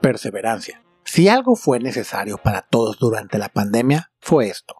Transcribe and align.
Perseverancia. 0.00 0.84
Si 1.04 1.28
algo 1.28 1.56
fue 1.56 1.80
necesario 1.80 2.38
para 2.38 2.62
todos 2.62 2.98
durante 2.98 3.36
la 3.38 3.48
pandemia, 3.48 4.12
fue 4.20 4.48
esto. 4.48 4.76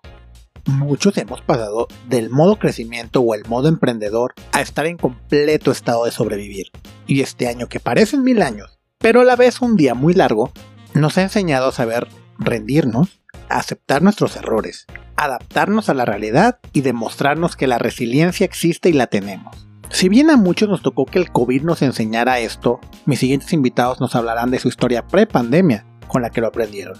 Muchos 0.67 1.17
hemos 1.18 1.41
pasado 1.41 1.88
del 2.08 2.30
modo 2.30 2.58
crecimiento 2.58 3.20
o 3.20 3.34
el 3.34 3.44
modo 3.46 3.68
emprendedor 3.68 4.34
a 4.52 4.60
estar 4.60 4.86
en 4.86 4.96
completo 4.96 5.73
estado 5.73 6.04
de 6.04 6.12
sobrevivir. 6.12 6.67
Y 7.07 7.23
este 7.23 7.49
año 7.49 7.68
que 7.68 7.81
parecen 7.81 8.23
mil 8.23 8.43
años, 8.43 8.79
pero 8.98 9.23
a 9.23 9.25
la 9.25 9.34
vez 9.34 9.61
un 9.61 9.77
día 9.77 9.95
muy 9.95 10.14
largo, 10.14 10.52
nos 10.95 11.19
ha 11.19 11.23
enseñado 11.23 11.69
a 11.69 11.73
saber 11.73 12.07
rendirnos, 12.39 13.21
aceptar 13.48 14.03
nuestros 14.03 14.37
errores, 14.37 14.87
adaptarnos 15.16 15.89
a 15.89 15.95
la 15.95 16.05
realidad 16.05 16.61
y 16.73 16.82
demostrarnos 16.82 17.57
que 17.57 17.66
la 17.66 17.79
resiliencia 17.79 18.45
existe 18.45 18.89
y 18.89 18.93
la 18.93 19.09
tenemos. 19.09 19.68
Si 19.91 20.11
bien 20.11 20.29
a 20.29 20.36
muchos 20.36 20.68
nos 20.68 20.82
tocó 20.82 21.07
que 21.07 21.18
el 21.18 21.32
COVID 21.32 21.62
nos 21.62 21.80
enseñara 21.80 22.41
esto, 22.41 22.79
mis 23.07 23.18
siguientes 23.18 23.52
invitados 23.54 24.00
nos 24.00 24.14
hablarán 24.14 24.50
de 24.50 24.59
su 24.59 24.68
historia 24.68 25.07
pre-pandemia 25.07 25.86
con 26.07 26.21
la 26.21 26.30
que 26.30 26.43
lo 26.43 26.46
aprendieron. 26.46 26.96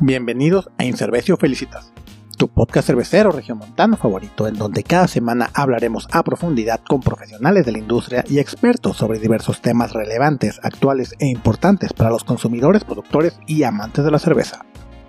Bienvenidos 0.00 0.70
a 0.78 0.84
Incervecio 0.84 1.36
Felicitas, 1.36 1.92
tu 2.38 2.48
podcast 2.48 2.86
cervecero 2.86 3.30
regiomontano 3.30 3.98
favorito, 3.98 4.48
en 4.48 4.54
donde 4.54 4.82
cada 4.82 5.06
semana 5.06 5.50
hablaremos 5.52 6.08
a 6.12 6.22
profundidad 6.22 6.80
con 6.88 7.02
profesionales 7.02 7.66
de 7.66 7.72
la 7.72 7.78
industria 7.78 8.24
y 8.26 8.38
expertos 8.38 8.96
sobre 8.96 9.18
diversos 9.18 9.60
temas 9.60 9.92
relevantes, 9.92 10.60
actuales 10.62 11.14
e 11.18 11.26
importantes 11.26 11.92
para 11.92 12.10
los 12.10 12.24
consumidores, 12.24 12.84
productores 12.84 13.38
y 13.46 13.64
amantes 13.64 14.02
de 14.02 14.10
la 14.10 14.18
cerveza. 14.18 14.64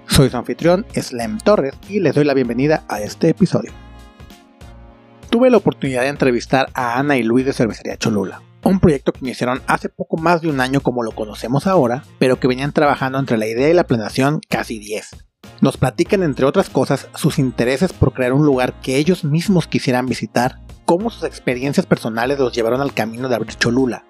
Soy 0.06 0.30
su 0.30 0.36
anfitrión, 0.36 0.86
Slem 0.94 1.38
Torres, 1.38 1.76
y 1.88 2.02
les 2.02 2.14
doy 2.14 2.26
la 2.26 2.34
bienvenida 2.34 2.84
a 2.90 3.00
este 3.00 3.30
episodio. 3.30 3.72
Tuve 5.32 5.50
la 5.50 5.56
oportunidad 5.56 6.02
de 6.02 6.10
entrevistar 6.10 6.68
a 6.74 7.00
Ana 7.00 7.16
y 7.16 7.24
Luis 7.24 7.46
de 7.46 7.54
Cervecería 7.54 7.96
Cholula, 7.96 8.42
un 8.66 8.82
proyecto 8.82 9.14
que 9.14 9.22
iniciaron 9.22 9.62
hace 9.66 9.88
poco 9.88 10.18
más 10.18 10.42
de 10.42 10.50
un 10.50 10.60
año 10.60 10.82
como 10.82 11.04
lo 11.04 11.14
conocemos 11.14 11.68
ahora, 11.68 12.04
pero 12.20 12.38
que 12.38 12.50
venían 12.50 12.74
trabajando 12.74 13.18
entre 13.18 13.38
la 13.38 13.48
idea 13.48 13.70
y 13.70 13.74
la 13.74 13.86
planeación 13.86 14.42
casi 14.50 14.78
10. 14.78 15.26
Nos 15.62 15.78
platican 15.78 16.24
entre 16.24 16.46
otras 16.46 16.70
cosas 16.70 17.08
sus 17.16 17.40
intereses 17.40 17.94
por 17.94 18.12
crear 18.12 18.34
un 18.34 18.46
lugar 18.46 18.74
que 18.82 18.98
ellos 18.98 19.24
mismos 19.24 19.68
quisieran 19.68 20.06
visitar, 20.06 20.60
cómo 20.84 21.10
sus 21.10 21.24
experiencias 21.24 21.86
personales 21.86 22.38
los 22.38 22.52
llevaron 22.52 22.82
al 22.82 22.94
camino 22.94 23.30
de 23.30 23.36
abrir 23.36 23.56
Cholula, 23.56 24.04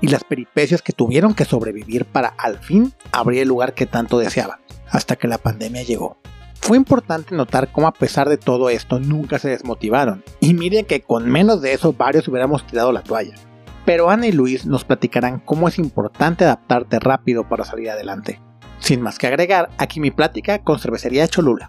y 0.00 0.08
las 0.08 0.24
peripecias 0.24 0.82
que 0.82 0.92
tuvieron 0.92 1.34
que 1.34 1.44
sobrevivir 1.44 2.06
para 2.06 2.30
al 2.30 2.58
fin 2.58 2.92
abrir 3.12 3.42
el 3.42 3.48
lugar 3.48 3.72
que 3.74 3.86
tanto 3.86 4.18
deseaban, 4.18 4.58
hasta 4.90 5.14
que 5.14 5.28
la 5.28 5.38
pandemia 5.38 5.84
llegó. 5.84 6.18
Fue 6.66 6.76
importante 6.76 7.32
notar 7.32 7.70
cómo 7.70 7.86
a 7.86 7.92
pesar 7.92 8.28
de 8.28 8.38
todo 8.38 8.70
esto 8.70 8.98
nunca 8.98 9.38
se 9.38 9.48
desmotivaron, 9.48 10.24
y 10.40 10.52
miren 10.52 10.84
que 10.84 11.00
con 11.00 11.30
menos 11.30 11.62
de 11.62 11.72
eso 11.72 11.92
varios 11.92 12.26
hubiéramos 12.26 12.66
tirado 12.66 12.90
la 12.90 13.04
toalla. 13.04 13.36
Pero 13.84 14.10
Ana 14.10 14.26
y 14.26 14.32
Luis 14.32 14.66
nos 14.66 14.82
platicarán 14.82 15.38
cómo 15.38 15.68
es 15.68 15.78
importante 15.78 16.44
adaptarte 16.44 16.98
rápido 16.98 17.48
para 17.48 17.64
salir 17.64 17.90
adelante. 17.90 18.40
Sin 18.80 19.00
más 19.00 19.16
que 19.16 19.28
agregar, 19.28 19.70
aquí 19.78 20.00
mi 20.00 20.10
plática 20.10 20.64
con 20.64 20.80
Cervecería 20.80 21.28
Cholula. 21.28 21.68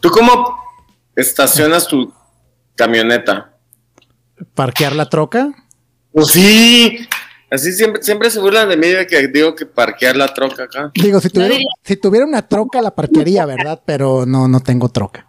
¿Tú 0.00 0.08
cómo 0.08 0.56
estacionas 1.14 1.86
tu 1.88 2.14
camioneta? 2.74 3.58
¿Parquear 4.54 4.96
la 4.96 5.10
troca? 5.10 5.52
Pues 6.10 6.28
sí, 6.28 7.06
Así 7.50 7.72
siempre, 7.72 8.02
siempre 8.02 8.30
se 8.30 8.40
burlan 8.40 8.68
de 8.68 8.76
mí 8.76 8.88
de 8.88 9.06
que 9.06 9.28
digo 9.28 9.54
que 9.54 9.66
parquear 9.66 10.16
la 10.16 10.34
troca 10.34 10.64
acá. 10.64 10.90
Digo, 10.94 11.20
si 11.20 11.30
tuviera, 11.30 11.54
si 11.84 11.96
tuviera 11.96 12.26
una 12.26 12.48
troca 12.48 12.82
la 12.82 12.94
parquearía, 12.94 13.46
¿verdad? 13.46 13.82
Pero 13.86 14.26
no, 14.26 14.48
no 14.48 14.60
tengo 14.60 14.88
troca. 14.88 15.28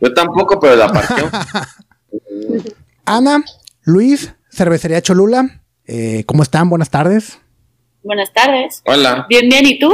Yo 0.00 0.12
tampoco, 0.14 0.58
pero 0.58 0.74
la 0.74 0.88
parqueo. 0.92 1.30
Ana, 3.04 3.44
Luis, 3.82 4.34
Cervecería 4.50 5.02
Cholula, 5.02 5.62
eh, 5.86 6.24
¿cómo 6.26 6.42
están? 6.42 6.68
Buenas 6.68 6.90
tardes. 6.90 7.38
Buenas 8.02 8.32
tardes. 8.32 8.82
Hola. 8.86 9.26
Bien, 9.28 9.48
bien, 9.48 9.66
¿y 9.66 9.78
tú? 9.78 9.92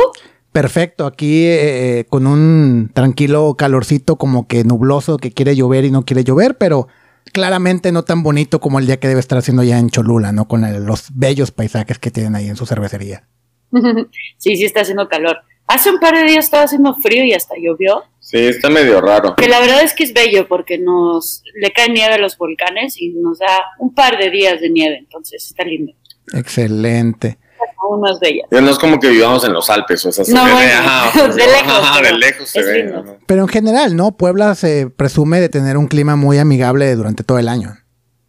Perfecto, 0.53 1.07
aquí 1.07 1.45
eh, 1.47 2.07
con 2.09 2.27
un 2.27 2.91
tranquilo 2.93 3.55
calorcito 3.55 4.17
como 4.17 4.49
que 4.49 4.65
nubloso 4.65 5.17
que 5.17 5.31
quiere 5.31 5.55
llover 5.55 5.85
y 5.85 5.91
no 5.91 6.05
quiere 6.05 6.25
llover, 6.25 6.59
pero 6.59 6.89
claramente 7.33 7.93
no 7.93 8.05
tan 8.05 8.23
bonito 8.23 8.61
como 8.61 8.79
el 8.79 8.87
día 8.87 8.99
que 8.99 9.09
debe 9.09 9.21
estar 9.21 9.39
haciendo 9.39 9.63
ya 9.63 9.79
en 9.79 9.91
Cholula, 9.91 10.33
¿no? 10.33 10.49
Con 10.49 10.63
los 10.87 11.09
bellos 11.15 11.51
paisajes 11.51 11.99
que 11.99 12.11
tienen 12.11 12.35
ahí 12.35 12.49
en 12.49 12.57
su 12.57 12.67
cervecería. 12.67 13.25
sí, 14.39 14.57
sí 14.57 14.65
está 14.65 14.81
haciendo 14.81 15.09
calor. 15.09 15.39
Hace 15.67 15.91
un 15.91 16.01
par 16.01 16.15
de 16.15 16.25
días 16.25 16.45
estaba 16.45 16.65
haciendo 16.65 16.97
frío 16.97 17.25
y 17.25 17.33
hasta 17.33 17.55
llovió. 17.57 18.03
Sí, 18.19 18.39
está 18.39 18.69
medio 18.69 19.01
raro. 19.01 19.37
Que 19.37 19.49
la 19.49 19.61
verdad 19.61 19.83
es 19.83 19.95
que 19.95 20.03
es 20.03 20.13
bello 20.13 20.49
porque 20.49 20.79
nos 20.79 21.45
le 21.55 21.71
cae 21.73 21.89
nieve 21.89 22.15
a 22.15 22.19
los 22.19 22.37
volcanes 22.37 23.01
y 23.01 23.11
nos 23.11 23.39
da 23.39 23.65
un 23.79 23.95
par 23.95 24.19
de 24.19 24.31
días 24.31 24.61
de 24.61 24.71
nieve, 24.71 24.99
entonces 24.99 25.47
está 25.47 25.65
lindo. 25.65 25.93
Excelente 26.33 27.39
aún 27.83 28.01
más 28.01 28.19
bella. 28.21 28.45
no 28.51 28.71
es 28.71 28.79
como 28.79 28.99
que 28.99 29.09
vivamos 29.09 29.45
en 29.45 29.53
los 29.53 29.69
Alpes, 29.71 30.05
o 30.07 30.13
sea, 30.13 30.25
se 30.25 30.33
no, 30.33 30.45
ve 30.45 30.51
de, 31.35 31.47
lejos, 31.47 32.03
de 32.03 32.13
lejos 32.19 32.49
se 32.49 32.63
ve. 32.63 32.95
Pero 33.27 33.43
en 33.43 33.49
general, 33.49 33.97
¿no? 33.97 34.17
Puebla 34.17 34.55
se 34.55 34.89
presume 34.89 35.41
de 35.41 35.49
tener 35.49 35.77
un 35.77 35.87
clima 35.87 36.17
muy 36.17 36.39
amigable 36.39 36.95
durante 36.95 37.25
todo 37.25 37.39
el 37.39 37.49
año. 37.49 37.77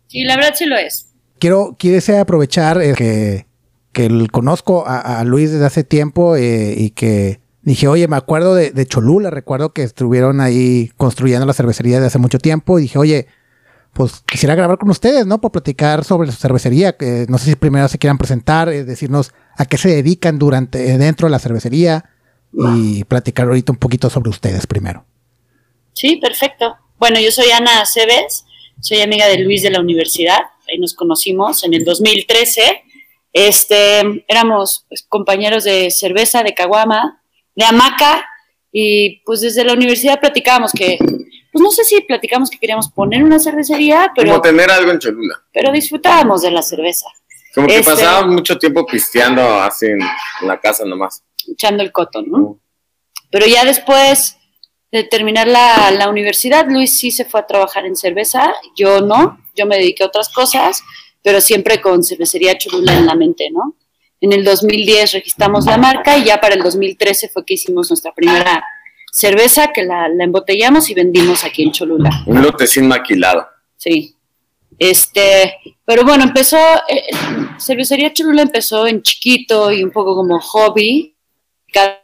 Sí, 0.07 0.23
la 0.23 0.35
verdad 0.35 0.53
sí 0.55 0.65
lo 0.65 0.77
es. 0.77 1.07
Quiero, 1.39 1.75
quise 1.77 2.19
aprovechar 2.19 2.81
eh, 2.81 2.93
que, 2.95 3.47
que 3.93 4.27
conozco 4.31 4.83
a, 4.85 5.23
Luis 5.23 5.51
desde 5.51 5.65
hace 5.65 5.83
tiempo 5.83 6.35
eh, 6.35 6.73
y 6.77 6.91
que 6.91 7.39
dije, 7.61 7.87
oye, 7.87 8.07
me 8.07 8.17
acuerdo 8.17 8.53
de, 8.53 8.71
de 8.71 8.85
Cholula, 8.85 9.29
recuerdo 9.29 9.73
que 9.73 9.83
estuvieron 9.83 10.41
ahí 10.41 10.91
construyendo 10.97 11.45
la 11.45 11.53
cervecería 11.53 11.99
de 11.99 12.07
hace 12.07 12.19
mucho 12.19 12.39
tiempo 12.39 12.77
y 12.77 12.83
dije, 12.83 12.99
oye, 12.99 13.27
pues 13.93 14.23
quisiera 14.25 14.55
grabar 14.55 14.77
con 14.77 14.89
ustedes, 14.89 15.25
¿no? 15.25 15.41
Para 15.41 15.51
platicar 15.51 16.03
sobre 16.03 16.31
su 16.31 16.37
cervecería. 16.37 16.95
Que 16.95 17.25
no 17.27 17.37
sé 17.37 17.45
si 17.45 17.55
primero 17.55 17.87
se 17.87 17.97
quieran 17.97 18.17
presentar, 18.17 18.69
eh, 18.69 18.83
decirnos 18.83 19.31
a 19.57 19.65
qué 19.65 19.77
se 19.77 19.89
dedican 19.89 20.39
durante, 20.39 20.91
eh, 20.91 20.97
dentro 20.97 21.27
de 21.27 21.31
la 21.31 21.39
cervecería 21.39 22.05
y 22.53 23.03
platicar 23.05 23.47
ahorita 23.47 23.71
un 23.71 23.77
poquito 23.77 24.09
sobre 24.09 24.29
ustedes 24.29 24.67
primero. 24.67 25.05
Sí, 25.93 26.17
perfecto. 26.17 26.75
Bueno, 26.97 27.19
yo 27.19 27.31
soy 27.31 27.49
Ana 27.51 27.85
Cebes, 27.85 28.45
soy 28.79 29.01
amiga 29.01 29.27
de 29.27 29.39
Luis 29.39 29.61
de 29.61 29.69
la 29.69 29.79
universidad. 29.79 30.39
Ahí 30.69 30.77
nos 30.77 30.93
conocimos 30.93 31.63
en 31.63 31.73
el 31.73 31.85
2013. 31.85 32.83
Este, 33.33 34.23
éramos 34.27 34.85
pues, 34.89 35.03
compañeros 35.07 35.63
de 35.63 35.91
cerveza, 35.91 36.43
de 36.43 36.53
caguama, 36.53 37.21
de 37.55 37.65
hamaca, 37.65 38.25
y 38.71 39.21
pues 39.25 39.41
desde 39.41 39.63
la 39.63 39.73
universidad 39.73 40.19
platicábamos 40.19 40.71
que 40.71 40.97
pues 41.51 41.61
no 41.61 41.71
sé 41.71 41.83
si 41.83 42.01
platicamos 42.01 42.49
que 42.49 42.57
queríamos 42.57 42.89
poner 42.89 43.23
una 43.23 43.39
cervecería, 43.39 44.11
pero... 44.15 44.29
Como 44.29 44.41
tener 44.41 44.71
algo 44.71 44.91
en 44.91 44.99
Cholula. 44.99 45.43
Pero 45.51 45.71
disfrutábamos 45.71 46.41
de 46.41 46.51
la 46.51 46.61
cerveza. 46.61 47.07
Como 47.53 47.67
que 47.67 47.79
este, 47.79 47.91
pasábamos 47.91 48.33
mucho 48.33 48.57
tiempo 48.57 48.85
pisteando 48.85 49.41
así 49.61 49.87
en, 49.87 49.99
la 50.47 50.59
casa 50.59 50.85
nomás. 50.85 51.23
Echando 51.51 51.83
el 51.83 51.91
coto, 51.91 52.21
¿no? 52.21 52.59
Pero 53.29 53.45
ya 53.45 53.65
después 53.65 54.37
de 54.91 55.03
terminar 55.03 55.47
la, 55.47 55.91
la, 55.91 56.09
universidad, 56.09 56.65
Luis 56.69 56.93
sí 56.93 57.11
se 57.11 57.25
fue 57.25 57.41
a 57.41 57.47
trabajar 57.47 57.85
en 57.85 57.95
cerveza, 57.95 58.53
yo 58.75 59.01
no, 59.01 59.39
yo 59.55 59.65
me 59.65 59.77
dediqué 59.77 60.03
a 60.03 60.07
otras 60.07 60.29
cosas, 60.29 60.83
pero 61.21 61.39
siempre 61.41 61.81
con 61.81 62.03
cervecería 62.03 62.57
Cholula 62.57 62.97
en 62.97 63.05
la 63.05 63.15
mente, 63.15 63.49
¿no? 63.51 63.75
En 64.21 64.33
el 64.33 64.43
2010 64.43 65.13
registramos 65.13 65.65
la 65.65 65.77
marca 65.77 66.17
y 66.17 66.25
ya 66.25 66.39
para 66.39 66.55
el 66.55 66.61
2013 66.61 67.29
fue 67.29 67.43
que 67.43 67.55
hicimos 67.55 67.89
nuestra 67.89 68.13
primera 68.13 68.63
cerveza 69.11 69.71
que 69.71 69.83
la, 69.83 70.07
embotellamos 70.07 70.89
y 70.89 70.93
vendimos 70.93 71.43
aquí 71.43 71.63
en 71.63 71.71
Cholula. 71.71 72.09
Un 72.25 72.41
lote 72.41 72.65
sin 72.65 72.87
maquilado. 72.87 73.47
Sí. 73.77 74.15
Este, 74.79 75.57
pero 75.85 76.03
bueno, 76.03 76.23
empezó, 76.23 76.57
eh, 76.87 77.03
Cervecería 77.59 78.13
Cholula 78.13 78.41
empezó 78.41 78.87
en 78.87 79.03
chiquito 79.03 79.71
y 79.71 79.83
un 79.83 79.91
poco 79.91 80.15
como 80.15 80.39
hobby. 80.39 81.15
Cada 81.71 82.01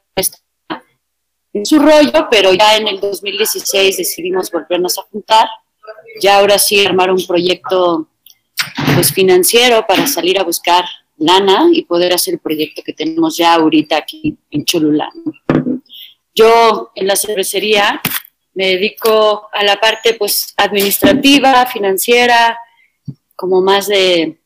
en 1.53 1.65
su 1.65 1.79
rollo, 1.79 2.27
pero 2.29 2.53
ya 2.53 2.77
en 2.77 2.87
el 2.87 2.99
2016 2.99 3.97
decidimos 3.97 4.51
volvernos 4.51 4.97
a 4.99 5.03
juntar. 5.03 5.47
Ya 6.21 6.37
ahora 6.37 6.59
sí 6.59 6.85
armar 6.85 7.11
un 7.11 7.25
proyecto 7.25 8.07
pues 8.93 9.11
financiero 9.11 9.85
para 9.87 10.07
salir 10.07 10.39
a 10.39 10.43
buscar 10.43 10.85
lana 11.17 11.67
y 11.71 11.83
poder 11.83 12.13
hacer 12.13 12.35
el 12.35 12.39
proyecto 12.39 12.83
que 12.85 12.93
tenemos 12.93 13.37
ya 13.37 13.55
ahorita 13.55 13.97
aquí 13.97 14.37
en 14.51 14.65
Cholula. 14.65 15.09
Yo 16.37 16.91
en 16.93 17.07
la 17.07 17.15
cervecería 17.15 17.99
me 18.53 18.67
dedico 18.67 19.49
a 19.51 19.63
la 19.63 19.79
parte 19.79 20.13
pues 20.13 20.53
administrativa, 20.55 21.65
financiera, 21.65 22.59
como 23.35 23.61
más 23.61 23.87
de, 23.87 24.39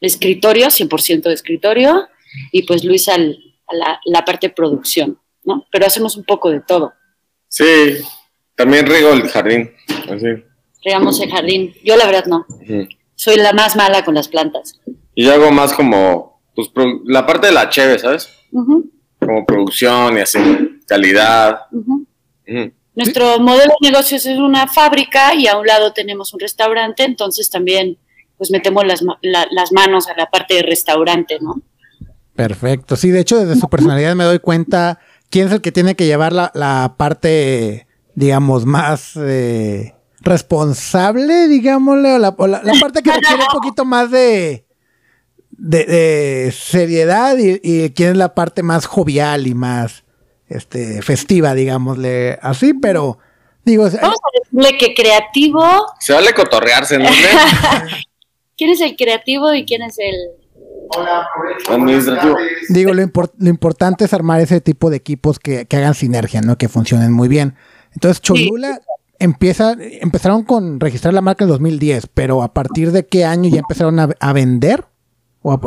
escritorio, 0.00 0.66
100% 0.66 1.22
de 1.22 1.32
escritorio, 1.32 2.06
y 2.52 2.64
pues 2.64 2.84
Luis 2.84 3.08
al, 3.08 3.38
a 3.66 3.98
la, 4.04 4.24
parte 4.26 4.48
de 4.48 4.54
producción, 4.54 5.18
¿no? 5.44 5.66
Pero 5.72 5.86
hacemos 5.86 6.16
un 6.16 6.24
poco 6.24 6.50
de 6.50 6.60
todo. 6.60 6.92
Sí, 7.48 7.96
también 8.54 8.86
riego 8.86 9.12
el 9.12 9.26
jardín. 9.28 9.72
Así. 10.10 10.26
Regamos 10.84 11.18
el 11.20 11.30
jardín. 11.30 11.74
Yo 11.82 11.96
la 11.96 12.06
verdad 12.06 12.26
no. 12.26 12.46
Soy 13.14 13.36
la 13.36 13.54
más 13.54 13.74
mala 13.74 14.04
con 14.04 14.14
las 14.14 14.28
plantas. 14.28 14.78
Y 15.14 15.24
yo 15.24 15.32
hago 15.32 15.50
más 15.50 15.72
como 15.72 16.42
pues, 16.54 16.68
la 17.06 17.26
parte 17.26 17.46
de 17.48 17.54
la 17.54 17.70
cheve, 17.70 17.98
¿sabes? 17.98 18.28
Como 18.52 19.46
producción 19.46 20.18
y 20.18 20.20
así 20.20 20.38
calidad. 20.88 21.60
Nuestro 22.94 23.38
modelo 23.38 23.74
de 23.80 23.90
negocios 23.90 24.26
es 24.26 24.38
una 24.38 24.66
fábrica 24.66 25.34
y 25.34 25.46
a 25.46 25.56
un 25.56 25.66
lado 25.66 25.92
tenemos 25.92 26.34
un 26.34 26.40
restaurante, 26.40 27.04
entonces 27.04 27.48
también 27.48 27.98
pues 28.36 28.50
metemos 28.50 28.84
las, 28.86 29.04
las 29.22 29.72
manos 29.72 30.08
a 30.08 30.16
la 30.16 30.26
parte 30.26 30.54
de 30.54 30.62
restaurante, 30.62 31.38
¿no? 31.40 31.62
Perfecto. 32.34 32.96
Sí, 32.96 33.10
de 33.10 33.20
hecho, 33.20 33.44
desde 33.44 33.60
su 33.60 33.68
personalidad 33.68 34.14
me 34.14 34.22
doy 34.22 34.38
cuenta 34.38 35.00
quién 35.28 35.48
es 35.48 35.52
el 35.52 35.60
que 35.60 35.72
tiene 35.72 35.96
que 35.96 36.06
llevar 36.06 36.32
la, 36.32 36.94
parte, 36.96 37.88
digamos, 38.14 38.64
más 38.64 39.16
eh, 39.16 39.94
responsable, 40.20 41.48
digámosle, 41.48 42.12
o 42.12 42.18
la, 42.18 42.36
parte 42.36 43.02
que 43.02 43.12
requiere 43.12 43.42
un 43.42 43.52
poquito 43.52 43.84
más 43.84 44.12
de, 44.12 44.66
de, 45.50 46.54
seriedad 46.56 47.36
y, 47.38 47.90
quién 47.90 48.10
es 48.10 48.16
la 48.16 48.34
parte 48.34 48.62
más 48.62 48.86
jovial 48.86 49.48
y 49.48 49.54
más 49.54 50.04
este, 50.48 51.02
festiva, 51.02 51.54
digámosle 51.54 52.38
así, 52.42 52.74
pero 52.74 53.18
digo... 53.64 53.84
Vamos 53.84 54.18
a 54.18 54.38
decirle 54.42 54.78
que 54.78 54.94
creativo... 54.94 55.62
Se 56.00 56.12
vale 56.12 56.32
cotorrearse, 56.32 56.98
¿no? 56.98 57.08
¿Quién 58.56 58.70
es 58.70 58.80
el 58.80 58.96
creativo 58.96 59.54
y 59.54 59.64
quién 59.64 59.82
es 59.82 59.96
el 59.98 60.14
administrativo? 61.68 62.36
Digo, 62.68 62.92
lo, 62.92 63.02
importante 63.48 64.04
es 64.04 64.12
armar 64.12 64.40
ese 64.40 64.60
tipo 64.60 64.90
de 64.90 64.96
equipos 64.96 65.38
que, 65.38 65.66
hagan 65.70 65.94
sinergia, 65.94 66.40
¿no? 66.40 66.58
Que 66.58 66.68
funcionen 66.68 67.12
muy 67.12 67.28
bien. 67.28 67.54
Entonces, 67.92 68.20
Cholula 68.20 68.80
empieza, 69.18 69.76
empezaron 69.78 70.42
con 70.44 70.80
registrar 70.80 71.14
la 71.14 71.20
marca 71.20 71.44
en 71.44 71.50
2010, 71.50 72.08
pero 72.12 72.42
a 72.42 72.52
partir 72.52 72.92
de 72.92 73.06
qué 73.06 73.24
año 73.24 73.50
ya 73.50 73.58
empezaron 73.58 73.98
a, 73.98 74.32
vender? 74.32 74.84
¿O 75.42 75.58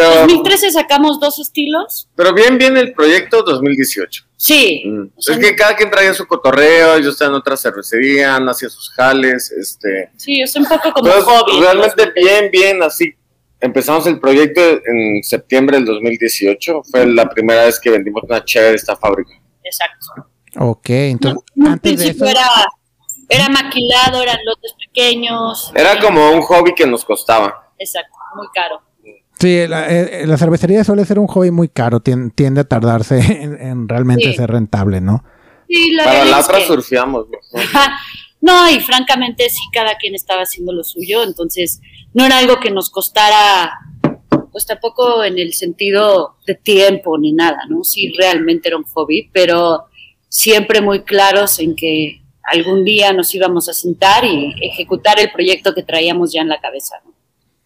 2013. 0.00 0.20
2013 0.20 0.70
sacamos 0.72 1.20
dos 1.20 1.38
estilos. 1.38 2.08
Pero 2.16 2.34
bien, 2.34 2.58
bien 2.58 2.76
el 2.76 2.92
proyecto 2.92 3.42
2018. 3.42 4.24
Sí. 4.36 4.82
Mm. 4.84 5.06
es 5.16 5.38
que 5.38 5.56
cada 5.56 5.74
quien 5.74 5.90
traía 5.90 6.12
su 6.12 6.26
cotorreo, 6.26 6.98
yo 6.98 7.10
estaba 7.10 7.30
en 7.30 7.36
otra 7.36 7.56
cervecería, 7.56 8.36
hacía 8.36 8.68
sus 8.68 8.90
jales, 8.90 9.50
este. 9.50 10.10
Sí, 10.16 10.42
es 10.42 10.54
un 10.56 10.66
poco 10.66 10.92
como 10.92 11.10
hobby. 11.10 11.60
Realmente 11.60 12.12
bien, 12.14 12.50
bien, 12.50 12.82
así. 12.82 13.14
Empezamos 13.60 14.06
el 14.06 14.20
proyecto 14.20 14.60
en 14.60 15.22
septiembre 15.22 15.78
del 15.78 15.86
2018. 15.86 16.82
Fue 16.90 17.06
la 17.06 17.28
primera 17.28 17.64
vez 17.64 17.80
que 17.80 17.90
vendimos 17.90 18.22
una 18.24 18.44
chévere 18.44 18.70
de 18.70 18.76
esta 18.76 18.96
fábrica. 18.96 19.32
Exacto. 19.62 20.28
Ok, 20.58 20.90
entonces. 20.90 21.42
antes 21.64 21.98
de 21.98 22.08
eso... 22.08 22.26
era, 22.26 22.46
era 23.28 23.48
maquilado, 23.48 24.22
eran 24.22 24.38
lotes 24.44 24.74
pequeños. 24.74 25.72
Era 25.74 25.98
como 26.00 26.30
un 26.32 26.42
hobby 26.42 26.74
que 26.74 26.86
nos 26.86 27.04
costaba. 27.04 27.72
Exacto, 27.78 28.14
muy 28.36 28.46
caro. 28.54 28.82
Sí, 29.44 29.66
la, 29.68 29.90
eh, 29.90 30.26
la, 30.26 30.38
cervecería 30.38 30.84
suele 30.84 31.04
ser 31.04 31.18
un 31.18 31.26
hobby 31.26 31.50
muy 31.50 31.68
caro, 31.68 32.00
tiende, 32.00 32.62
a 32.62 32.64
tardarse 32.64 33.18
en, 33.42 33.86
realmente 33.90 34.32
ser 34.32 34.50
rentable, 34.50 35.02
¿no? 35.02 35.22
Sí, 35.68 35.92
la 35.92 36.04
Para 36.04 36.24
la 36.24 36.40
otra 36.40 36.62
surfeamos. 36.62 37.26
¿no? 38.40 38.70
y 38.70 38.80
francamente 38.80 39.50
sí, 39.50 39.60
cada 39.70 39.98
quien 39.98 40.14
estaba 40.14 40.44
haciendo 40.44 40.72
lo 40.72 40.82
suyo, 40.82 41.24
entonces 41.24 41.82
no 42.14 42.24
era 42.24 42.38
algo 42.38 42.58
que 42.58 42.70
nos 42.70 42.88
costara, 42.88 43.70
pues 44.50 44.64
tampoco 44.64 45.22
en 45.22 45.38
el 45.38 45.52
sentido 45.52 46.38
de 46.46 46.54
tiempo 46.54 47.18
ni 47.18 47.34
nada, 47.34 47.58
¿no? 47.68 47.84
Sí, 47.84 48.14
realmente 48.16 48.68
era 48.68 48.78
un 48.78 48.84
hobby, 48.84 49.28
pero 49.30 49.88
siempre 50.30 50.80
muy 50.80 51.02
claros 51.02 51.58
en 51.58 51.76
que 51.76 52.22
algún 52.44 52.82
día 52.82 53.12
nos 53.12 53.34
íbamos 53.34 53.68
a 53.68 53.74
sentar 53.74 54.24
y 54.24 54.54
ejecutar 54.62 55.20
el 55.20 55.30
proyecto 55.30 55.74
que 55.74 55.82
traíamos 55.82 56.32
ya 56.32 56.40
en 56.40 56.48
la 56.48 56.62
cabeza, 56.62 56.96
¿no? 57.04 57.13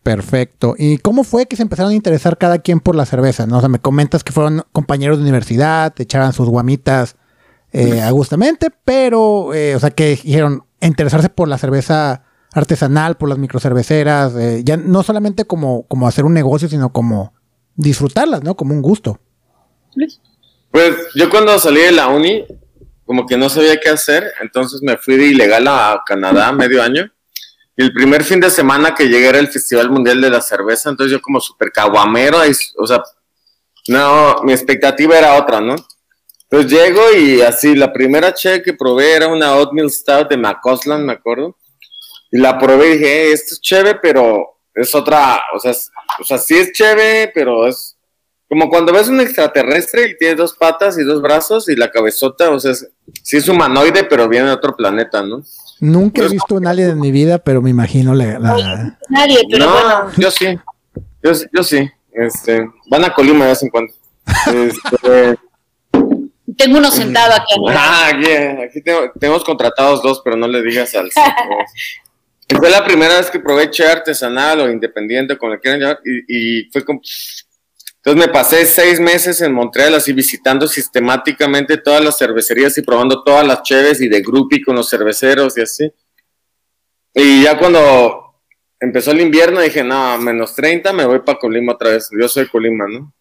Perfecto. 0.08 0.74
¿Y 0.78 0.96
cómo 0.96 1.22
fue 1.22 1.44
que 1.44 1.54
se 1.54 1.60
empezaron 1.60 1.92
a 1.92 1.94
interesar 1.94 2.38
cada 2.38 2.60
quien 2.60 2.80
por 2.80 2.96
la 2.96 3.04
cerveza? 3.04 3.46
¿no? 3.46 3.58
O 3.58 3.60
sea, 3.60 3.68
me 3.68 3.78
comentas 3.78 4.24
que 4.24 4.32
fueron 4.32 4.64
compañeros 4.72 5.18
de 5.18 5.22
universidad, 5.22 5.92
te 5.92 6.04
echaban 6.04 6.32
sus 6.32 6.48
guamitas 6.48 7.16
eh, 7.74 8.00
agustamente, 8.00 8.70
pero, 8.86 9.52
eh, 9.52 9.76
o 9.76 9.78
sea, 9.78 9.90
que 9.90 10.16
dijeron 10.22 10.64
interesarse 10.80 11.28
por 11.28 11.46
la 11.46 11.58
cerveza 11.58 12.24
artesanal, 12.54 13.18
por 13.18 13.28
las 13.28 13.36
microcerveceras, 13.36 14.34
eh, 14.36 14.62
ya 14.64 14.78
no 14.78 15.02
solamente 15.02 15.44
como, 15.44 15.82
como 15.88 16.08
hacer 16.08 16.24
un 16.24 16.32
negocio, 16.32 16.70
sino 16.70 16.90
como 16.90 17.34
disfrutarlas, 17.76 18.42
¿no? 18.42 18.56
Como 18.56 18.72
un 18.72 18.80
gusto. 18.80 19.20
Pues 20.70 20.96
yo 21.16 21.28
cuando 21.28 21.58
salí 21.58 21.82
de 21.82 21.92
la 21.92 22.08
uni, 22.08 22.46
como 23.04 23.26
que 23.26 23.36
no 23.36 23.50
sabía 23.50 23.78
qué 23.78 23.90
hacer, 23.90 24.32
entonces 24.40 24.80
me 24.80 24.96
fui 24.96 25.18
de 25.18 25.26
ilegal 25.26 25.68
a 25.68 26.02
Canadá 26.06 26.50
medio 26.52 26.82
año 26.82 27.12
el 27.78 27.92
primer 27.92 28.24
fin 28.24 28.40
de 28.40 28.50
semana 28.50 28.94
que 28.94 29.08
llegué 29.08 29.28
era 29.28 29.38
el 29.38 29.48
Festival 29.48 29.90
Mundial 29.90 30.20
de 30.20 30.30
la 30.30 30.40
Cerveza, 30.40 30.90
entonces 30.90 31.12
yo 31.12 31.22
como 31.22 31.40
súper 31.40 31.70
caguamero, 31.70 32.38
o 32.76 32.86
sea, 32.86 33.02
no, 33.86 34.42
mi 34.42 34.52
expectativa 34.52 35.16
era 35.16 35.36
otra, 35.36 35.60
¿no? 35.60 35.76
Entonces 36.50 36.72
llego 36.72 37.12
y 37.12 37.42
así, 37.42 37.76
la 37.76 37.92
primera 37.92 38.32
che 38.32 38.62
que 38.62 38.72
probé 38.72 39.12
era 39.12 39.28
una 39.28 39.54
Oatmeal 39.54 39.90
Stout 39.90 40.30
de 40.30 40.38
Macoslan, 40.38 41.04
me 41.04 41.12
acuerdo. 41.12 41.56
Y 42.30 42.38
la 42.38 42.58
probé 42.58 42.88
y 42.88 42.92
dije, 42.98 43.06
eh, 43.06 43.32
esto 43.32 43.54
es 43.54 43.60
chévere, 43.60 43.98
pero 44.00 44.58
es 44.74 44.94
otra, 44.94 45.40
o 45.54 45.58
sea, 45.58 45.72
o 46.18 46.24
sea, 46.24 46.38
sí 46.38 46.56
es 46.56 46.72
chévere, 46.72 47.30
pero 47.34 47.66
es 47.66 47.97
como 48.48 48.70
cuando 48.70 48.92
ves 48.92 49.08
un 49.08 49.20
extraterrestre 49.20 50.08
y 50.08 50.16
tiene 50.16 50.34
dos 50.34 50.54
patas 50.54 50.98
y 50.98 51.04
dos 51.04 51.20
brazos 51.20 51.68
y 51.68 51.76
la 51.76 51.90
cabezota, 51.90 52.50
o 52.50 52.58
sea, 52.58 52.72
sí 53.22 53.36
es 53.36 53.48
humanoide, 53.48 54.04
pero 54.04 54.28
viene 54.28 54.46
de 54.46 54.52
otro 54.52 54.74
planeta, 54.74 55.22
¿no? 55.22 55.42
Nunca 55.80 56.22
he 56.22 56.28
visto 56.28 56.54
un 56.54 56.66
alien 56.66 56.90
en 56.90 57.00
mi 57.00 57.12
vida, 57.12 57.38
pero 57.38 57.60
me 57.60 57.70
imagino 57.70 58.14
la... 58.14 58.38
Nadie, 59.10 59.40
pero 59.50 59.66
no, 59.66 60.12
yo 60.16 60.30
sí. 60.30 60.58
Yo, 61.22 61.62
sí. 61.62 61.88
Este, 62.10 62.68
van 62.86 63.04
a 63.04 63.12
Colima 63.12 63.44
de 63.44 63.50
vez 63.50 63.62
en 63.62 63.68
cuando. 63.68 63.92
Este, 64.46 65.38
tengo 66.56 66.78
uno 66.78 66.90
sentado 66.90 67.34
aquí. 67.34 67.54
Ah, 67.68 68.10
aquí, 68.14 68.30
aquí 68.30 68.82
tenemos 69.20 69.44
contratados 69.44 70.02
dos, 70.02 70.22
pero 70.24 70.36
no 70.36 70.48
le 70.48 70.62
digas 70.62 70.94
al... 70.94 71.10
fue 72.56 72.70
la 72.70 72.82
primera 72.82 73.18
vez 73.18 73.30
que 73.30 73.40
probé 73.40 73.70
che 73.70 73.86
artesanal 73.86 74.60
o 74.60 74.70
independiente, 74.70 75.36
como 75.36 75.52
le 75.52 75.60
quieran 75.60 75.80
llamar, 75.80 76.00
y, 76.02 76.60
y 76.60 76.70
fue 76.72 76.82
como 76.82 77.00
entonces 77.98 78.26
me 78.26 78.32
pasé 78.32 78.64
seis 78.64 79.00
meses 79.00 79.40
en 79.40 79.52
Montreal 79.52 79.94
así 79.94 80.12
visitando 80.12 80.68
sistemáticamente 80.68 81.78
todas 81.78 82.02
las 82.02 82.16
cervecerías 82.16 82.78
y 82.78 82.82
probando 82.82 83.24
todas 83.24 83.46
las 83.46 83.62
cheves 83.62 84.00
y 84.00 84.08
de 84.08 84.20
groupie 84.20 84.62
con 84.62 84.76
los 84.76 84.88
cerveceros 84.88 85.58
y 85.58 85.62
así. 85.62 85.92
Y 87.12 87.42
ya 87.42 87.58
cuando 87.58 88.40
empezó 88.78 89.10
el 89.10 89.20
invierno 89.20 89.60
dije, 89.60 89.82
no, 89.82 90.16
menos 90.18 90.54
30, 90.54 90.92
me 90.92 91.04
voy 91.06 91.20
para 91.20 91.38
Colima 91.38 91.72
otra 91.72 91.90
vez. 91.90 92.08
Yo 92.18 92.28
soy 92.28 92.46
Colima, 92.46 92.86
¿no? 92.86 93.12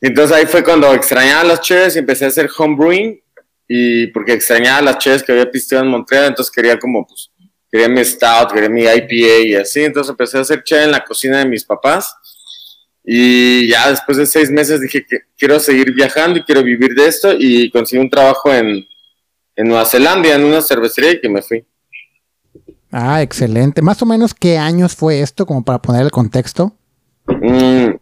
Entonces 0.00 0.36
ahí 0.36 0.46
fue 0.46 0.62
cuando 0.62 0.94
extrañaba 0.94 1.42
las 1.42 1.60
cheves 1.60 1.96
y 1.96 1.98
empecé 1.98 2.24
a 2.24 2.28
hacer 2.28 2.48
homebrewing 2.56 3.20
y 3.66 4.06
porque 4.08 4.32
extrañaba 4.32 4.80
las 4.80 4.98
cheves 4.98 5.24
que 5.24 5.32
había 5.32 5.50
pisteado 5.50 5.84
en 5.84 5.90
Montreal, 5.90 6.26
entonces 6.26 6.52
quería 6.52 6.78
como, 6.78 7.06
pues, 7.06 7.30
quería 7.70 7.88
mi 7.88 8.04
stout, 8.04 8.52
quería 8.52 8.68
mi 8.68 8.82
IPA 8.82 9.38
y 9.44 9.54
así. 9.56 9.82
Entonces 9.82 10.10
empecé 10.10 10.38
a 10.38 10.42
hacer 10.42 10.62
cheve 10.62 10.84
en 10.84 10.92
la 10.92 11.04
cocina 11.04 11.38
de 11.40 11.46
mis 11.46 11.64
papás 11.64 12.16
y 13.04 13.68
ya 13.68 13.90
después 13.90 14.18
de 14.18 14.26
seis 14.26 14.50
meses 14.50 14.80
dije 14.80 15.04
que 15.06 15.20
quiero 15.38 15.58
seguir 15.58 15.92
viajando 15.94 16.38
y 16.38 16.44
quiero 16.44 16.62
vivir 16.62 16.94
de 16.94 17.06
esto 17.06 17.32
y 17.36 17.70
conseguí 17.70 18.02
un 18.02 18.10
trabajo 18.10 18.52
en, 18.52 18.84
en 19.56 19.68
Nueva 19.68 19.86
Zelanda, 19.86 20.34
en 20.34 20.44
una 20.44 20.60
cervecería 20.62 21.12
y 21.12 21.20
que 21.20 21.28
me 21.28 21.42
fui. 21.42 21.64
Ah, 22.92 23.22
excelente. 23.22 23.82
Más 23.82 24.02
o 24.02 24.06
menos 24.06 24.34
qué 24.34 24.58
años 24.58 24.96
fue 24.96 25.20
esto, 25.20 25.46
como 25.46 25.64
para 25.64 25.80
poner 25.80 26.02
el 26.02 26.10
contexto. 26.10 26.74
Mm, 27.26 27.94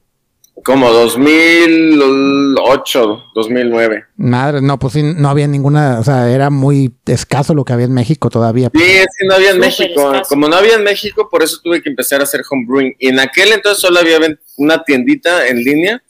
como 0.64 0.90
2008, 0.90 3.24
2009. 3.34 4.04
Madre, 4.16 4.60
no, 4.60 4.78
pues 4.78 4.94
sí, 4.94 5.02
no 5.02 5.28
había 5.28 5.46
ninguna, 5.46 6.00
o 6.00 6.04
sea, 6.04 6.30
era 6.30 6.50
muy 6.50 6.92
escaso 7.06 7.54
lo 7.54 7.64
que 7.64 7.72
había 7.72 7.86
en 7.86 7.94
México 7.94 8.30
todavía. 8.30 8.70
Sí, 8.74 8.82
es 8.82 9.06
que 9.18 9.26
no 9.26 9.34
había 9.34 9.50
en 9.50 9.60
México. 9.60 10.12
Como 10.28 10.48
no 10.48 10.56
había 10.56 10.74
en 10.74 10.84
México, 10.84 11.28
por 11.30 11.42
eso 11.42 11.58
tuve 11.62 11.82
que 11.82 11.88
empezar 11.88 12.20
a 12.20 12.24
hacer 12.24 12.42
homebrewing. 12.48 12.94
Y 12.98 13.08
en 13.08 13.20
aquel 13.20 13.52
entonces 13.52 13.80
solo 13.80 14.00
había 14.00 14.18
una 14.56 14.82
tiendita 14.84 15.46
en 15.46 15.62
línea 15.62 16.02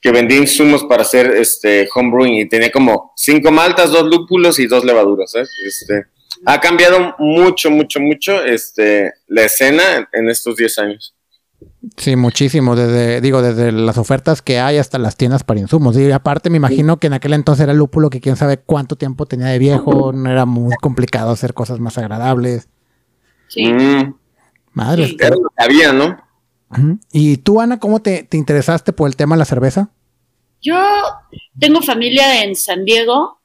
que 0.00 0.12
vendía 0.12 0.38
insumos 0.38 0.84
para 0.84 1.02
hacer 1.02 1.32
este 1.32 1.88
homebrewing 1.92 2.34
y 2.34 2.48
tenía 2.48 2.70
como 2.70 3.12
cinco 3.16 3.50
maltas, 3.50 3.90
dos 3.90 4.04
lúpulos 4.04 4.58
y 4.58 4.66
dos 4.66 4.84
levaduras. 4.84 5.34
¿eh? 5.34 5.44
Este, 5.66 6.04
ha 6.44 6.60
cambiado 6.60 7.14
mucho, 7.18 7.70
mucho, 7.70 8.00
mucho 8.00 8.44
este, 8.44 9.12
la 9.26 9.44
escena 9.44 10.08
en 10.12 10.28
estos 10.28 10.56
10 10.56 10.78
años. 10.78 11.14
Sí, 11.96 12.16
muchísimo. 12.16 12.74
Desde, 12.74 13.20
digo, 13.20 13.40
desde 13.40 13.70
las 13.70 13.98
ofertas 13.98 14.42
que 14.42 14.58
hay 14.58 14.78
hasta 14.78 14.98
las 14.98 15.16
tiendas 15.16 15.44
para 15.44 15.60
insumos. 15.60 15.96
Y 15.96 16.10
aparte 16.10 16.50
me 16.50 16.56
imagino 16.56 16.98
que 16.98 17.06
en 17.06 17.12
aquel 17.12 17.34
entonces 17.34 17.64
era 17.64 17.72
lúpulo 17.72 18.10
que 18.10 18.20
quién 18.20 18.36
sabe 18.36 18.58
cuánto 18.58 18.96
tiempo 18.96 19.26
tenía 19.26 19.46
de 19.46 19.58
viejo. 19.58 20.12
No 20.12 20.30
era 20.30 20.44
muy 20.44 20.74
complicado 20.76 21.30
hacer 21.30 21.54
cosas 21.54 21.78
más 21.78 21.96
agradables. 21.96 22.68
Sí. 23.48 23.72
Madre. 24.72 25.16
Era 25.18 25.36
lo 25.36 25.50
que 25.56 25.64
había, 25.64 25.92
¿no? 25.92 26.16
¿Y 27.12 27.38
tú, 27.38 27.60
Ana, 27.60 27.78
cómo 27.78 28.00
te, 28.00 28.24
te, 28.24 28.36
interesaste 28.36 28.92
por 28.92 29.08
el 29.08 29.16
tema 29.16 29.36
de 29.36 29.38
la 29.38 29.44
cerveza? 29.46 29.90
Yo 30.60 30.76
tengo 31.58 31.80
familia 31.80 32.42
en 32.42 32.54
San 32.54 32.84
Diego 32.84 33.40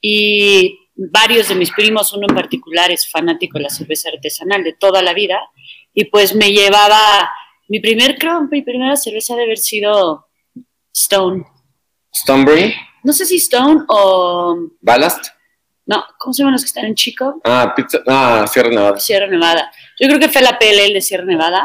y 0.00 0.76
varios 0.96 1.48
de 1.48 1.54
mis 1.54 1.70
primos, 1.70 2.12
uno 2.12 2.26
en 2.28 2.34
particular, 2.34 2.90
es 2.90 3.08
fanático 3.08 3.58
de 3.58 3.64
la 3.64 3.70
cerveza 3.70 4.08
artesanal 4.12 4.64
de 4.64 4.72
toda 4.72 5.02
la 5.02 5.14
vida. 5.14 5.38
Y 5.94 6.06
pues 6.06 6.34
me 6.34 6.52
llevaba 6.52 7.30
mi 7.68 7.80
primer, 7.80 8.16
creo, 8.18 8.42
mi 8.42 8.62
primera 8.62 8.96
cerveza 8.96 9.34
debe 9.34 9.46
haber 9.46 9.58
sido 9.58 10.26
Stone. 10.94 11.44
¿Stonebury? 12.14 12.74
No 13.02 13.12
sé 13.12 13.26
si 13.26 13.36
Stone 13.36 13.84
o... 13.88 14.56
¿Ballast? 14.80 15.26
No, 15.86 16.04
¿cómo 16.18 16.32
se 16.32 16.42
llaman 16.42 16.54
los 16.54 16.62
que 16.62 16.68
están 16.68 16.86
en 16.86 16.94
Chico? 16.94 17.40
Ah, 17.44 17.72
pizza, 17.76 17.98
ah, 18.08 18.44
Sierra 18.48 18.70
Nevada. 18.70 18.98
Sierra 18.98 19.26
Nevada. 19.28 19.70
Yo 20.00 20.08
creo 20.08 20.18
que 20.18 20.28
fue 20.28 20.42
la 20.42 20.58
PLL 20.58 20.92
de 20.92 21.00
Sierra 21.00 21.24
Nevada. 21.24 21.64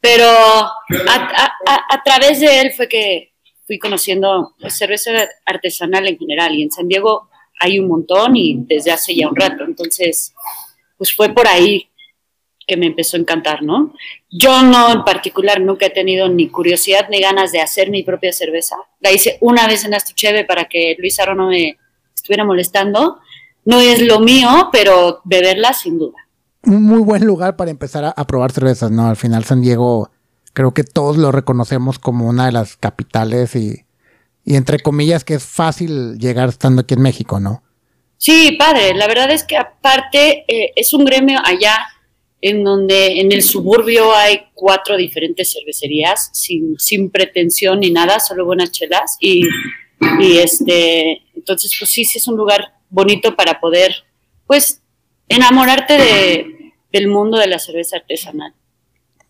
Pero 0.00 0.24
a, 0.26 2.02
través 2.04 2.40
de 2.40 2.60
él 2.60 2.72
fue 2.72 2.88
que 2.88 3.34
fui 3.66 3.78
conociendo 3.78 4.54
la 4.58 4.70
cerveza 4.70 5.10
artesanal 5.44 6.06
en 6.06 6.18
general 6.18 6.54
y 6.54 6.62
en 6.62 6.70
San 6.70 6.88
Diego 6.88 7.28
hay 7.60 7.78
un 7.78 7.88
montón 7.88 8.36
y 8.36 8.54
desde 8.60 8.92
hace 8.92 9.14
ya 9.14 9.28
un 9.28 9.36
rato. 9.36 9.64
Entonces, 9.64 10.32
pues 10.96 11.12
fue 11.12 11.34
por 11.34 11.46
ahí 11.46 11.87
que 12.68 12.76
me 12.76 12.86
empezó 12.86 13.16
a 13.16 13.20
encantar, 13.20 13.62
¿no? 13.62 13.94
Yo 14.30 14.62
no 14.62 14.92
en 14.92 15.02
particular 15.02 15.60
nunca 15.60 15.86
he 15.86 15.90
tenido 15.90 16.28
ni 16.28 16.48
curiosidad 16.48 17.08
ni 17.10 17.20
ganas 17.20 17.50
de 17.50 17.60
hacer 17.60 17.90
mi 17.90 18.02
propia 18.04 18.32
cerveza. 18.32 18.76
La 19.00 19.10
hice 19.10 19.38
una 19.40 19.66
vez 19.66 19.84
en 19.84 19.94
Astucheve 19.94 20.44
para 20.44 20.66
que 20.66 20.94
Luis 20.98 21.18
Aro 21.18 21.34
no 21.34 21.48
me 21.48 21.78
estuviera 22.14 22.44
molestando. 22.44 23.18
No 23.64 23.80
es 23.80 24.02
lo 24.02 24.20
mío, 24.20 24.68
pero 24.70 25.22
beberla 25.24 25.72
sin 25.72 25.98
duda. 25.98 26.18
Un 26.62 26.82
muy 26.84 27.00
buen 27.00 27.24
lugar 27.24 27.56
para 27.56 27.70
empezar 27.70 28.12
a, 28.14 28.26
probar 28.26 28.52
cervezas, 28.52 28.90
¿no? 28.90 29.08
Al 29.08 29.16
final 29.16 29.44
San 29.44 29.62
Diego 29.62 30.10
creo 30.52 30.74
que 30.74 30.84
todos 30.84 31.16
lo 31.16 31.32
reconocemos 31.32 31.98
como 31.98 32.28
una 32.28 32.46
de 32.46 32.52
las 32.52 32.76
capitales 32.76 33.56
y, 33.56 33.86
y 34.44 34.56
entre 34.56 34.80
comillas 34.80 35.24
que 35.24 35.34
es 35.34 35.44
fácil 35.44 36.18
llegar 36.18 36.50
estando 36.50 36.82
aquí 36.82 36.94
en 36.94 37.02
México, 37.02 37.40
¿no? 37.40 37.62
Sí, 38.18 38.56
padre. 38.58 38.94
La 38.94 39.06
verdad 39.06 39.30
es 39.30 39.44
que 39.44 39.56
aparte 39.56 40.44
eh, 40.48 40.72
es 40.76 40.92
un 40.92 41.04
gremio 41.04 41.38
allá 41.44 41.78
en 42.40 42.62
donde 42.62 43.20
en 43.20 43.32
el 43.32 43.42
suburbio 43.42 44.14
hay 44.14 44.40
cuatro 44.54 44.96
diferentes 44.96 45.52
cervecerías 45.52 46.30
sin, 46.32 46.78
sin 46.78 47.10
pretensión 47.10 47.80
ni 47.80 47.90
nada, 47.90 48.20
solo 48.20 48.44
buenas 48.44 48.70
chelas. 48.70 49.16
Y, 49.20 49.48
y, 50.20 50.38
este, 50.38 51.22
entonces, 51.34 51.74
pues 51.78 51.90
sí, 51.90 52.04
sí 52.04 52.18
es 52.18 52.28
un 52.28 52.36
lugar 52.36 52.74
bonito 52.90 53.34
para 53.34 53.60
poder, 53.60 53.92
pues, 54.46 54.82
enamorarte 55.28 55.94
de, 55.94 56.72
del 56.92 57.08
mundo 57.08 57.38
de 57.38 57.48
la 57.48 57.58
cerveza 57.58 57.96
artesanal. 57.96 58.54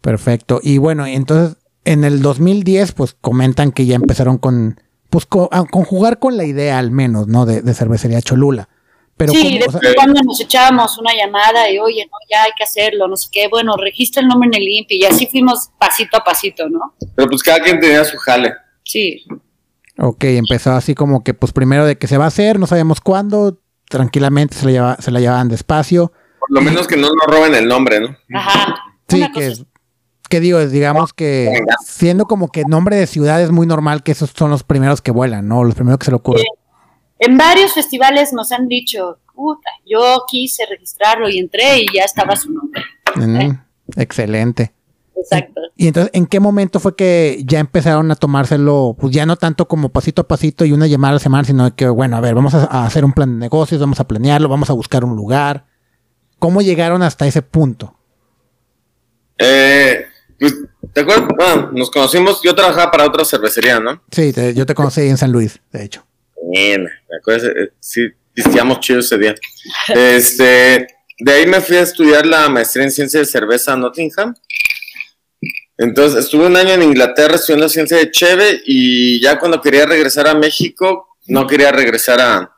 Perfecto. 0.01 0.61
Y 0.63 0.79
bueno, 0.79 1.07
entonces, 1.07 1.57
en 1.85 2.05
el 2.05 2.21
2010, 2.21 2.93
pues 2.93 3.17
comentan 3.19 3.73
que 3.73 3.87
ya 3.87 3.97
empezaron 3.97 4.37
con, 4.37 4.81
pues, 5.09 5.25
con, 5.25 5.49
jugar 5.71 6.19
con 6.19 6.37
la 6.37 6.45
idea 6.45 6.79
al 6.79 6.91
menos, 6.91 7.27
¿no? 7.27 7.47
De, 7.47 7.63
de 7.63 7.75
cervecería 7.75 8.21
Cholula 8.21 8.69
sí, 9.27 9.59
después 9.59 9.95
cuando 9.95 10.21
nos 10.23 10.41
echábamos 10.41 10.99
una 10.99 11.15
llamada 11.15 11.71
y, 11.71 11.79
oye, 11.79 12.07
no, 12.07 12.17
ya 12.31 12.45
hay 12.45 12.53
que 12.57 12.65
hacerlo, 12.65 13.09
no 13.09 13.17
sé 13.17 13.29
qué, 13.33 13.49
bueno, 13.49 13.77
registra 13.77 14.23
el 14.23 14.29
nombre 14.29 14.49
en 14.49 14.55
el 14.55 14.69
INPI 14.69 15.03
y 15.03 15.05
así 15.05 15.27
fuimos 15.27 15.71
pasito 15.79 16.17
a 16.17 16.25
pasito, 16.25 16.69
¿no? 16.69 16.95
Pero 17.17 17.29
pues 17.29 17.43
cada 17.43 17.61
quien 17.61 17.81
tenía 17.81 18.05
su 18.05 18.17
jale. 18.19 18.55
Sí. 18.85 19.25
Ok, 19.99 20.25
empezó 20.25 20.73
así 20.73 20.95
como 20.95 21.25
que, 21.25 21.35
pues 21.35 21.53
primero 21.53 21.85
de 21.85 21.99
que 21.99 22.07
se 22.07 22.19
va 22.19 22.25
a 22.25 22.29
hacer, 22.29 22.59
no 22.59 22.67
sabemos 22.67 23.01
cuándo, 23.01 23.61
tranquilamente 23.89 24.55
se 24.55 24.67
la, 24.67 24.71
lleva, 24.71 24.97
se 25.01 25.11
la 25.11 25.21
llevaban 25.21 25.49
despacio. 25.49 26.13
Por 26.39 26.53
lo 26.53 26.61
menos 26.61 26.87
que 26.87 26.97
no 26.97 27.09
nos 27.09 27.27
roben 27.27 27.55
el 27.55 27.67
nombre, 27.67 28.01
¿no? 28.01 28.17
Ajá. 28.35 28.77
Sí, 29.09 29.25
que, 29.35 29.55
que 30.29 30.41
digo, 30.41 30.65
digamos 30.67 31.13
que 31.13 31.63
siendo 31.85 32.27
como 32.27 32.49
que 32.49 32.65
nombre 32.65 32.97
de 32.97 33.07
ciudad 33.07 33.43
es 33.43 33.51
muy 33.51 33.67
normal 33.67 34.03
que 34.03 34.13
esos 34.13 34.31
son 34.37 34.51
los 34.51 34.63
primeros 34.63 35.01
que 35.01 35.11
vuelan, 35.11 35.49
¿no? 35.49 35.65
Los 35.65 35.75
primeros 35.75 35.99
que 35.99 36.05
se 36.05 36.11
le 36.11 36.17
ocurren. 36.17 36.45
En 37.19 37.37
varios 37.37 37.73
festivales 37.73 38.33
nos 38.33 38.53
han 38.53 38.69
dicho, 38.69 39.19
puta, 39.35 39.71
yo 39.87 40.25
quise 40.29 40.65
registrarlo 40.67 41.29
y 41.29 41.39
entré 41.39 41.81
y 41.81 41.87
ya 41.95 42.05
estaba 42.05 42.37
su 42.37 42.53
nombre. 42.53 42.83
Mm, 43.17 44.01
excelente. 44.01 44.73
Exacto. 45.17 45.61
Y 45.77 45.89
entonces, 45.89 46.11
¿en 46.15 46.27
qué 46.27 46.41
momento 46.41 46.81
fue 46.81 46.95
que 46.95 47.43
ya 47.45 47.59
empezaron 47.59 48.11
a 48.11 48.17
tomárselo, 48.17 48.97
pues 48.99 49.13
ya 49.13 49.27
no 49.27 49.37
tanto 49.37 49.67
como 49.67 49.89
pasito 49.89 50.23
a 50.23 50.29
pasito 50.29 50.65
y 50.65 50.73
una 50.73 50.87
llamada 50.87 51.13
a 51.13 51.15
la 51.15 51.21
semana, 51.21 51.45
sino 51.45 51.75
que, 51.75 51.89
bueno, 51.89 52.17
a 52.17 52.21
ver, 52.21 52.35
vamos 52.35 52.55
a, 52.55 52.85
hacer 52.85 53.05
un 53.05 53.13
plan 53.13 53.33
de 53.33 53.39
negocios, 53.39 53.81
vamos 53.81 54.01
a 54.01 54.07
planearlo, 54.07 54.49
vamos 54.49 54.71
a 54.71 54.75
buscar 54.75 55.05
un 55.05 55.17
lugar? 55.17 55.67
¿Cómo 56.39 56.63
llegaron 56.63 57.03
hasta 57.03 57.27
ese 57.27 57.43
punto? 57.43 57.97
Eh, 59.39 60.05
pues, 60.39 60.57
¿te 60.93 61.01
acuerdas? 61.01 61.29
Bueno, 61.37 61.71
nos 61.73 61.91
conocimos, 61.91 62.41
yo 62.43 62.55
trabajaba 62.55 62.91
para 62.91 63.07
otra 63.07 63.25
cervecería, 63.25 63.81
¿no? 63.81 64.03
Sí, 64.11 64.33
yo 64.55 64.67
te 64.67 64.75
conocí 64.75 65.03
en 65.03 65.17
San 65.17 65.33
Luis, 65.33 65.61
de 65.73 65.85
hecho. 65.85 66.08
Bien, 66.43 66.85
¿me 66.85 67.17
acuerdas? 67.19 67.51
Eh, 67.55 67.73
sí, 67.81 68.09
pisteamos 68.33 68.81
chido 68.81 69.01
ese 69.01 69.19
día. 69.19 69.35
Este, 69.89 70.87
de 71.19 71.33
ahí 71.33 71.47
me 71.47 71.61
fui 71.61 71.77
a 71.77 71.83
estudiar 71.83 72.27
la 72.27 72.49
maestría 72.49 72.85
en 72.85 72.93
ciencia 72.93 73.21
de 73.21 73.27
cerveza 73.27 73.75
en 73.75 73.81
Nottingham. 73.81 74.35
Entonces, 75.77 76.25
estuve 76.25 76.47
un 76.47 76.57
año 76.57 76.71
en 76.71 76.83
Inglaterra 76.83 77.37
estudiando 77.37 77.69
ciencia 77.69 77.97
de 77.97 78.11
Cheve 78.11 78.63
y 78.65 79.21
ya 79.21 79.39
cuando 79.39 79.61
quería 79.61 79.87
regresar 79.87 80.27
a 80.27 80.35
México, 80.35 81.17
no 81.27 81.47
quería 81.47 81.71
regresar 81.71 82.21
a, 82.21 82.57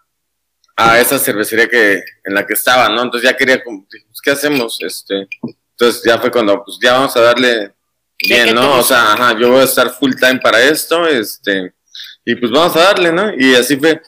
a 0.77 1.01
esa 1.01 1.19
cervecería 1.19 1.69
que, 1.69 2.03
en 2.25 2.35
la 2.35 2.47
que 2.47 2.55
estaba, 2.55 2.89
¿no? 2.89 3.03
Entonces 3.03 3.29
ya 3.29 3.37
quería, 3.37 3.63
pues, 3.63 4.21
¿qué 4.23 4.31
hacemos? 4.31 4.79
Este, 4.81 5.29
entonces 5.73 6.03
ya 6.05 6.19
fue 6.19 6.31
cuando, 6.31 6.63
pues 6.65 6.79
ya 6.83 6.95
vamos 6.95 7.15
a 7.17 7.21
darle 7.21 7.73
bien, 8.27 8.55
¿no? 8.55 8.79
O 8.79 8.83
sea, 8.83 9.13
ajá, 9.13 9.39
yo 9.39 9.51
voy 9.51 9.61
a 9.61 9.65
estar 9.65 9.91
full 9.91 10.15
time 10.15 10.39
para 10.39 10.63
esto, 10.63 11.07
este, 11.07 11.75
y 12.31 12.37
pues 12.37 12.53
vamos 12.53 12.77
a 12.77 12.81
darle, 12.81 13.13
¿no? 13.13 13.33
Y 13.37 13.55
así 13.55 13.77
fue, 13.77 14.01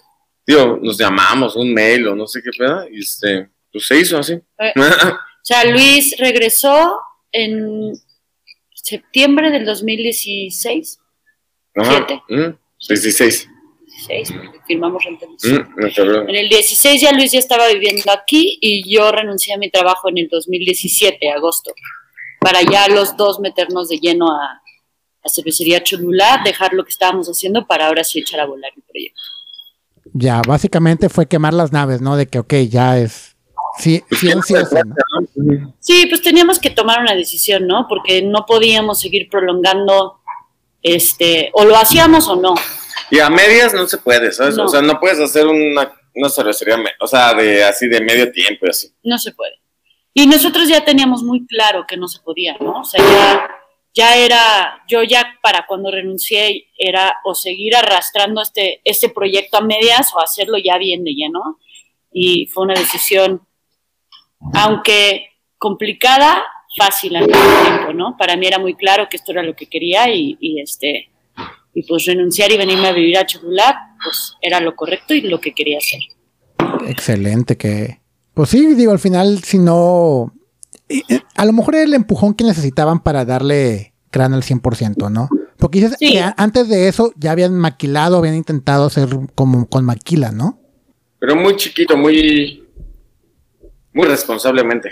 tío, 0.45 0.79
nos 0.81 0.97
llamamos, 0.97 1.57
un 1.57 1.73
mail 1.75 2.09
o 2.09 2.15
no 2.15 2.27
sé 2.27 2.41
qué 2.43 2.51
fue, 2.57 2.67
y 2.93 3.01
este, 3.01 3.49
pues 3.73 3.87
se 3.87 3.99
hizo 3.99 4.19
así. 4.19 4.35
Eh, 4.35 4.73
o 4.77 5.45
sea, 5.45 5.65
Luis 5.65 6.17
regresó 6.19 7.01
en 7.33 7.93
septiembre 8.75 9.51
del 9.51 9.65
2016. 9.65 11.01
Ajá. 11.75 12.07
¿7? 12.07 12.57
16. 12.89 13.49
16, 14.09 14.35
firmamos 14.67 15.05
mm, 15.05 16.29
en 16.29 16.35
el 16.35 16.49
16 16.49 17.01
ya 17.01 17.13
Luis 17.13 17.31
ya 17.31 17.39
estaba 17.39 17.69
viviendo 17.69 18.11
aquí 18.11 18.59
y 18.61 18.91
yo 18.91 19.13
renuncié 19.13 19.55
a 19.55 19.59
mi 19.59 19.71
trabajo 19.71 20.09
en 20.09 20.19
el 20.19 20.29
2017, 20.29 21.31
agosto, 21.31 21.73
para 22.41 22.63
ya 22.63 22.89
los 22.89 23.17
dos 23.17 23.39
meternos 23.39 23.89
de 23.89 23.99
lleno 23.99 24.29
a, 24.31 24.62
la 25.25 25.31
cervecería 25.31 25.83
Cholula, 25.83 26.43
dejar 26.45 26.73
lo 26.73 26.85
que 26.85 26.91
estábamos 26.91 27.29
haciendo 27.29 27.67
para 27.67 27.87
ahora 27.87 28.05
sí 28.05 28.21
echar 28.21 28.41
a 28.41 28.47
volar 28.47 28.73
el 28.77 28.83
proyecto. 28.83 29.21
Ya, 30.15 30.43
básicamente 30.47 31.09
fue 31.09 31.27
quemar 31.27 31.55
las 31.55 31.73
naves, 31.73 32.01
¿no? 32.01 32.17
De 32.17 32.27
que, 32.27 32.39
ok, 32.39 32.55
ya 32.69 32.99
es 32.99 33.33
sí. 33.79 34.03
¿no? 34.35 34.43
Sí, 35.81 36.07
pues 36.07 36.23
teníamos 36.23 36.59
que 36.59 36.71
tomar 36.71 37.01
una 37.01 37.15
decisión, 37.15 37.67
¿no? 37.67 37.87
Porque 37.89 38.23
no 38.23 38.45
podíamos 38.47 39.01
seguir 39.01 39.29
prolongando, 39.31 40.21
este, 40.83 41.51
o 41.55 41.65
lo 41.65 41.77
hacíamos 41.77 42.29
o 42.29 42.37
no. 42.37 42.55
Y 43.11 43.19
a 43.21 43.29
medias 43.29 43.75
no 43.75 43.87
se 43.87 43.99
puede, 43.99 44.33
¿sabes? 44.33 44.59
O 44.59 44.69
sea, 44.69 44.81
no 44.83 44.99
puedes 44.99 45.21
hacer 45.21 45.47
una, 45.47 45.93
una 46.15 46.29
cervecería, 46.29 46.77
o 47.01 47.07
sea, 47.07 47.35
de 47.35 47.65
así 47.65 47.89
de 47.89 48.01
medio 48.01 48.31
tiempo 48.33 48.67
y 48.67 48.71
así. 48.71 48.93
No 49.03 49.19
se 49.19 49.33
puede. 49.33 49.61
Y 50.15 50.27
nosotros 50.27 50.69
ya 50.69 50.85
teníamos 50.85 51.23
muy 51.23 51.47
claro 51.47 51.85
que 51.89 51.97
no 51.97 52.07
se 52.07 52.21
podía, 52.21 52.57
¿no? 52.61 52.81
O 52.81 52.85
sea, 52.85 53.03
ya 53.03 53.47
ya 53.95 54.17
era, 54.17 54.83
yo 54.89 55.03
ya 55.03 55.39
para 55.43 55.67
cuando 55.67 55.91
renuncié 55.91 56.69
era 56.79 57.19
o 57.25 57.35
seguir 57.35 57.77
arrastrando 57.77 58.41
este, 58.41 58.81
este 58.85 59.11
proyecto 59.11 59.59
a 59.59 59.61
medias 59.61 60.15
o 60.15 60.21
hacerlo 60.21 60.57
ya 60.59 60.79
bien 60.79 61.05
de 61.05 61.13
lleno. 61.13 61.59
Y 62.11 62.47
fue 62.47 62.65
una 62.65 62.75
decisión, 62.75 63.43
aunque 64.55 65.27
complicada, 65.59 66.43
fácil 66.77 67.17
al 67.17 67.27
mismo 67.27 67.63
tiempo, 67.65 67.93
¿no? 67.93 68.17
Para 68.17 68.37
mí 68.37 68.47
era 68.47 68.59
muy 68.59 68.75
claro 68.75 69.09
que 69.09 69.17
esto 69.17 69.33
era 69.33 69.43
lo 69.43 69.55
que 69.55 69.67
quería 69.67 70.13
y, 70.13 70.61
este, 70.61 71.11
y 71.75 71.83
pues 71.85 72.07
renunciar 72.07 72.51
y 72.51 72.57
venirme 72.57 72.89
a 72.89 72.93
vivir 72.93 73.19
a 73.19 73.27
Cholulat, 73.27 73.77
pues 74.03 74.35
era 74.41 74.61
lo 74.61 74.75
correcto 74.75 75.15
y 75.15 75.23
lo 75.23 75.41
que 75.41 75.53
quería 75.53 75.79
hacer. 75.79 76.01
Excelente, 76.89 77.57
que, 77.57 78.01
pues 78.35 78.51
sí, 78.51 78.75
digo, 78.75 78.93
al 78.93 78.99
final, 78.99 79.43
si 79.45 79.59
no, 79.59 80.33
a 81.37 81.45
lo 81.45 81.53
mejor 81.53 81.75
era 81.75 81.85
el 81.85 81.95
empujón 81.95 82.35
que 82.35 82.45
necesitaban 82.45 83.01
para 83.01 83.25
darle 83.25 83.95
crán 84.11 84.35
al 84.35 84.43
100%, 84.43 85.11
¿no? 85.11 85.29
Porque 85.57 85.81
dices 85.81 85.97
que 85.99 86.23
antes 86.37 86.69
de 86.69 86.89
eso 86.89 87.13
ya 87.17 87.33
habían 87.33 87.59
maquilado, 87.59 88.19
habían 88.19 88.35
intentado 88.35 88.87
hacer 88.87 89.09
como 89.35 89.67
con 89.67 89.85
maquila, 89.85 90.33
¿no? 90.33 90.59
Pero 91.19 91.37
muy 91.37 91.57
chiquito, 91.57 91.97
muy 91.97 92.69
muy 93.93 94.07
responsablemente. 94.07 94.91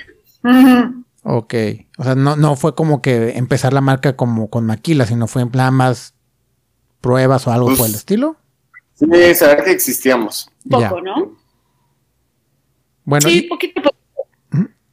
Ok, 1.22 1.54
o 1.98 2.04
sea, 2.04 2.14
no, 2.14 2.36
no 2.36 2.56
fue 2.56 2.74
como 2.74 3.02
que 3.02 3.36
empezar 3.36 3.72
la 3.72 3.80
marca 3.80 4.16
como 4.16 4.48
con 4.48 4.64
maquila, 4.64 5.06
sino 5.06 5.26
fue 5.26 5.42
en 5.42 5.50
plan 5.50 5.74
más 5.74 6.14
pruebas 7.00 7.46
o 7.46 7.52
algo 7.52 7.66
por 7.66 7.74
el 7.74 7.78
pues, 7.78 7.94
estilo. 7.94 8.36
Sí, 8.94 9.34
saber 9.34 9.64
que 9.64 9.70
existíamos. 9.72 10.50
Poco, 10.68 11.00
¿no? 11.00 11.36
Bueno, 13.04 13.28
sí, 13.28 13.42
poquito, 13.42 13.82
poquito. 13.82 13.89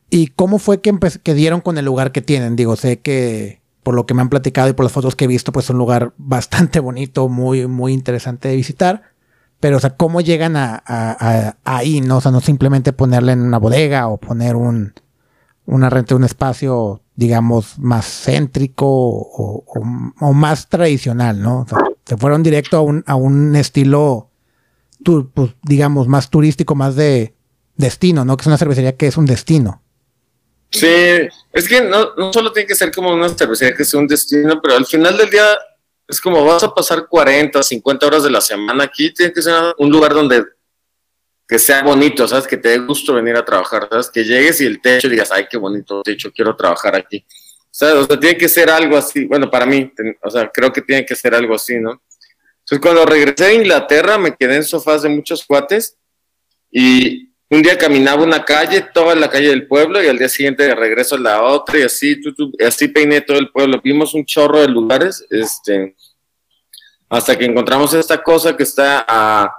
¿Y 0.09 0.27
cómo 0.27 0.59
fue 0.59 0.81
que, 0.81 0.97
que 1.23 1.33
dieron 1.33 1.61
con 1.61 1.77
el 1.77 1.85
lugar 1.85 2.11
que 2.11 2.21
tienen? 2.21 2.55
Digo, 2.55 2.75
sé 2.75 2.99
que 2.99 3.61
por 3.83 3.95
lo 3.95 4.05
que 4.05 4.13
me 4.13 4.21
han 4.21 4.27
platicado 4.27 4.67
y 4.67 4.73
por 4.73 4.83
las 4.83 4.91
fotos 4.91 5.15
que 5.15 5.23
he 5.25 5.29
visto, 5.29 5.53
pues 5.53 5.67
es 5.67 5.69
un 5.69 5.77
lugar 5.77 6.13
bastante 6.17 6.79
bonito, 6.81 7.29
muy, 7.29 7.67
muy 7.67 7.93
interesante 7.93 8.49
de 8.49 8.55
visitar. 8.57 9.03
Pero, 9.59 9.77
o 9.77 9.79
sea, 9.79 9.95
¿cómo 9.95 10.21
llegan 10.21 10.55
a, 10.57 10.83
ahí, 11.63 12.01
no? 12.01 12.17
O 12.17 12.21
sea, 12.21 12.31
no 12.31 12.41
simplemente 12.41 12.93
ponerle 12.93 13.31
en 13.31 13.41
una 13.41 13.57
bodega 13.57 14.07
o 14.07 14.17
poner 14.17 14.55
un, 14.55 14.93
una 15.65 15.89
renta 15.89 16.15
un 16.15 16.25
espacio, 16.25 17.01
digamos, 17.15 17.79
más 17.79 18.05
céntrico 18.05 18.85
o, 18.87 20.33
más 20.33 20.67
tradicional, 20.67 21.41
¿no? 21.41 21.61
O 21.61 21.67
sea, 21.67 21.79
se 22.05 22.17
fueron 22.17 22.43
directo 22.43 22.77
a 22.77 22.81
un, 22.81 23.03
a 23.07 23.15
un 23.15 23.55
estilo, 23.55 24.29
pues, 25.33 25.55
digamos, 25.63 26.07
más 26.07 26.29
turístico, 26.29 26.75
más 26.75 26.95
de 26.95 27.35
destino, 27.77 28.25
¿no? 28.25 28.37
Que 28.37 28.41
es 28.41 28.47
una 28.47 28.57
cervecería 28.57 28.95
que 28.95 29.07
es 29.07 29.17
un 29.17 29.25
destino. 29.25 29.81
Sí, 30.69 30.87
es 31.53 31.67
que 31.67 31.81
no, 31.81 32.13
no 32.15 32.33
solo 32.33 32.51
tiene 32.51 32.67
que 32.67 32.75
ser 32.75 32.91
como 32.91 33.13
una 33.13 33.29
cervecería 33.29 33.75
que 33.75 33.85
sea 33.85 33.99
un 33.99 34.07
destino, 34.07 34.61
pero 34.61 34.75
al 34.75 34.85
final 34.85 35.17
del 35.17 35.29
día 35.29 35.57
es 36.07 36.21
como 36.21 36.45
vas 36.45 36.63
a 36.63 36.73
pasar 36.73 37.07
40, 37.07 37.61
50 37.61 38.05
horas 38.05 38.23
de 38.23 38.29
la 38.29 38.41
semana 38.41 38.85
aquí, 38.85 39.13
tiene 39.13 39.33
que 39.33 39.41
ser 39.41 39.73
un 39.77 39.89
lugar 39.89 40.13
donde 40.13 40.45
que 41.47 41.57
sea 41.57 41.81
bonito, 41.81 42.27
¿sabes? 42.27 42.45
Que 42.45 42.57
te 42.57 42.69
dé 42.69 42.79
gusto 42.79 43.13
venir 43.13 43.35
a 43.37 43.45
trabajar, 43.45 43.87
¿sabes? 43.89 44.09
Que 44.09 44.23
llegues 44.23 44.59
y 44.59 44.65
el 44.65 44.81
techo 44.81 45.07
digas, 45.07 45.31
ay, 45.31 45.47
qué 45.49 45.57
bonito 45.57 46.01
techo, 46.03 46.31
quiero 46.33 46.55
trabajar 46.55 46.95
aquí. 46.95 47.25
¿Sabes? 47.71 47.95
O 47.95 48.05
sea, 48.05 48.19
tiene 48.19 48.37
que 48.37 48.49
ser 48.49 48.69
algo 48.69 48.97
así, 48.97 49.25
bueno, 49.25 49.49
para 49.49 49.65
mí, 49.65 49.89
o 50.21 50.29
sea, 50.29 50.49
creo 50.49 50.73
que 50.73 50.81
tiene 50.81 51.05
que 51.05 51.15
ser 51.15 51.33
algo 51.33 51.55
así, 51.55 51.79
¿no? 51.79 52.01
Entonces, 52.59 52.79
cuando 52.81 53.05
regresé 53.05 53.45
a 53.45 53.53
Inglaterra, 53.53 54.17
me 54.17 54.35
quedé 54.35 54.57
en 54.57 54.63
sofás 54.63 55.03
de 55.03 55.09
muchos 55.09 55.45
cuates 55.45 55.95
y 56.69 57.26
un 57.49 57.61
día 57.61 57.77
caminaba 57.77 58.23
una 58.23 58.43
calle, 58.43 58.81
toda 58.93 59.15
la 59.15 59.29
calle 59.29 59.49
del 59.49 59.67
pueblo, 59.67 60.03
y 60.03 60.07
al 60.07 60.17
día 60.17 60.27
siguiente 60.27 60.73
regreso 60.75 61.15
a 61.15 61.19
la 61.19 61.43
otra, 61.43 61.79
y 61.79 61.83
así, 61.83 62.19
así 62.65 62.89
peiné 62.89 63.21
todo 63.21 63.37
el 63.37 63.49
pueblo. 63.51 63.79
Vimos 63.81 64.13
un 64.13 64.25
chorro 64.25 64.59
de 64.59 64.67
lugares, 64.67 65.25
este, 65.29 65.95
hasta 67.09 67.37
que 67.37 67.45
encontramos 67.45 67.93
esta 67.93 68.21
cosa 68.21 68.57
que 68.57 68.63
está 68.63 69.05
a 69.07 69.55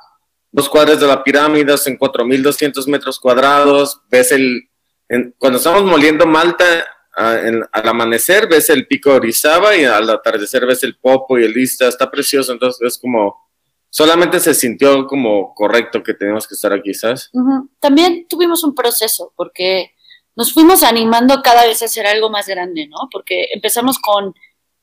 dos 0.52 0.68
cuadras 0.68 1.00
de 1.00 1.06
la 1.06 1.24
pirámide, 1.24 1.72
en 1.86 1.98
4.200 1.98 2.86
metros 2.88 3.18
cuadrados. 3.18 4.02
Ves 4.10 4.32
el, 4.32 4.68
cuando 5.38 5.58
estamos 5.58 5.84
moliendo 5.84 6.26
Malta, 6.26 6.64
al 7.16 7.88
amanecer 7.88 8.48
ves 8.48 8.70
el 8.70 8.86
pico 8.86 9.10
de 9.10 9.16
Orizaba 9.16 9.74
y 9.74 9.84
al 9.84 10.08
atardecer 10.08 10.64
ves 10.66 10.84
el 10.84 10.96
Popo 10.96 11.38
y 11.38 11.44
el 11.44 11.52
Lista. 11.52 11.88
Está 11.88 12.10
precioso, 12.10 12.52
entonces 12.52 12.80
es 12.86 12.98
como 12.98 13.47
solamente 13.90 14.40
se 14.40 14.54
sintió 14.54 15.06
como 15.06 15.54
correcto 15.54 16.02
que 16.02 16.14
tenemos 16.14 16.46
que 16.46 16.54
estar 16.54 16.72
aquí, 16.72 16.94
¿sabes? 16.94 17.30
También 17.80 18.26
tuvimos 18.28 18.64
un 18.64 18.74
proceso 18.74 19.32
porque 19.36 19.92
nos 20.36 20.52
fuimos 20.52 20.82
animando 20.82 21.42
cada 21.42 21.66
vez 21.66 21.82
a 21.82 21.86
hacer 21.86 22.06
algo 22.06 22.30
más 22.30 22.46
grande, 22.46 22.86
¿no? 22.86 23.08
Porque 23.10 23.48
empezamos 23.52 23.98
con 23.98 24.34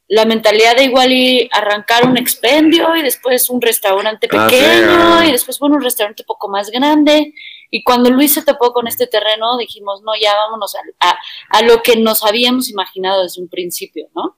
la 0.08 0.26
mentalidad 0.26 0.76
de 0.76 0.84
igual 0.84 1.12
y 1.12 1.50
arrancar 1.52 2.08
un 2.08 2.18
expendio 2.18 2.96
y 2.96 3.02
después 3.02 3.50
un 3.50 3.62
restaurante 3.62 4.28
ah, 4.32 4.48
pequeño 4.48 5.24
y 5.24 5.32
después 5.32 5.58
bueno, 5.58 5.78
un 5.78 5.82
restaurante 5.82 6.24
un 6.24 6.28
poco 6.28 6.50
más 6.50 6.70
grande. 6.70 7.34
Y 7.72 7.84
cuando 7.84 8.10
Luis 8.10 8.34
se 8.34 8.44
topó 8.44 8.72
con 8.72 8.88
este 8.88 9.08
terreno, 9.08 9.58
dijimos, 9.58 10.02
no, 10.04 10.12
ya 10.22 10.36
vámonos 10.36 10.76
a, 11.00 11.18
a 11.50 11.62
lo 11.64 11.82
que 11.82 11.96
nos 11.96 12.24
habíamos 12.24 12.70
imaginado 12.70 13.24
desde 13.24 13.42
un 13.42 13.50
principio, 13.50 14.08
¿no? 14.16 14.38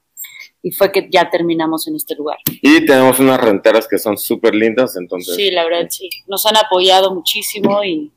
Y 0.62 0.72
fue 0.72 0.92
que 0.92 1.08
ya 1.12 1.30
terminamos 1.30 1.88
en 1.88 1.96
este 1.96 2.16
lugar. 2.16 2.38
Y 2.62 2.86
tenemos 2.86 3.20
unas 3.20 3.40
renteras 3.40 3.88
que 3.88 3.98
son 3.98 4.18
súper 4.18 4.56
lindas, 4.56 4.96
entonces. 4.98 5.36
Sí, 5.36 5.52
la 5.52 5.64
verdad, 5.64 5.88
sí. 5.90 6.10
Nos 6.28 6.46
han 6.46 6.58
apoyado 6.58 7.14
muchísimo 7.14 7.84
y, 7.84 8.12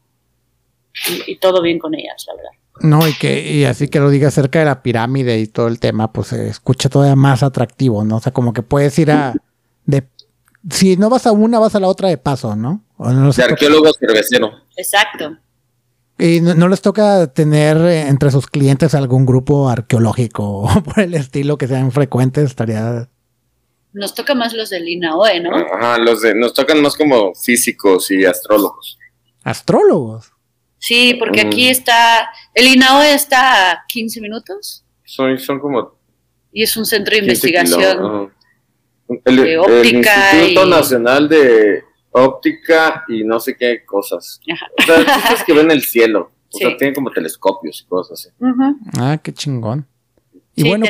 y, 1.26 1.36
todo 1.36 1.62
bien 1.62 1.78
con 1.78 1.94
ellas, 1.94 2.24
la 2.26 2.34
verdad. 2.34 2.50
No, 2.82 3.06
y 3.06 3.12
que 3.14 3.52
y 3.52 3.64
así 3.64 3.88
que 3.88 4.00
lo 4.00 4.08
diga 4.08 4.28
acerca 4.28 4.58
de 4.58 4.64
la 4.64 4.82
pirámide 4.82 5.38
y 5.38 5.46
todo 5.46 5.68
el 5.68 5.78
tema, 5.78 6.12
pues 6.12 6.28
se 6.28 6.48
escucha 6.48 6.88
todavía 6.88 7.16
más 7.16 7.42
atractivo, 7.42 8.04
¿no? 8.04 8.16
O 8.16 8.20
sea, 8.20 8.32
como 8.32 8.52
que 8.52 8.62
puedes 8.62 8.98
ir 8.98 9.10
a... 9.10 9.34
De, 9.84 10.04
si 10.70 10.96
no 10.96 11.10
vas 11.10 11.26
a 11.26 11.32
una, 11.32 11.58
vas 11.58 11.74
a 11.74 11.80
la 11.80 11.88
otra 11.88 12.08
de 12.08 12.18
paso, 12.18 12.56
¿no? 12.56 12.84
O 12.96 13.10
no 13.10 13.32
de 13.32 13.42
arqueólogo 13.42 13.90
cervecero. 13.98 14.50
Exacto. 14.76 15.36
¿Y 16.20 16.42
no, 16.42 16.68
les 16.68 16.82
toca 16.82 17.32
tener 17.32 17.78
eh, 17.78 18.02
entre 18.02 18.30
sus 18.30 18.46
clientes 18.46 18.94
algún 18.94 19.24
grupo 19.24 19.70
arqueológico 19.70 20.62
o 20.62 20.82
por 20.82 21.00
el 21.00 21.14
estilo 21.14 21.56
que 21.56 21.66
sean 21.66 21.92
frecuentes? 21.92 22.44
Estaría. 22.44 23.08
Nos 23.92 24.14
toca 24.14 24.34
más 24.34 24.52
los 24.52 24.68
del 24.68 24.86
INAOE, 24.86 25.40
¿no? 25.40 25.50
Ajá, 25.56 25.98
los 25.98 26.20
de, 26.20 26.34
nos 26.34 26.52
tocan 26.52 26.82
más 26.82 26.94
como 26.94 27.34
físicos 27.34 28.10
y 28.10 28.24
astrólogos. 28.24 28.98
¿Astrólogos? 29.42 30.32
Sí, 30.78 31.14
porque 31.18 31.40
aquí 31.40 31.68
mm. 31.68 31.70
está. 31.70 32.30
El 32.54 32.66
INAOE 32.66 33.14
está 33.14 33.72
a 33.72 33.84
15 33.88 34.20
minutos. 34.20 34.84
Son, 35.04 35.38
son 35.38 35.58
como. 35.58 35.98
Y 36.52 36.62
es 36.62 36.76
un 36.76 36.84
centro 36.84 37.14
de 37.14 37.22
investigación. 37.22 38.32
de 39.08 39.58
óptica. 39.58 40.32
El 40.32 40.40
Instituto 40.42 40.66
Nacional 40.66 41.28
de 41.28 41.89
óptica 42.12 43.04
y 43.08 43.24
no 43.24 43.40
sé 43.40 43.56
qué 43.56 43.84
cosas. 43.84 44.40
O 44.78 44.82
sea, 44.82 45.04
cosas 45.04 45.44
que 45.44 45.52
ven 45.52 45.70
el 45.70 45.82
cielo. 45.82 46.32
O 46.52 46.58
sea, 46.58 46.76
tienen 46.76 46.94
como 46.94 47.10
telescopios 47.10 47.82
y 47.82 47.88
cosas 47.88 48.26
así. 48.26 48.36
Ah, 48.98 49.18
qué 49.22 49.32
chingón. 49.32 49.86
Y 50.56 50.68
bueno, 50.68 50.84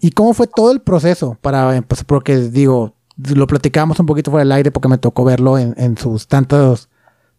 ¿y 0.00 0.10
cómo 0.10 0.34
fue 0.34 0.46
todo 0.46 0.72
el 0.72 0.80
proceso 0.80 1.38
para, 1.40 1.80
pues, 1.82 2.04
porque 2.04 2.36
digo, 2.36 2.94
lo 3.16 3.46
platicábamos 3.46 4.00
un 4.00 4.06
poquito 4.06 4.30
fuera 4.30 4.44
del 4.44 4.52
aire 4.52 4.70
porque 4.70 4.88
me 4.88 4.98
tocó 4.98 5.24
verlo 5.24 5.58
en, 5.58 5.96
sus 5.96 6.26
tantos 6.26 6.88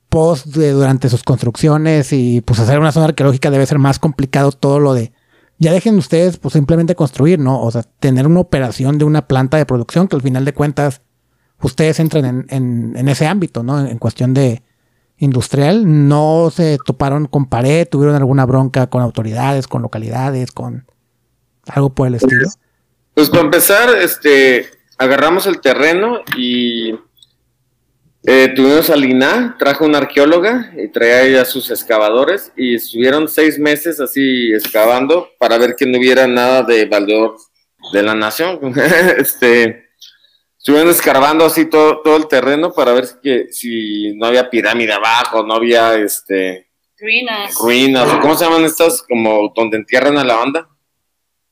posts 0.09 0.51
durante 0.53 1.09
sus 1.09 1.23
construcciones 1.23 2.13
y 2.13 2.41
pues 2.41 2.59
hacer 2.59 2.79
una 2.79 2.91
zona 2.91 3.07
arqueológica 3.07 3.51
debe 3.51 3.65
ser 3.65 3.79
más 3.79 3.99
complicado 3.99 4.51
todo 4.51 4.79
lo 4.79 4.93
de 4.93 5.11
ya 5.57 5.71
dejen 5.71 5.97
ustedes 5.97 6.37
pues 6.37 6.53
simplemente 6.53 6.95
construir, 6.95 7.39
¿no? 7.39 7.61
O 7.61 7.71
sea, 7.71 7.83
tener 7.83 8.27
una 8.27 8.41
operación 8.41 8.97
de 8.97 9.05
una 9.05 9.27
planta 9.27 9.57
de 9.57 9.65
producción 9.65 10.07
que 10.07 10.15
al 10.15 10.21
final 10.21 10.45
de 10.45 10.53
cuentas 10.53 11.01
ustedes 11.61 11.99
entran 11.99 12.45
en, 12.49 13.07
ese 13.07 13.27
ámbito, 13.27 13.63
¿no? 13.63 13.85
En, 13.85 13.97
cuestión 13.97 14.33
de 14.33 14.61
industrial, 15.17 16.07
no 16.07 16.51
se 16.53 16.77
toparon 16.85 17.27
con 17.27 17.47
pared, 17.47 17.87
tuvieron 17.87 18.15
alguna 18.15 18.45
bronca 18.45 18.87
con 18.87 19.01
autoridades, 19.01 19.67
con 19.67 19.81
localidades, 19.81 20.51
con 20.51 20.85
algo 21.67 21.89
por 21.89 22.07
el 22.07 22.15
estilo. 22.15 22.43
Pues, 22.43 22.59
pues 23.13 23.29
para 23.29 23.43
empezar, 23.43 23.89
este, 24.01 24.65
agarramos 24.97 25.47
el 25.47 25.61
terreno 25.61 26.19
y 26.37 26.95
eh, 28.27 28.51
tuvimos 28.55 28.89
a 28.89 28.95
Lina, 28.95 29.55
trajo 29.59 29.85
una 29.85 29.99
arqueóloga 29.99 30.73
y 30.75 30.87
traía 30.87 31.21
ella 31.21 31.45
sus 31.45 31.69
excavadores 31.69 32.51
y 32.57 32.75
estuvieron 32.75 33.27
seis 33.27 33.59
meses 33.59 33.99
así 33.99 34.51
excavando 34.51 35.29
para 35.39 35.59
ver 35.59 35.75
que 35.77 35.85
no 35.85 35.99
hubiera 35.99 36.25
nada 36.25 36.63
de 36.63 36.85
valor 36.85 37.37
de 37.93 38.01
la 38.01 38.15
nación. 38.15 38.59
este, 39.17 39.84
estuvieron 40.65 40.89
escarbando 40.89 41.45
así 41.45 41.69
todo, 41.69 42.01
todo 42.01 42.17
el 42.17 42.27
terreno 42.27 42.73
para 42.73 42.91
ver 42.91 43.05
si, 43.05 43.51
si 43.51 44.17
no 44.17 44.25
había 44.25 44.49
pirámide 44.49 44.93
abajo, 44.93 45.43
no 45.43 45.53
había 45.53 45.93
este 45.93 46.71
ruinas. 46.99 47.53
Ruinas, 47.61 48.17
cómo 48.19 48.35
se 48.35 48.45
llaman 48.45 48.65
estas, 48.65 49.03
como 49.03 49.53
donde 49.55 49.77
entierran 49.77 50.17
a 50.17 50.23
la 50.23 50.37
banda. 50.37 50.67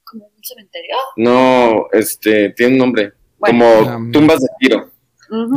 ¿Como 0.04 0.26
un 0.26 0.43
cementerio? 0.43 0.95
No, 1.17 1.86
este, 1.91 2.54
tiene 2.54 2.71
un 2.73 2.80
nombre. 2.80 3.13
como 3.38 4.10
tumbas 4.12 4.39
de 4.39 4.47
tiro. 4.60 4.89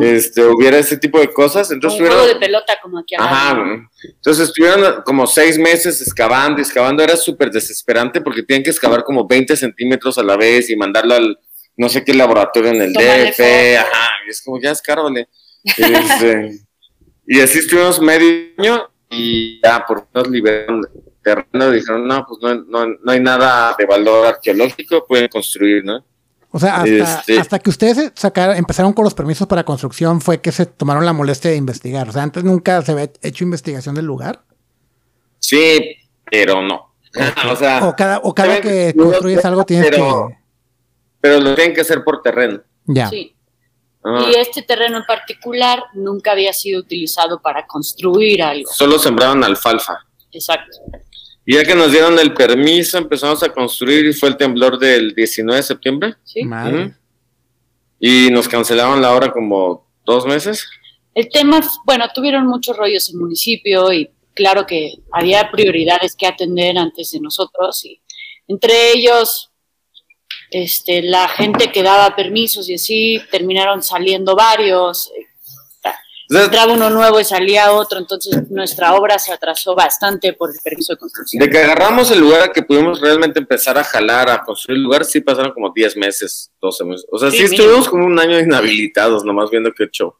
Este, 0.03 0.45
hubiera 0.45 0.77
ese 0.77 0.99
tipo 0.99 1.19
de 1.19 1.33
cosas. 1.33 1.71
Entonces 1.71 1.99
un 1.99 2.09
juego 2.09 2.27
de 2.27 2.37
pelota 2.37 2.79
como 2.83 2.99
aquí 2.99 3.15
Ajá, 3.19 3.59
entonces 4.05 4.49
estuvieron 4.49 5.03
como 5.03 5.27
seis 5.27 5.59
meses 5.59 6.03
excavando, 6.03 6.61
excavando, 6.61 7.03
era 7.03 7.17
súper 7.17 7.51
desesperante 7.51 8.21
porque 8.21 8.43
tienen 8.43 8.63
que 8.63 8.71
excavar 8.71 9.03
como 9.03 9.27
20 9.27 9.57
centímetros 9.57 10.19
a 10.19 10.23
la 10.23 10.37
vez 10.37 10.69
y 10.69 10.77
mandarlo 10.77 11.15
al, 11.15 11.39
no 11.77 11.89
sé 11.89 12.05
qué 12.05 12.15
laboratorio 12.15 12.71
en 12.71 12.83
el 12.83 12.93
DF, 12.93 13.41
ajá, 13.79 14.11
y 14.27 14.31
es 14.31 14.43
como 14.43 14.61
ya 14.61 14.71
es 14.71 14.83
caro, 14.83 15.09
este, 15.65 16.61
y 17.27 17.41
así 17.41 17.59
estuvimos 17.59 18.01
medio 18.01 18.53
año 18.59 18.89
y 19.11 19.61
ya 19.63 19.85
por 19.87 20.07
nos 20.13 20.29
liberaron 20.29 20.87
terreno 21.23 21.73
y 21.73 21.77
dijeron, 21.77 22.07
no, 22.07 22.25
pues 22.27 22.41
no, 22.41 22.55
no, 22.55 22.87
no, 23.03 23.13
hay 23.13 23.21
nada 23.21 23.75
de 23.77 23.85
valor 23.85 24.27
arqueológico, 24.27 25.07
pueden 25.07 25.29
construir, 25.29 25.85
¿no? 25.85 26.05
O 26.53 26.59
sea, 26.59 26.77
hasta, 26.77 27.21
este 27.21 27.39
hasta 27.39 27.59
que 27.59 27.69
ustedes 27.69 28.13
sacaron, 28.15 28.57
empezaron 28.57 28.93
con 28.93 29.05
los 29.05 29.13
permisos 29.13 29.47
para 29.47 29.65
construcción 29.65 30.21
fue 30.21 30.41
que 30.41 30.53
se 30.53 30.65
tomaron 30.65 31.05
la 31.05 31.13
molestia 31.13 31.51
de 31.51 31.57
investigar. 31.57 32.09
O 32.09 32.13
sea, 32.13 32.23
antes 32.23 32.45
nunca 32.45 32.81
se 32.81 32.93
había 32.93 33.11
hecho 33.21 33.45
investigación 33.45 33.95
del 33.95 34.07
lugar. 34.07 34.43
Sí, 35.39 35.97
pero 36.31 36.63
no. 36.63 36.95
o, 37.51 37.57
sea, 37.57 37.87
o 37.87 37.97
cada, 37.97 38.19
o 38.19 38.35
cada 38.35 38.61
que 38.61 38.95
construyes 38.97 39.45
algo 39.45 39.65
tienes 39.65 39.91
que 39.91 40.03
pero 41.27 41.41
lo 41.41 41.57
tienen 41.57 41.75
que 41.75 41.81
hacer 41.81 42.05
por 42.05 42.23
terreno. 42.23 42.63
Ya. 42.85 43.09
Sí. 43.09 43.35
Ah. 44.05 44.31
Y 44.31 44.39
este 44.39 44.63
terreno 44.63 44.99
en 44.99 45.05
particular 45.05 45.83
nunca 45.95 46.31
había 46.31 46.53
sido 46.53 46.79
utilizado 46.79 47.43
para 47.43 47.67
construir 47.67 48.45
algo. 48.45 48.71
Solo 48.73 48.97
sembraban 48.97 49.43
alfalfa. 49.43 50.07
Exacto. 50.31 50.79
Y 51.45 51.55
ya 51.55 51.65
que 51.65 51.75
nos 51.75 51.91
dieron 51.91 52.17
el 52.21 52.33
permiso, 52.33 52.99
empezamos 52.99 53.43
a 53.43 53.49
construir 53.49 54.07
y 54.07 54.13
fue 54.13 54.29
el 54.29 54.37
temblor 54.37 54.79
del 54.79 55.17
19 55.17 55.57
de 55.57 55.63
septiembre. 55.65 56.15
Sí. 56.23 56.43
Y 57.99 58.31
nos 58.31 58.47
cancelaron 58.47 59.03
la 59.03 59.13
hora 59.13 59.33
como 59.33 59.91
dos 60.05 60.27
meses. 60.27 60.65
El 61.13 61.29
tema, 61.29 61.61
bueno, 61.85 62.05
tuvieron 62.15 62.47
muchos 62.47 62.77
rollos 62.77 63.09
en 63.09 63.17
el 63.17 63.21
municipio 63.23 63.93
y 63.93 64.11
claro 64.33 64.65
que 64.65 64.93
había 65.11 65.51
prioridades 65.51 66.15
que 66.15 66.29
atender 66.29 66.79
antes 66.79 67.11
de 67.11 67.19
nosotros 67.19 67.85
y 67.85 68.01
entre 68.47 68.93
ellos 68.93 69.51
este, 70.51 71.03
la 71.03 71.29
gente 71.29 71.73
que 71.73 71.83
daba 71.83 72.15
permisos 72.15 72.69
y 72.69 72.75
así, 72.75 73.21
terminaron 73.31 73.83
saliendo 73.83 74.37
varios. 74.37 75.13
Entraba 76.29 76.73
uno 76.73 76.91
nuevo 76.91 77.21
y 77.21 77.25
salía 77.25 77.71
otro, 77.73 78.01
entonces 78.01 78.51
nuestra 78.51 78.95
obra 78.95 79.17
se 79.19 79.33
atrasó 79.33 79.77
bastante 79.77 80.33
por 80.33 80.51
el 80.51 80.57
permiso 80.63 80.93
de 80.93 80.99
construcción. 80.99 81.41
De 81.41 81.49
que 81.49 81.59
agarramos 81.59 82.11
el 82.11 82.19
lugar 82.19 82.53
que 82.53 82.63
pudimos 82.63 83.01
realmente 83.01 83.39
empezar 83.39 83.79
a 83.79 83.85
jalar, 83.85 84.29
a 84.29 84.43
construir 84.43 84.79
el 84.79 84.83
lugar, 84.83 85.05
sí 85.05 85.21
pasaron 85.21 85.53
como 85.53 85.73
10 85.73 85.97
meses, 85.97 86.51
12 86.61 86.85
meses. 86.85 87.07
O 87.13 87.19
sea, 87.19 87.31
sí, 87.31 87.45
estuvimos 87.45 87.89
como 87.89 88.07
un 88.07 88.19
año 88.19 88.41
inhabilitados, 88.41 89.25
nomás 89.25 89.51
viendo 89.51 89.71
qué 89.73 89.87
show. 89.91 90.15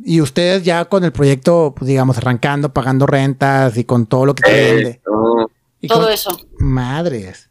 Y 0.00 0.20
ustedes 0.20 0.64
ya 0.64 0.84
con 0.86 1.04
el 1.04 1.12
proyecto, 1.12 1.72
pues, 1.76 1.88
digamos, 1.88 2.18
arrancando, 2.18 2.72
pagando 2.72 3.06
rentas 3.06 3.76
y 3.76 3.84
con 3.84 4.06
todo 4.06 4.26
lo 4.26 4.34
que 4.34 4.42
te 4.42 4.74
vende. 4.74 5.00
todo 5.86 6.08
eso. 6.08 6.36
Madres. 6.58 7.48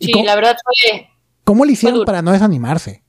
Sí, 0.00 0.12
la 0.22 0.34
verdad 0.34 0.56
fue... 0.64 1.08
¿Cómo 1.44 1.64
le 1.64 1.72
hicieron 1.72 2.04
para 2.04 2.22
no 2.22 2.32
desanimarse? 2.32 3.02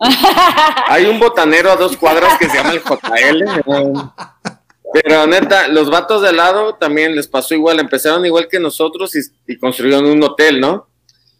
Hay 0.88 1.04
un 1.06 1.18
botanero 1.18 1.70
a 1.70 1.76
dos 1.76 1.96
cuadras 1.96 2.38
que 2.38 2.48
se 2.48 2.56
llama 2.56 2.72
el 2.72 2.82
JL. 2.82 3.44
Pero 4.92 5.26
neta, 5.26 5.68
los 5.68 5.88
vatos 5.90 6.20
de 6.20 6.32
lado 6.32 6.74
también 6.74 7.16
les 7.16 7.26
pasó 7.26 7.54
igual. 7.54 7.80
Empezaron 7.80 8.26
igual 8.26 8.48
que 8.48 8.60
nosotros 8.60 9.12
y, 9.46 9.56
construyeron 9.56 10.04
un 10.04 10.22
hotel, 10.22 10.60
¿no? 10.60 10.88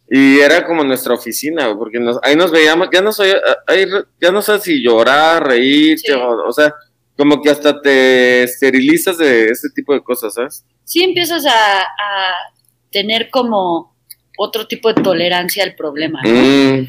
Y 0.09 0.41
era 0.41 0.67
como 0.67 0.85
nuestra 0.85 1.15
oficina, 1.15 1.75
porque 1.77 1.99
ahí 2.23 2.37
nos 2.37 2.51
veíamos, 2.51 2.89
ya 2.93 3.01
no, 3.01 3.13
soy, 3.13 3.33
ya 4.21 4.31
no 4.31 4.43
sé 4.43 4.59
si 4.59 4.83
llorar, 4.83 5.47
reír, 5.47 5.99
o, 6.47 6.53
sea, 6.53 6.75
como 7.17 7.41
que 7.41 7.49
hasta 7.49 7.81
te 7.81 8.43
esterilizas 8.43 9.17
de 9.17 9.47
este 9.47 9.71
tipo 9.71 9.95
de 9.95 10.03
cosas, 10.03 10.35
¿sabes? 10.35 10.67
Sí, 10.85 11.03
empiezas 11.03 11.47
a, 11.47 11.87
tener 12.91 13.31
como 13.31 13.92
otro 14.43 14.67
tipo 14.67 14.93
de 14.93 15.03
tolerancia 15.03 15.63
al 15.65 15.75
problema. 15.75 16.21
Mm. 16.23 16.89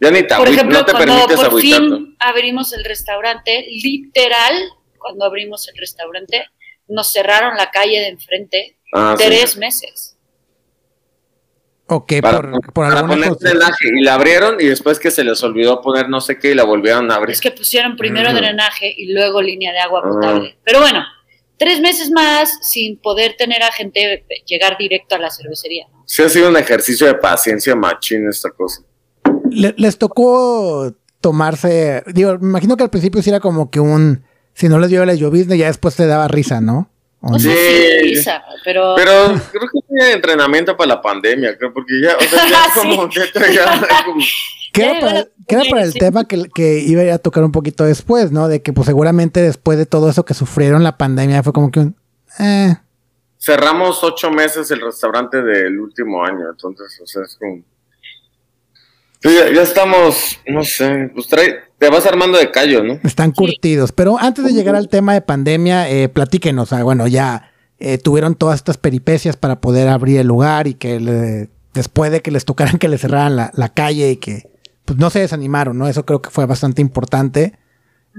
ya 0.00 0.10
ni 0.10 0.22
Por 0.22 0.48
ejemplo, 0.48 0.84
cuando 0.84 1.26
por 1.28 1.60
fin 1.60 2.16
abrimos 2.18 2.72
el 2.72 2.84
restaurante, 2.84 3.66
literal, 3.68 4.54
cuando 4.98 5.24
abrimos 5.24 5.68
el 5.68 5.76
restaurante, 5.76 6.46
nos 6.88 7.12
cerraron 7.12 7.56
la 7.56 7.70
calle 7.70 8.00
de 8.00 8.08
enfrente 8.08 8.78
ah, 8.94 9.14
tres 9.18 9.56
meses. 9.56 10.16
Ok, 11.88 12.14
por, 12.20 12.72
por 12.72 13.06
poner 13.06 13.32
drenaje 13.36 13.88
y 13.96 14.02
la 14.02 14.14
abrieron 14.14 14.60
y 14.60 14.64
después 14.64 14.98
que 14.98 15.12
se 15.12 15.22
les 15.22 15.40
olvidó 15.44 15.80
poner 15.80 16.08
no 16.08 16.20
sé 16.20 16.36
qué 16.36 16.50
y 16.50 16.54
la 16.54 16.64
volvieron 16.64 17.10
a 17.12 17.14
abrir. 17.14 17.32
Es 17.32 17.40
que 17.40 17.52
pusieron 17.52 17.96
primero 17.96 18.32
drenaje 18.34 18.92
y 18.96 19.12
luego 19.12 19.40
línea 19.40 19.72
de 19.72 19.78
agua 19.78 20.02
potable. 20.02 20.58
Pero 20.64 20.80
bueno, 20.80 21.04
tres 21.58 21.80
meses 21.80 22.10
más 22.10 22.58
sin 22.62 22.98
poder 22.98 23.36
tener 23.36 23.62
a 23.62 23.70
gente 23.70 24.24
llegar 24.46 24.76
directo 24.78 25.14
a 25.14 25.18
la 25.18 25.30
cervecería. 25.30 25.86
Sí 26.06 26.22
ha 26.22 26.28
sido 26.28 26.48
un 26.48 26.56
ejercicio 26.56 27.06
de 27.06 27.14
paciencia 27.14 27.74
machín 27.74 28.28
esta 28.28 28.50
cosa. 28.50 28.82
les 29.50 29.98
tocó 29.98 30.94
tomarse, 31.20 32.04
digo, 32.14 32.38
me 32.38 32.48
imagino 32.48 32.76
que 32.76 32.84
al 32.84 32.90
principio 32.90 33.20
sí 33.20 33.30
era 33.30 33.40
como 33.40 33.70
que 33.70 33.80
un, 33.80 34.22
si 34.54 34.68
no 34.68 34.78
les 34.78 34.90
dio 34.90 35.04
la 35.04 35.14
llovizna 35.14 35.56
ya 35.56 35.66
después 35.66 35.96
te 35.96 36.06
daba 36.06 36.28
risa, 36.28 36.60
¿no? 36.60 36.88
sí, 37.38 37.50
pero... 38.64 38.94
Pero 38.94 39.34
creo 39.50 39.68
que 39.72 39.80
tenía 39.88 40.12
entrenamiento 40.12 40.76
para 40.76 40.94
la 40.94 41.02
pandemia, 41.02 41.58
creo, 41.58 41.72
porque 41.72 42.00
ya, 42.00 42.16
o 42.16 42.20
sea, 42.20 42.48
ya 42.48 42.62
como 42.74 43.08
que 43.08 43.20
ya, 43.52 44.04
como... 44.04 44.20
¿Qué 44.72 44.84
era 44.84 45.64
para, 45.68 45.82
el 45.82 45.94
tema 45.94 46.28
que, 46.28 46.44
que, 46.54 46.78
iba 46.80 47.02
a 47.12 47.18
tocar 47.18 47.42
un 47.42 47.50
poquito 47.50 47.82
después, 47.84 48.30
¿no? 48.30 48.46
De 48.46 48.62
que 48.62 48.72
pues 48.72 48.86
seguramente 48.86 49.40
después 49.40 49.78
de 49.78 49.86
todo 49.86 50.10
eso 50.10 50.24
que 50.24 50.34
sufrieron 50.34 50.84
la 50.84 50.98
pandemia 50.98 51.42
fue 51.42 51.52
como 51.52 51.70
que 51.70 51.80
un... 51.80 51.96
Eh. 52.38 52.76
Cerramos 53.46 54.02
ocho 54.02 54.28
meses 54.32 54.68
el 54.72 54.80
restaurante 54.80 55.40
del 55.40 55.78
último 55.78 56.24
año, 56.24 56.50
entonces, 56.50 57.00
o 57.00 57.06
sea, 57.06 57.22
es 57.22 57.36
como... 57.36 57.62
Ya, 59.22 59.52
ya, 59.54 59.62
estamos, 59.62 60.40
no 60.48 60.64
sé, 60.64 61.12
pues 61.14 61.28
trae, 61.28 61.60
te 61.78 61.88
vas 61.88 62.04
armando 62.06 62.38
de 62.38 62.50
callo, 62.50 62.82
¿no? 62.82 62.98
Están 63.04 63.30
curtidos. 63.30 63.92
Pero 63.92 64.18
antes 64.18 64.44
de 64.44 64.52
llegar 64.52 64.74
al 64.74 64.88
tema 64.88 65.14
de 65.14 65.20
pandemia, 65.20 65.88
eh, 65.88 66.08
platíquenos. 66.08 66.72
Ah, 66.72 66.82
bueno, 66.82 67.06
ya 67.06 67.52
eh, 67.78 67.98
tuvieron 67.98 68.34
todas 68.34 68.56
estas 68.56 68.78
peripecias 68.78 69.36
para 69.36 69.60
poder 69.60 69.88
abrir 69.88 70.18
el 70.18 70.26
lugar 70.26 70.66
y 70.66 70.74
que 70.74 71.48
después 71.72 72.10
de 72.10 72.22
que 72.22 72.32
les 72.32 72.44
tocaran 72.46 72.78
que 72.78 72.88
les 72.88 73.00
cerraran 73.00 73.36
la, 73.36 73.68
calle 73.74 74.10
y 74.10 74.16
que 74.16 74.50
pues 74.84 74.98
no 74.98 75.08
se 75.08 75.20
desanimaron, 75.20 75.78
¿no? 75.78 75.86
Eso 75.86 76.04
creo 76.04 76.20
que 76.20 76.30
fue 76.30 76.46
bastante 76.46 76.82
importante. 76.82 77.56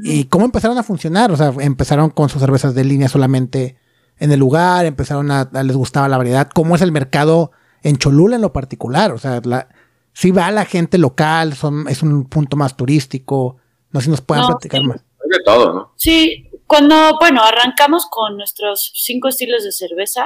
¿Y 0.04 0.26
cómo 0.26 0.46
empezaron 0.46 0.78
a 0.78 0.84
funcionar? 0.84 1.34
O 1.34 1.36
sea, 1.36 1.54
empezaron 1.60 2.12
con 2.12 2.30
sus 2.30 2.40
cervezas 2.40 2.76
de 2.76 2.86
línea 2.86 3.10
solamente 3.10 3.76
en 4.19 4.32
el 4.32 4.39
lugar, 4.39 4.86
empezaron 4.86 5.32
a, 5.32 5.49
les 5.63 5.75
gustaba 5.75 6.08
la 6.10 6.17
variedad. 6.17 6.49
¿Cómo 6.53 6.75
es 6.75 6.82
el 6.82 6.91
mercado 6.91 7.51
en 7.84 7.97
Cholula 7.97 8.36
en 8.36 8.41
lo 8.41 8.53
particular? 8.53 9.12
O 9.12 9.17
sea, 9.17 9.41
la, 9.43 9.69
si 10.13 10.32
va 10.32 10.49
la 10.51 10.65
gente 10.65 10.97
local, 10.97 11.53
son, 11.53 11.88
es 11.88 12.01
un 12.01 12.25
punto 12.25 12.58
más 12.58 12.75
turístico. 12.75 13.58
No 13.91 13.99
sé 13.99 14.06
si 14.06 14.12
nos 14.12 14.21
pueden 14.21 14.45
platicar 14.47 14.84
más. 14.84 15.03
de 15.30 15.43
todo, 15.45 15.73
¿no? 15.73 15.93
Sí, 15.95 16.49
cuando, 16.65 17.17
bueno, 17.19 17.43
arrancamos 17.43 18.08
con 18.10 18.38
nuestros 18.38 18.91
cinco 18.95 19.27
estilos 19.30 19.63
de 19.63 19.71
cerveza 19.71 20.25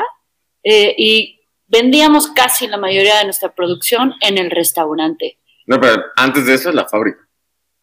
eh, 0.63 0.95
y 0.97 1.41
vendíamos 1.67 2.27
casi 2.27 2.67
la 2.67 2.77
mayoría 2.77 3.17
de 3.17 3.25
nuestra 3.25 3.53
producción 3.53 4.13
en 4.21 4.37
el 4.37 4.49
restaurante. 4.49 5.39
No, 5.67 5.79
pero 5.79 6.03
antes 6.15 6.45
de 6.45 6.55
eso 6.55 6.69
es 6.69 6.75
la 6.75 6.87
fábrica. 6.87 7.19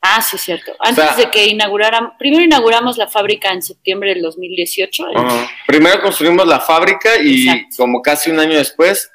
Ah, 0.00 0.22
sí, 0.22 0.38
cierto. 0.38 0.72
Antes 0.78 1.16
de 1.16 1.30
que 1.30 1.46
inauguraran, 1.46 2.16
primero 2.18 2.44
inauguramos 2.44 2.96
la 2.96 3.08
fábrica 3.08 3.52
en 3.52 3.62
septiembre 3.62 4.10
del 4.10 4.22
2018. 4.22 5.04
Primero 5.66 6.00
construimos 6.00 6.46
la 6.46 6.60
fábrica 6.60 7.10
y 7.20 7.68
como 7.76 8.00
casi 8.00 8.30
un 8.30 8.38
año 8.38 8.56
después 8.56 9.10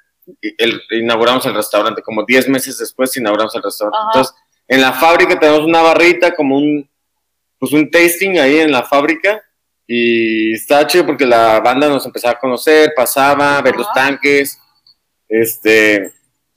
el, 0.57 0.81
inauguramos 0.91 1.45
el 1.45 1.53
restaurante, 1.53 2.01
como 2.01 2.23
10 2.25 2.49
meses 2.49 2.77
después 2.77 3.15
inauguramos 3.17 3.55
el 3.55 3.63
restaurante. 3.63 3.97
Entonces, 4.13 4.35
en 4.67 4.81
la 4.81 4.93
fábrica 4.93 5.39
tenemos 5.39 5.61
una 5.61 5.81
barrita, 5.81 6.35
como 6.35 6.57
un, 6.57 6.89
pues 7.59 7.73
un 7.73 7.89
tasting 7.89 8.39
ahí 8.39 8.59
en 8.59 8.71
la 8.71 8.83
fábrica. 8.83 9.41
Y 9.85 10.53
está 10.53 10.87
chido 10.87 11.05
porque 11.05 11.25
la 11.25 11.59
banda 11.59 11.89
nos 11.89 12.05
empezaba 12.05 12.33
a 12.33 12.39
conocer, 12.39 12.93
pasaba, 12.95 13.57
a 13.57 13.61
ver 13.61 13.75
los 13.75 13.91
tanques. 13.93 14.59
Este, 15.27 16.13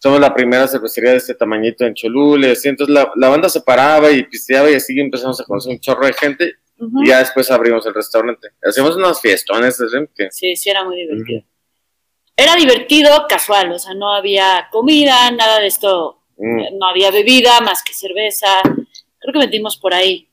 somos 0.07 0.21
la 0.21 0.35
primera 0.35 0.69
cervecería 0.69 1.11
de 1.11 1.17
este 1.17 1.35
tamañito 1.35 1.85
en 1.85 1.95
Cholula. 1.95 2.49
Entonces 2.49 2.89
la, 2.89 3.11
la, 3.17 3.29
banda 3.29 3.49
se 3.49 3.61
paraba 3.61 4.11
y 4.11 4.23
pisteaba 4.25 4.71
y 4.71 4.75
así 4.75 4.99
empezamos 4.99 5.41
a 5.41 5.45
conocer 5.45 5.73
un 5.73 5.81
chorro 5.81 6.07
de 6.07 6.13
gente. 6.13 6.55
Y 6.79 7.09
ya 7.09 7.19
después 7.19 7.51
abrimos 7.51 7.87
el 7.87 7.95
restaurante. 7.95 8.49
Hacíamos 8.63 8.97
unas 8.97 9.21
fiestones. 9.21 9.79
Sí, 10.31 10.55
sí, 10.57 10.71
era 10.71 10.85
muy 10.85 10.97
divertido 10.97 11.43
era 12.37 12.55
divertido, 12.55 13.27
casual, 13.29 13.73
o 13.73 13.79
sea, 13.79 13.95
no 13.95 14.13
había 14.13 14.69
comida, 14.71 15.31
nada 15.31 15.59
de 15.59 15.69
esto, 15.69 16.23
mm. 16.37 16.79
no 16.79 16.87
había 16.87 17.11
bebida 17.11 17.61
más 17.61 17.83
que 17.83 17.95
cerveza. 17.95 18.61
Creo 19.19 19.33
que 19.33 19.39
metimos 19.39 19.79
por 19.79 19.95
ahí 19.95 20.29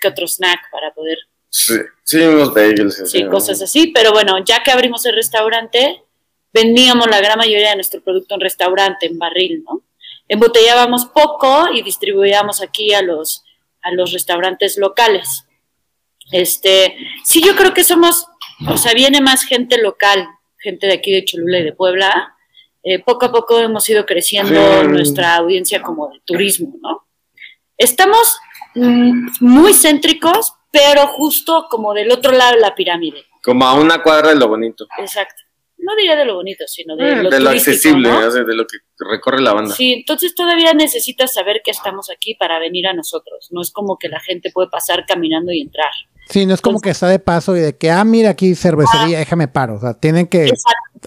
que 0.00 0.08
otro 0.08 0.28
snack 0.28 0.70
para 0.70 0.94
poder. 0.94 1.18
Sí, 1.48 1.74
sí, 2.04 2.20
unos 2.20 2.54
bagels. 2.54 3.10
Sí, 3.10 3.26
cosas 3.26 3.60
así, 3.60 3.88
pero 3.88 4.12
bueno, 4.12 4.42
ya 4.44 4.62
que 4.62 4.70
abrimos 4.70 5.04
el 5.06 5.16
restaurante, 5.16 6.04
vendíamos 6.52 7.06
la 7.08 7.20
gran 7.20 7.38
mayoría 7.38 7.70
de 7.70 7.76
nuestro 7.76 8.02
producto 8.02 8.34
en 8.34 8.40
restaurante, 8.40 9.06
en 9.06 9.18
barril, 9.18 9.62
¿no? 9.64 9.82
Embotellábamos 10.28 11.06
poco 11.06 11.68
y 11.72 11.82
distribuíamos 11.82 12.62
aquí 12.62 12.94
a 12.94 13.02
los, 13.02 13.44
a 13.82 13.90
los 13.92 14.12
restaurantes 14.12 14.76
locales. 14.76 15.44
Este, 16.30 16.96
sí, 17.24 17.42
yo 17.44 17.56
creo 17.56 17.74
que 17.74 17.82
somos, 17.82 18.26
o 18.68 18.76
sea, 18.76 18.94
viene 18.94 19.20
más 19.20 19.42
gente 19.42 19.78
local 19.78 20.28
gente 20.60 20.86
de 20.86 20.94
aquí 20.94 21.12
de 21.12 21.24
Cholula 21.24 21.58
y 21.58 21.64
de 21.64 21.72
Puebla, 21.72 22.36
eh, 22.82 22.98
poco 23.00 23.26
a 23.26 23.32
poco 23.32 23.58
hemos 23.58 23.88
ido 23.88 24.06
creciendo 24.06 24.84
nuestra 24.84 25.36
audiencia 25.36 25.82
como 25.82 26.08
de 26.08 26.20
turismo, 26.24 26.76
¿no? 26.80 27.06
Estamos 27.76 28.38
mm, 28.74 29.28
muy 29.40 29.74
céntricos, 29.74 30.54
pero 30.70 31.06
justo 31.08 31.66
como 31.70 31.92
del 31.94 32.10
otro 32.10 32.32
lado 32.32 32.54
de 32.54 32.60
la 32.60 32.74
pirámide. 32.74 33.24
Como 33.42 33.66
a 33.66 33.74
una 33.74 34.02
cuadra 34.02 34.30
de 34.30 34.36
lo 34.36 34.48
bonito. 34.48 34.86
Exacto. 34.98 35.42
No 35.82 35.96
diría 35.96 36.16
de 36.16 36.24
lo 36.24 36.34
bonito, 36.34 36.64
sino 36.66 36.96
de 36.96 37.12
eh, 37.12 37.16
lo, 37.22 37.30
de 37.30 37.40
lo 37.40 37.50
accesible, 37.50 38.10
de 38.10 38.54
lo 38.54 38.66
que 38.66 38.78
recorre 38.98 39.40
la 39.40 39.54
banda. 39.54 39.74
Sí, 39.74 39.92
entonces 39.92 40.34
todavía 40.34 40.74
necesitas 40.74 41.32
saber 41.32 41.62
que 41.64 41.70
estamos 41.70 42.10
aquí 42.10 42.34
para 42.34 42.58
venir 42.58 42.86
a 42.86 42.92
nosotros. 42.92 43.48
No 43.50 43.62
es 43.62 43.70
como 43.70 43.98
que 43.98 44.08
la 44.08 44.20
gente 44.20 44.50
puede 44.52 44.68
pasar 44.68 45.06
caminando 45.06 45.52
y 45.52 45.60
entrar. 45.60 45.90
Sí, 46.28 46.46
no 46.46 46.54
es 46.54 46.60
como 46.60 46.80
que 46.80 46.90
está 46.90 47.08
de 47.08 47.18
paso 47.18 47.56
y 47.56 47.60
de 47.60 47.76
que, 47.76 47.90
ah, 47.90 48.04
mira 48.04 48.30
aquí 48.30 48.54
cervecería, 48.54 49.16
ah. 49.16 49.20
déjame 49.20 49.48
paro. 49.48 49.74
O 49.74 49.80
sea, 49.80 49.94
tienen 49.94 50.28
que 50.28 50.52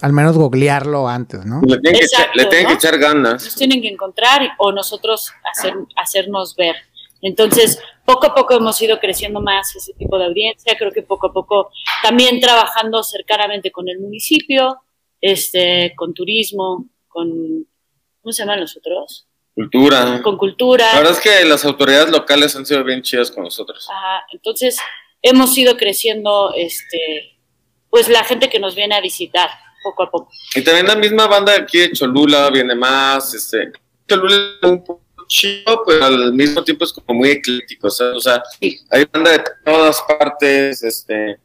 al 0.02 0.12
menos 0.12 0.36
googlearlo 0.36 1.08
antes, 1.08 1.46
¿no? 1.46 1.60
Le 1.62 1.78
tienen, 1.78 2.00
que, 2.00 2.72
echar, 2.74 2.98
ganas. 2.98 3.44
Nos 3.44 3.54
tienen 3.54 3.80
que 3.80 3.88
encontrar 3.88 4.42
o 4.58 4.72
nosotros 4.72 5.32
hacer, 5.50 5.74
hacernos 5.96 6.56
ver. 6.56 6.76
Entonces, 7.22 7.78
poco 8.04 8.26
a 8.26 8.34
poco 8.34 8.54
hemos 8.54 8.80
ido 8.82 8.98
creciendo 8.98 9.40
más 9.40 9.74
ese 9.74 9.92
tipo 9.94 10.18
de 10.18 10.26
audiencia. 10.26 10.76
Creo 10.78 10.92
que 10.92 11.02
poco 11.02 11.28
a 11.28 11.32
poco 11.32 11.70
también 12.02 12.40
trabajando 12.40 13.02
cercanamente 13.02 13.70
con 13.70 13.88
el 13.88 13.98
municipio, 13.98 14.80
este, 15.20 15.94
con 15.96 16.12
turismo, 16.14 16.86
con, 17.08 17.66
¿cómo 18.20 18.32
se 18.32 18.42
llaman 18.42 18.60
los 18.60 18.76
otros? 18.76 19.26
Cultura. 19.54 20.20
Con 20.22 20.36
cultura. 20.36 20.92
La 20.92 20.98
verdad 20.98 21.12
es 21.12 21.20
que 21.20 21.44
las 21.44 21.64
autoridades 21.64 22.10
locales 22.10 22.54
han 22.56 22.66
sido 22.66 22.82
bien 22.84 23.02
chidas 23.02 23.30
con 23.30 23.44
nosotros. 23.44 23.88
Ajá, 23.90 24.26
entonces 24.32 24.78
hemos 25.22 25.56
ido 25.56 25.76
creciendo, 25.76 26.52
este, 26.54 27.38
pues 27.88 28.08
la 28.08 28.24
gente 28.24 28.50
que 28.50 28.58
nos 28.58 28.74
viene 28.74 28.96
a 28.96 29.00
visitar 29.00 29.48
poco 29.82 30.02
a 30.02 30.10
poco. 30.10 30.30
Y 30.54 30.62
también 30.62 30.86
la 30.86 30.96
misma 30.96 31.26
banda 31.26 31.54
aquí 31.54 31.78
de 31.78 31.92
Cholula 31.92 32.50
viene 32.50 32.74
más, 32.74 33.32
este, 33.34 33.70
Cholula 34.08 34.58
un 34.62 34.82
poco 34.84 35.03
chido, 35.34 35.82
pero 35.84 36.04
al 36.04 36.32
mismo 36.32 36.62
tiempo 36.62 36.84
es 36.84 36.92
como 36.92 37.18
muy 37.18 37.30
ecléctico, 37.30 37.88
o 37.88 38.20
sea, 38.20 38.42
hay 38.90 39.04
banda 39.12 39.32
de 39.32 39.44
todas 39.64 40.00
partes, 40.02 40.82
este, 40.82 41.38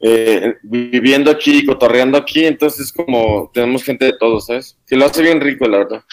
eh, 0.00 0.56
viviendo 0.62 1.30
aquí, 1.30 1.64
cotorreando 1.64 2.18
aquí, 2.18 2.44
entonces 2.44 2.92
como 2.92 3.50
tenemos 3.54 3.82
gente 3.82 4.04
de 4.04 4.18
todos, 4.18 4.46
¿sabes? 4.46 4.76
Que 4.86 4.96
lo 4.96 5.06
hace 5.06 5.22
bien 5.22 5.40
rico, 5.40 5.66
la 5.66 5.78
verdad. 5.78 6.04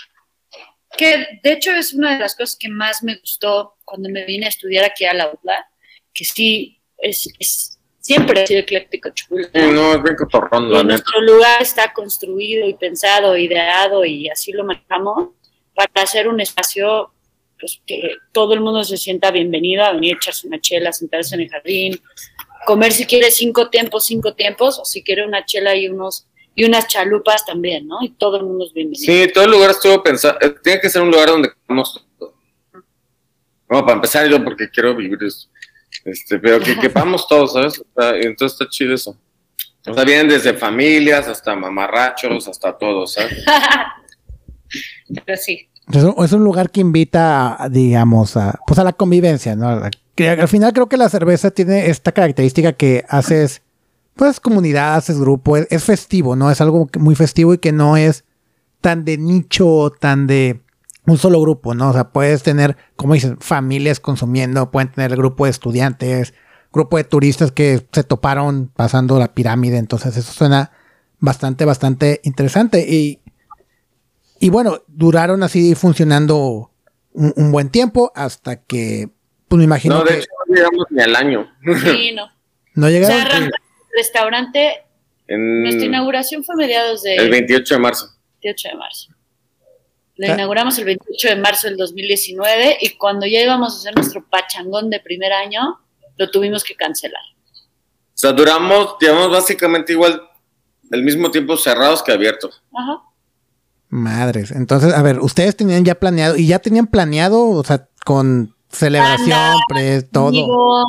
Que 0.97 1.39
de 1.43 1.51
hecho 1.51 1.71
es 1.71 1.93
una 1.93 2.13
de 2.13 2.19
las 2.19 2.35
cosas 2.35 2.57
que 2.57 2.69
más 2.69 3.03
me 3.03 3.17
gustó 3.17 3.75
cuando 3.83 4.09
me 4.09 4.25
vine 4.25 4.45
a 4.45 4.49
estudiar 4.49 4.85
aquí 4.85 5.05
a 5.05 5.13
la 5.13 5.31
UTLA, 5.31 5.67
que 6.13 6.23
sí, 6.23 6.81
es, 6.97 7.77
siempre 7.99 8.41
ha 8.41 8.47
sido 8.47 8.61
ecléctico 8.61 9.09
Cholula. 9.09 9.49
Sí, 9.53 9.61
no, 9.71 9.95
es 9.95 10.03
bien 10.03 10.15
cotorrón, 10.15 10.71
la 10.71 10.83
nuestro 10.83 11.21
lugar 11.21 11.61
está 11.61 11.91
construido 11.91 12.67
y 12.67 12.73
pensado, 12.75 13.35
ideado 13.35 14.05
y 14.05 14.29
así 14.29 14.53
lo 14.53 14.63
manejamos 14.63 15.31
para 15.87 16.03
hacer 16.03 16.27
un 16.27 16.39
espacio 16.41 17.11
pues, 17.59 17.81
que 17.85 18.15
todo 18.31 18.53
el 18.53 18.61
mundo 18.61 18.83
se 18.83 18.97
sienta 18.97 19.31
bienvenido 19.31 19.83
a 19.83 19.93
venir 19.93 20.15
a 20.15 20.17
echarse 20.17 20.47
una 20.47 20.59
chela, 20.59 20.91
sentarse 20.93 21.35
en 21.35 21.41
el 21.41 21.49
jardín, 21.49 22.01
comer 22.65 22.91
si 22.91 23.05
quiere 23.05 23.31
cinco 23.31 23.69
tiempos, 23.69 24.05
cinco 24.05 24.33
tiempos, 24.33 24.79
o 24.79 24.85
si 24.85 25.03
quiere 25.03 25.25
una 25.25 25.45
chela 25.45 25.75
y 25.75 25.87
unos 25.87 26.25
y 26.55 26.65
unas 26.65 26.87
chalupas 26.87 27.45
también, 27.45 27.87
¿no? 27.87 27.99
Y 28.01 28.09
todo 28.09 28.35
el 28.37 28.43
mundo 28.43 28.65
es 28.65 28.73
bienvenido. 28.73 29.05
Sí, 29.13 29.31
todo 29.33 29.45
el 29.45 29.51
lugar 29.51 29.69
estuvo 29.69 30.03
pensado. 30.03 30.37
eh, 30.41 30.53
Tiene 30.61 30.81
que 30.81 30.89
ser 30.89 31.01
un 31.01 31.09
lugar 31.09 31.29
donde 31.29 31.51
comamos 31.65 32.05
todo. 32.17 32.33
Bueno, 33.67 33.85
para 33.85 33.93
empezar 33.93 34.27
yo 34.27 34.43
porque 34.43 34.69
quiero 34.69 34.93
vivir 34.93 35.19
eso. 35.23 35.47
Este, 36.03 36.37
pero 36.37 36.59
que 36.59 36.77
quepamos 36.77 37.27
todos, 37.27 37.53
¿sabes? 37.53 37.81
Entonces 38.25 38.59
está 38.59 38.69
chido 38.69 38.93
eso. 38.93 39.17
O 39.87 39.93
sea, 39.93 40.03
vienen 40.03 40.27
desde 40.27 40.53
familias 40.53 41.27
hasta 41.29 41.55
mamarrachos, 41.55 42.47
hasta 42.47 42.77
todos, 42.77 43.13
¿sabes? 43.13 43.43
Pero 45.25 45.37
sí. 45.37 45.68
Es 45.91 46.33
un, 46.33 46.43
lugar 46.43 46.69
que 46.69 46.81
invita, 46.81 47.61
a, 47.61 47.67
digamos, 47.67 48.37
a, 48.37 48.59
pues 48.67 48.77
a 48.79 48.83
la 48.83 48.93
convivencia, 48.93 49.55
¿no? 49.55 49.69
Al 49.69 50.47
final 50.47 50.73
creo 50.73 50.87
que 50.87 50.97
la 50.97 51.09
cerveza 51.09 51.49
tiene 51.49 51.89
esta 51.89 52.11
característica 52.11 52.73
que 52.73 53.05
haces, 53.09 53.63
pues, 54.15 54.39
comunidad, 54.39 54.95
haces 54.95 55.19
grupo, 55.19 55.57
es, 55.57 55.67
es 55.71 55.83
festivo, 55.83 56.35
¿no? 56.35 56.51
Es 56.51 56.61
algo 56.61 56.87
muy 56.99 57.15
festivo 57.15 57.55
y 57.55 57.57
que 57.57 57.71
no 57.71 57.97
es 57.97 58.23
tan 58.81 59.03
de 59.03 59.17
nicho, 59.17 59.91
tan 59.99 60.27
de 60.27 60.61
un 61.07 61.17
solo 61.17 61.41
grupo, 61.41 61.73
¿no? 61.73 61.89
O 61.89 61.93
sea, 61.93 62.09
puedes 62.09 62.43
tener, 62.43 62.77
como 62.95 63.15
dicen, 63.15 63.37
familias 63.39 63.99
consumiendo, 63.99 64.69
pueden 64.69 64.91
tener 64.91 65.15
grupo 65.15 65.45
de 65.45 65.51
estudiantes, 65.51 66.35
grupo 66.71 66.97
de 66.97 67.03
turistas 67.03 67.51
que 67.51 67.87
se 67.91 68.03
toparon 68.03 68.69
pasando 68.75 69.17
la 69.17 69.33
pirámide, 69.33 69.77
entonces 69.77 70.15
eso 70.17 70.31
suena 70.31 70.71
bastante, 71.19 71.65
bastante 71.65 72.21
interesante 72.23 72.81
y 72.87 73.19
y 74.39 74.49
bueno, 74.49 74.81
duraron 74.87 75.43
así 75.43 75.75
funcionando 75.75 76.71
un, 77.13 77.33
un 77.35 77.51
buen 77.51 77.69
tiempo 77.69 78.11
hasta 78.15 78.61
que, 78.63 79.09
pues 79.47 79.57
me 79.57 79.63
imagino 79.65 79.95
No, 79.99 80.03
de 80.03 80.09
que 80.11 80.17
hecho, 80.19 80.27
no 80.47 80.55
llegamos 80.55 80.85
ni 80.89 81.01
al 81.01 81.15
año. 81.15 81.51
Sí, 81.83 82.11
no. 82.15 82.29
no 82.75 82.87
O 82.87 82.89
llegaron. 82.89 83.15
sea, 83.17 83.21
arrancamos 83.25 83.51
el 83.91 83.97
restaurante, 83.97 84.83
En 85.27 85.63
nuestra 85.63 85.85
inauguración 85.85 86.43
fue 86.43 86.55
mediados 86.55 87.03
de 87.03 87.15
el 87.15 87.29
28 87.29 87.75
de 87.75 87.79
marzo. 87.79 88.05
28 88.41 88.69
de 88.69 88.75
marzo. 88.75 89.11
Lo 90.15 90.27
Ah. 90.27 90.33
inauguramos 90.33 90.77
el 90.79 90.85
28 90.85 91.27
de 91.29 91.35
marzo 91.37 91.67
del 91.67 91.77
2019 91.77 92.77
y 92.81 92.89
cuando 92.97 93.25
ya 93.25 93.41
íbamos 93.41 93.73
a 93.73 93.77
hacer 93.77 93.95
nuestro 93.95 94.25
pachangón 94.29 94.89
de 94.89 94.99
primer 94.99 95.31
año, 95.33 95.79
lo 96.17 96.29
tuvimos 96.29 96.63
que 96.63 96.75
cancelar. 96.75 97.21
O 97.53 98.21
sea, 98.21 98.33
duramos, 98.33 98.95
llevamos 98.99 99.31
básicamente 99.31 99.93
igual 99.93 100.21
el 100.91 101.03
mismo 101.03 101.31
tiempo 101.31 101.55
cerrados 101.55 102.03
que 102.03 102.11
abiertos. 102.11 102.61
Ajá. 102.73 103.01
Madres. 103.89 104.51
Entonces, 104.51 104.93
a 104.93 105.01
ver, 105.01 105.19
ustedes 105.19 105.55
tenían 105.55 105.83
ya 105.83 105.95
planeado, 105.95 106.37
y 106.37 106.47
ya 106.47 106.59
tenían 106.59 106.87
planeado, 106.87 107.49
o 107.49 107.63
sea, 107.63 107.87
con 108.05 108.55
celebración, 108.69 109.57
pre, 109.67 110.03
todo. 110.03 110.31
Vivo, 110.31 110.83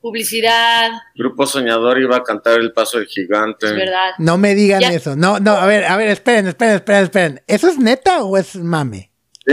publicidad, 0.00 0.90
Grupo 1.14 1.46
Soñador 1.46 1.98
iba 2.00 2.16
a 2.16 2.22
cantar 2.22 2.60
El 2.60 2.72
Paso 2.72 2.98
del 2.98 3.06
Gigante. 3.06 3.66
es 3.66 3.72
verdad. 3.74 4.10
No 4.18 4.36
me 4.36 4.54
digan 4.54 4.80
Ya. 4.82 4.92
eso. 4.92 5.16
No, 5.16 5.40
no, 5.40 5.52
a 5.52 5.64
ver, 5.66 5.84
a 5.84 5.96
ver, 5.96 6.08
esperen, 6.08 6.46
esperen, 6.48 6.74
esperen, 6.76 7.02
esperen. 7.04 7.42
¿Eso 7.46 7.68
es 7.68 7.78
neta 7.78 8.22
o 8.22 8.36
es 8.36 8.54
mame? 8.56 9.10
Sí. 9.46 9.52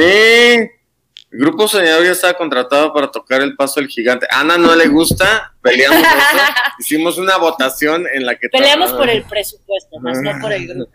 El 1.33 1.39
Grupo 1.39 1.65
Soñador 1.69 2.03
ya 2.03 2.11
estaba 2.11 2.33
contratado 2.33 2.93
para 2.93 3.09
tocar 3.09 3.41
El 3.41 3.55
Paso 3.55 3.79
del 3.79 3.87
Gigante. 3.87 4.27
A 4.29 4.41
Ana 4.41 4.57
no 4.57 4.75
le 4.75 4.87
gusta, 4.89 5.53
peleamos. 5.61 5.97
Hicimos 6.79 7.17
una 7.17 7.37
votación 7.37 8.03
en 8.13 8.25
la 8.25 8.35
que 8.35 8.49
Peleamos 8.49 8.91
por 8.91 9.09
el 9.09 9.23
presupuesto, 9.23 9.97
más 10.01 10.19
no 10.21 10.31
por 10.41 10.51
el 10.51 10.67
grupo. 10.67 10.91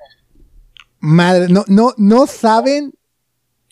Madre, 1.07 1.47
no, 1.49 1.65
no, 1.69 1.95
no 1.97 2.27
saben 2.27 2.93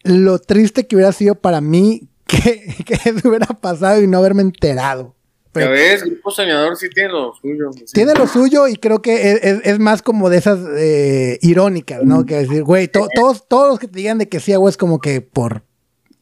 lo 0.04 0.38
triste 0.38 0.86
que 0.86 0.94
hubiera 0.96 1.12
sido 1.12 1.34
para 1.34 1.60
mí 1.60 2.08
que, 2.26 2.62
que 2.86 2.94
eso 3.10 3.28
hubiera 3.28 3.46
pasado 3.46 4.00
y 4.02 4.06
no 4.06 4.18
haberme 4.18 4.42
enterado. 4.42 5.14
Ya 5.56 5.68
ves, 5.68 6.02
Grupo 6.04 6.30
Soñador 6.32 6.76
sí 6.76 6.88
tiene 6.90 7.10
lo 7.10 7.32
suyo. 7.40 7.70
sí. 7.72 7.84
Tiene 7.92 8.14
lo 8.14 8.26
suyo 8.26 8.66
y 8.66 8.74
creo 8.76 9.00
que 9.02 9.30
es, 9.32 9.44
es- 9.44 9.60
es 9.64 9.78
más 9.78 10.02
como 10.02 10.28
de 10.28 10.38
esas 10.38 10.58
eh, 10.76 11.38
irónicas, 11.42 12.02
¿no? 12.02 12.26
Que 12.26 12.36
decir, 12.36 12.64
güey, 12.64 12.88
to- 12.88 13.06
todos, 13.14 13.46
todos 13.46 13.68
los 13.68 13.78
que 13.78 13.86
te 13.86 13.98
digan 13.98 14.18
de 14.18 14.28
que 14.28 14.40
sí 14.40 14.52
hago 14.52 14.68
es 14.68 14.76
como 14.76 14.98
que 15.00 15.20
por 15.20 15.62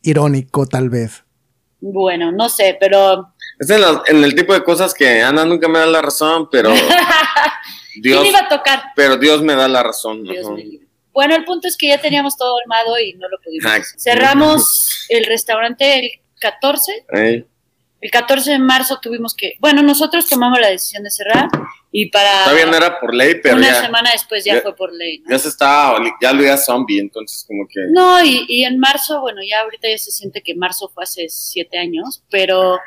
irónico, 0.03 0.66
tal 0.66 0.90
vez. 0.90 1.25
Bueno, 1.81 2.31
no 2.31 2.48
sé, 2.51 2.77
pero 2.79 3.33
Es 3.59 3.70
en, 3.70 3.81
la- 3.81 4.03
en 4.07 4.22
el 4.22 4.35
tipo 4.35 4.53
de 4.53 4.62
cosas 4.64 4.92
que 4.94 5.22
Ana 5.22 5.44
nunca 5.46 5.66
me 5.66 5.79
da 5.79 5.87
la 5.87 6.03
razón, 6.03 6.48
pero 6.51 6.70
Dios, 8.03 8.20
¿quién 8.20 8.27
iba 8.35 8.40
a 8.40 8.48
tocar? 8.48 8.83
pero 8.94 9.16
Dios 9.16 9.42
me 9.42 9.55
da 9.55 9.66
la 9.68 9.83
razón. 9.83 10.22
Dios 10.25 10.44
Ajá. 10.46 10.55
me 10.55 10.64
libre. 10.64 10.87
Bueno, 11.12 11.35
el 11.37 11.44
punto 11.44 11.68
es 11.68 11.77
que 11.77 11.88
ya 11.88 11.98
teníamos 12.01 12.37
todo 12.37 12.55
armado 12.62 12.98
y 12.98 13.12
no 13.14 13.29
lo 13.29 13.38
pudimos. 13.40 13.70
Ay. 13.70 13.83
Cerramos 13.98 15.07
el 15.09 15.25
restaurante 15.27 15.98
el 15.98 16.11
14 16.40 17.07
Ey, 17.12 17.46
El 18.01 18.11
14 18.11 18.53
de 18.53 18.59
marzo 18.59 18.98
tuvimos 19.01 19.35
que, 19.35 19.55
bueno, 19.61 19.83
nosotros 19.83 20.27
tomamos 20.27 20.59
la 20.61 20.68
decisión 20.70 21.03
de 21.05 21.11
cerrar 21.11 21.48
y 21.92 22.11
para 22.11 22.44
Todavía 22.44 22.66
no 22.66 22.77
era 22.77 22.98
por 22.98 23.14
ley, 23.14 23.35
pero 23.42 23.57
una 23.57 23.68
ya, 23.68 23.81
semana 23.83 24.11
después 24.12 24.44
ya, 24.44 24.55
ya- 24.55 24.61
fue 24.62 24.75
por 24.75 24.92
ley. 24.92 25.18
¿no? 25.20 25.31
ya 25.31 25.38
se 25.38 25.48
estaba, 25.48 25.98
ya 26.20 26.33
lo 26.33 26.42
iba 26.42 26.57
zombie, 26.57 26.98
entonces 26.98 27.44
como 27.46 27.66
que... 27.68 27.81
No, 27.92 28.25
y, 28.25 28.44
y 28.48 28.64
en 28.64 28.79
marzo, 28.79 29.20
bueno, 29.20 29.40
ya 29.48 29.61
ahorita 29.61 29.88
ya 29.88 29.98
se 29.98 30.11
siente 30.11 30.42
que 30.42 30.55
marzo 30.55 30.90
fue 30.92 31.05
hace 31.05 31.29
siete 31.29 31.79
años, 31.79 32.22
pero 32.31 32.79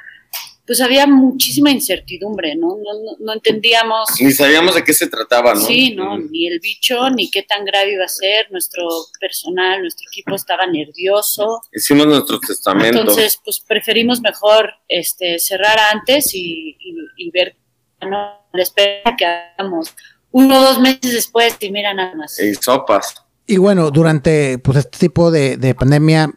pues 0.65 0.81
había 0.81 1.05
muchísima 1.05 1.69
incertidumbre, 1.71 2.55
¿no? 2.55 2.69
No, 2.69 2.93
no, 2.93 3.17
no 3.19 3.33
entendíamos, 3.33 4.09
Ni 4.19 4.31
sabíamos 4.31 4.73
de 4.75 4.83
qué 4.83 4.93
se 4.93 5.07
trataba, 5.07 5.53
¿no? 5.53 5.61
sí, 5.61 5.93
¿no? 5.95 6.17
Mm. 6.17 6.31
Ni 6.31 6.47
el 6.47 6.59
bicho, 6.59 7.09
ni 7.11 7.29
qué 7.29 7.43
tan 7.43 7.63
grave 7.65 7.93
iba 7.93 8.05
a 8.05 8.07
ser, 8.07 8.51
nuestro 8.51 8.87
personal, 9.19 9.81
nuestro 9.81 10.05
equipo 10.11 10.35
estaba 10.35 10.65
nervioso, 10.65 11.61
Hicimos 11.73 12.07
nuestros 12.07 12.39
testamentos. 12.41 12.99
Entonces, 13.01 13.39
pues 13.43 13.59
preferimos 13.59 14.21
mejor 14.21 14.71
este, 14.87 15.37
cerrar 15.39 15.77
antes 15.93 16.33
y, 16.33 16.75
y- 16.79 16.95
y 17.17 17.29
ver, 17.31 17.55
no 18.01 18.39
la 18.53 18.63
espera 18.63 19.15
que 19.17 19.25
hagamos 19.25 19.93
uno 20.31 20.59
o 20.59 20.61
dos 20.61 20.79
meses 20.79 21.13
después 21.13 21.55
y 21.59 21.71
mira 21.71 21.93
nada 21.93 22.13
más. 22.15 22.39
y 22.39 22.53
sopas. 22.55 23.15
Y 23.47 23.57
bueno, 23.57 23.91
durante 23.91 24.57
pues 24.57 24.77
este 24.79 24.97
tipo 24.97 25.29
de, 25.31 25.55
de 25.57 25.75
pandemia, 25.75 26.31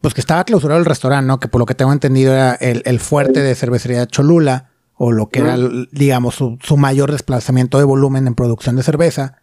pues 0.00 0.14
que 0.14 0.20
estaba 0.20 0.44
clausurado 0.44 0.78
el 0.78 0.86
restaurante, 0.86 1.26
¿no? 1.26 1.40
Que 1.40 1.48
por 1.48 1.60
lo 1.60 1.66
que 1.66 1.74
tengo 1.74 1.92
entendido 1.92 2.32
era 2.32 2.54
el, 2.54 2.82
el 2.84 3.00
fuerte 3.00 3.40
de 3.40 3.54
cervecería 3.54 4.06
Cholula, 4.06 4.70
o 4.98 5.12
lo 5.12 5.28
que 5.28 5.38
era, 5.38 5.56
digamos, 5.92 6.34
su, 6.34 6.58
su 6.60 6.76
mayor 6.76 7.12
desplazamiento 7.12 7.78
de 7.78 7.84
volumen 7.84 8.26
en 8.26 8.34
producción 8.34 8.74
de 8.74 8.82
cerveza. 8.82 9.42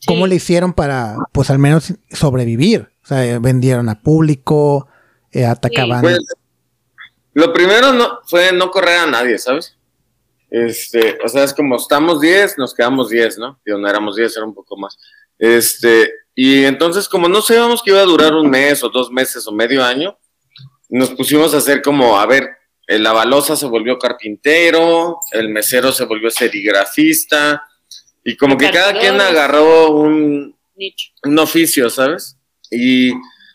Sí. 0.00 0.06
¿Cómo 0.08 0.26
le 0.26 0.34
hicieron 0.34 0.72
para, 0.72 1.16
pues 1.30 1.48
al 1.50 1.60
menos 1.60 1.94
sobrevivir? 2.10 2.90
O 3.04 3.06
sea, 3.06 3.24
eh, 3.24 3.38
vendieron 3.38 3.88
a 3.88 4.02
público, 4.02 4.88
eh, 5.30 5.46
atacaban. 5.46 6.02
Pues, 6.02 6.18
lo 7.34 7.52
primero 7.52 7.92
no, 7.92 8.18
fue 8.26 8.52
no 8.52 8.70
correr 8.70 8.98
a 8.98 9.06
nadie, 9.06 9.38
¿sabes? 9.38 9.76
Este, 10.50 11.18
o 11.24 11.28
sea, 11.28 11.44
es 11.44 11.54
como 11.54 11.76
estamos 11.76 12.20
10, 12.20 12.58
nos 12.58 12.74
quedamos 12.74 13.10
10, 13.10 13.38
¿no? 13.38 13.60
Digo, 13.64 13.78
no 13.78 13.88
éramos 13.88 14.16
10, 14.16 14.36
era 14.36 14.46
un 14.46 14.54
poco 14.54 14.76
más. 14.76 14.98
Este, 15.38 16.10
y 16.34 16.64
entonces, 16.64 17.08
como 17.08 17.28
no 17.28 17.42
sabíamos 17.42 17.82
que 17.82 17.90
iba 17.90 18.00
a 18.00 18.04
durar 18.04 18.34
un 18.34 18.50
mes 18.50 18.82
o 18.82 18.88
dos 18.88 19.10
meses 19.10 19.46
o 19.46 19.52
medio 19.52 19.84
año, 19.84 20.18
nos 20.88 21.10
pusimos 21.10 21.54
a 21.54 21.58
hacer 21.58 21.82
como, 21.82 22.18
a 22.18 22.26
ver, 22.26 22.48
el 22.86 23.06
avalosa 23.06 23.56
se 23.56 23.66
volvió 23.66 23.98
carpintero, 23.98 25.18
el 25.32 25.48
mesero 25.48 25.92
se 25.92 26.04
volvió 26.04 26.30
serigrafista, 26.30 27.66
y 28.24 28.36
como 28.36 28.56
que 28.56 28.70
cada 28.70 28.98
quien 28.98 29.20
agarró 29.20 29.90
un, 29.90 30.56
Nicho. 30.74 31.10
un 31.24 31.38
oficio, 31.38 31.90
¿sabes? 31.90 32.36
Y 32.70 33.12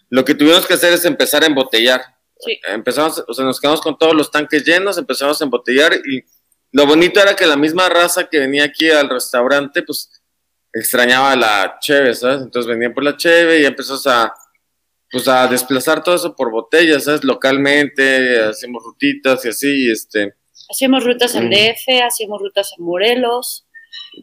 lo 0.09 0.23
que 0.23 0.35
tuvimos 0.35 0.65
que 0.65 0.75
hacer 0.75 0.93
es 0.93 1.05
empezar 1.05 1.43
a 1.43 1.47
embotellar. 1.47 2.01
Sí. 2.39 2.59
Empezamos, 2.67 3.23
o 3.27 3.33
sea, 3.33 3.43
nos 3.45 3.59
quedamos 3.59 3.81
con 3.81 3.97
todos 3.97 4.13
los 4.13 4.31
tanques 4.31 4.63
llenos, 4.63 4.97
empezamos 4.97 5.41
a 5.41 5.43
embotellar 5.43 5.93
y 5.93 6.23
lo 6.71 6.85
bonito 6.85 7.19
era 7.19 7.35
que 7.35 7.47
la 7.47 7.57
misma 7.57 7.89
raza 7.89 8.29
que 8.29 8.39
venía 8.39 8.65
aquí 8.65 8.89
al 8.89 9.09
restaurante, 9.09 9.81
pues 9.81 10.18
extrañaba 10.73 11.35
la 11.35 11.77
cheve, 11.81 12.13
¿sabes? 12.13 12.41
Entonces 12.41 12.69
venían 12.69 12.93
por 12.93 13.03
la 13.03 13.17
cheve 13.17 13.61
y 13.61 13.65
empezamos 13.65 14.05
a, 14.07 14.33
pues 15.11 15.27
a 15.27 15.47
desplazar 15.47 16.03
todo 16.03 16.15
eso 16.15 16.35
por 16.35 16.51
botellas, 16.51 17.03
¿sabes? 17.05 17.23
Localmente, 17.23 18.39
hacemos 18.41 18.83
rutitas 18.83 19.43
y 19.45 19.49
así, 19.49 19.87
y 19.87 19.91
este, 19.91 20.33
Hacíamos 20.71 21.03
rutas 21.03 21.35
al 21.35 21.47
Mm. 21.47 21.49
DF, 21.51 22.01
hacíamos 22.05 22.41
rutas 22.41 22.71
a 22.77 22.81
Morelos, 22.81 23.65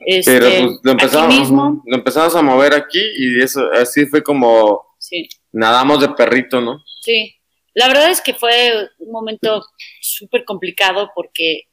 este, 0.06 0.38
pero 0.38 0.48
pues 0.66 0.80
lo 0.84 0.90
empezamos, 0.92 1.38
mismo. 1.38 1.82
lo 1.84 1.96
empezamos 1.96 2.36
a 2.36 2.42
mover 2.42 2.74
aquí 2.74 3.02
y 3.16 3.42
eso, 3.42 3.68
así 3.72 4.06
fue 4.06 4.22
como 4.22 4.82
Sí, 4.98 5.28
nadamos 5.52 6.00
de 6.00 6.08
perrito, 6.10 6.60
¿no? 6.60 6.82
sí. 7.02 7.32
La 7.74 7.88
verdad 7.88 8.10
es 8.10 8.22
que 8.22 8.32
fue 8.32 8.88
un 9.00 9.12
momento 9.12 9.62
súper 10.00 10.44
complicado 10.46 11.10
porque 11.14 11.64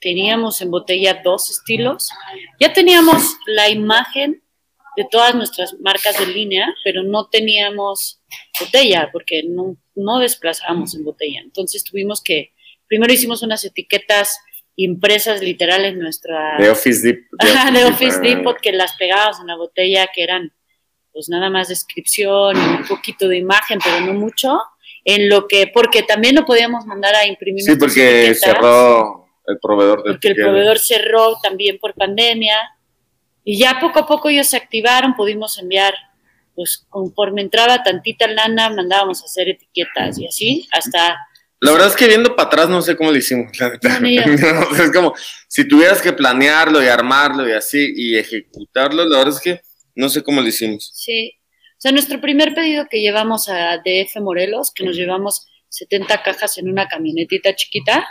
teníamos 0.00 0.60
en 0.60 0.70
botella 0.70 1.20
dos 1.22 1.50
estilos. 1.50 2.08
Ya 2.58 2.72
teníamos 2.72 3.36
la 3.46 3.68
imagen 3.68 4.42
de 4.96 5.06
todas 5.10 5.34
nuestras 5.34 5.78
marcas 5.80 6.18
de 6.18 6.26
línea, 6.26 6.66
pero 6.84 7.02
no 7.02 7.28
teníamos 7.28 8.20
botella 8.58 9.10
porque 9.12 9.42
no, 9.48 9.76
no 9.94 10.18
desplazábamos 10.18 10.94
en 10.94 11.04
botella. 11.04 11.40
Entonces 11.44 11.84
tuvimos 11.84 12.22
que, 12.22 12.52
primero 12.88 13.12
hicimos 13.12 13.42
unas 13.42 13.64
etiquetas 13.64 14.38
impresas 14.76 15.42
literal 15.42 15.84
en 15.84 15.98
nuestra... 15.98 16.56
De 16.58 16.70
Office 16.70 17.06
Depot. 17.06 17.72
De 17.72 17.84
Office, 17.84 18.20
Depot, 18.20 18.56
que 18.60 18.72
las 18.72 18.94
pegábamos 18.96 19.40
en 19.40 19.46
la 19.46 19.56
botella, 19.56 20.08
que 20.12 20.22
eran 20.22 20.52
pues 21.12 21.28
nada 21.28 21.50
más 21.50 21.68
descripción 21.68 22.56
y 22.56 22.60
un 22.60 22.86
poquito 22.86 23.28
de 23.28 23.36
imagen, 23.36 23.78
pero 23.82 24.00
no 24.00 24.14
mucho, 24.14 24.60
en 25.04 25.28
lo 25.28 25.48
que, 25.48 25.66
porque 25.66 26.02
también 26.02 26.34
no 26.36 26.44
podíamos 26.44 26.86
mandar 26.86 27.14
a 27.14 27.26
imprimir. 27.26 27.64
Sí, 27.64 27.74
porque 27.76 28.34
cerró 28.34 29.29
el 29.46 29.58
proveedor 29.60 30.02
Porque 30.04 30.28
el 30.28 30.36
proveedor 30.36 30.78
cerró 30.78 31.36
también 31.42 31.78
por 31.78 31.94
pandemia, 31.94 32.56
y 33.44 33.58
ya 33.58 33.78
poco 33.80 34.00
a 34.00 34.06
poco 34.06 34.28
ellos 34.28 34.46
se 34.46 34.56
activaron, 34.56 35.14
pudimos 35.14 35.58
enviar, 35.58 35.94
pues 36.54 36.86
conforme 36.88 37.42
entraba 37.42 37.82
tantita 37.82 38.26
lana, 38.26 38.70
mandábamos 38.70 39.22
a 39.22 39.24
hacer 39.24 39.48
etiquetas 39.48 40.18
y 40.18 40.26
así, 40.26 40.68
hasta 40.72 41.18
la 41.62 41.72
verdad 41.72 41.88
es 41.88 41.96
que 41.96 42.06
viendo 42.06 42.34
para 42.34 42.48
atrás 42.48 42.68
no 42.70 42.80
sé 42.80 42.96
cómo 42.96 43.10
lo 43.10 43.18
hicimos. 43.18 43.52
es 44.80 44.92
como 44.92 45.14
si 45.46 45.68
tuvieras 45.68 46.00
que 46.00 46.12
planearlo 46.12 46.82
y 46.82 46.86
armarlo 46.86 47.46
y 47.46 47.52
así 47.52 47.92
y 47.94 48.16
ejecutarlo, 48.16 49.04
la 49.04 49.18
verdad 49.18 49.34
es 49.34 49.40
que 49.40 49.60
no 49.94 50.08
sé 50.08 50.22
cómo 50.22 50.40
lo 50.40 50.48
hicimos. 50.48 50.90
Sí. 50.94 51.34
O 51.72 51.80
sea, 51.80 51.92
nuestro 51.92 52.20
primer 52.20 52.54
pedido 52.54 52.86
que 52.90 53.00
llevamos 53.00 53.48
a 53.48 53.76
DF 53.76 54.20
Morelos, 54.20 54.72
que 54.74 54.84
nos 54.84 54.96
llevamos 54.96 55.46
70 55.68 56.22
cajas 56.22 56.56
en 56.56 56.70
una 56.70 56.88
camionetita 56.88 57.54
chiquita, 57.54 58.06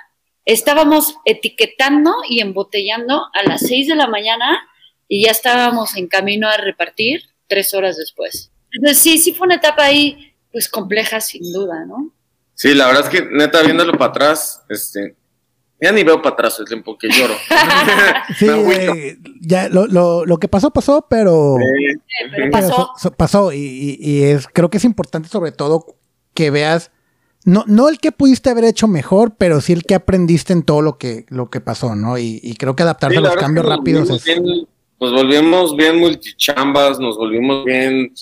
estábamos 0.53 1.15
etiquetando 1.25 2.13
y 2.27 2.41
embotellando 2.41 3.23
a 3.33 3.43
las 3.47 3.61
6 3.61 3.87
de 3.87 3.95
la 3.95 4.07
mañana 4.07 4.67
y 5.07 5.25
ya 5.25 5.31
estábamos 5.31 5.95
en 5.95 6.07
camino 6.07 6.47
a 6.47 6.57
repartir 6.57 7.23
tres 7.47 7.73
horas 7.73 7.97
después. 7.97 8.51
Entonces 8.71 8.99
sí, 9.01 9.17
sí 9.17 9.33
fue 9.33 9.47
una 9.47 9.55
etapa 9.55 9.83
ahí 9.83 10.33
pues 10.51 10.67
compleja 10.67 11.21
sin 11.21 11.51
duda, 11.53 11.85
¿no? 11.85 12.11
Sí, 12.53 12.73
la 12.73 12.87
verdad 12.87 13.05
es 13.05 13.09
que 13.09 13.27
neta, 13.31 13.61
viéndolo 13.61 13.93
para 13.93 14.11
atrás, 14.11 14.63
este, 14.69 15.15
ya 15.79 15.91
ni 15.91 16.03
veo 16.03 16.21
para 16.21 16.33
atrás 16.33 16.59
el 16.59 16.65
tiempo 16.65 16.97
que 16.97 17.09
lloro. 17.09 17.35
sí, 18.37 18.47
eh, 18.47 19.17
ya 19.41 19.69
lo, 19.69 19.87
lo, 19.87 20.25
lo, 20.25 20.37
que 20.37 20.47
pasó, 20.47 20.71
pasó, 20.71 21.07
pero, 21.09 21.57
pero 22.31 22.51
pasó. 22.51 22.93
pasó 23.15 23.53
y, 23.53 23.97
y, 23.99 24.23
es, 24.23 24.47
creo 24.47 24.69
que 24.69 24.77
es 24.77 24.83
importante 24.83 25.29
sobre 25.29 25.51
todo 25.51 25.97
que 26.33 26.51
veas, 26.51 26.91
no, 27.45 27.63
no 27.67 27.89
el 27.89 27.99
que 27.99 28.11
pudiste 28.11 28.49
haber 28.49 28.65
hecho 28.65 28.87
mejor, 28.87 29.35
pero 29.37 29.61
sí 29.61 29.73
el 29.73 29.83
que 29.83 29.95
aprendiste 29.95 30.53
en 30.53 30.63
todo 30.63 30.81
lo 30.81 30.97
que, 30.97 31.25
lo 31.29 31.49
que 31.49 31.61
pasó, 31.61 31.95
¿no? 31.95 32.17
Y, 32.17 32.39
y 32.43 32.55
creo 32.55 32.75
que 32.75 32.83
adaptarse 32.83 33.17
a 33.17 33.21
los 33.21 33.35
cambios 33.35 33.65
rápidos 33.65 34.09
es... 34.09 34.41
nos 34.99 35.11
volvimos 35.11 35.75
bien 35.75 35.97
multichambas, 35.97 36.99
nos 36.99 37.17
volvimos 37.17 37.65
bien 37.65 38.13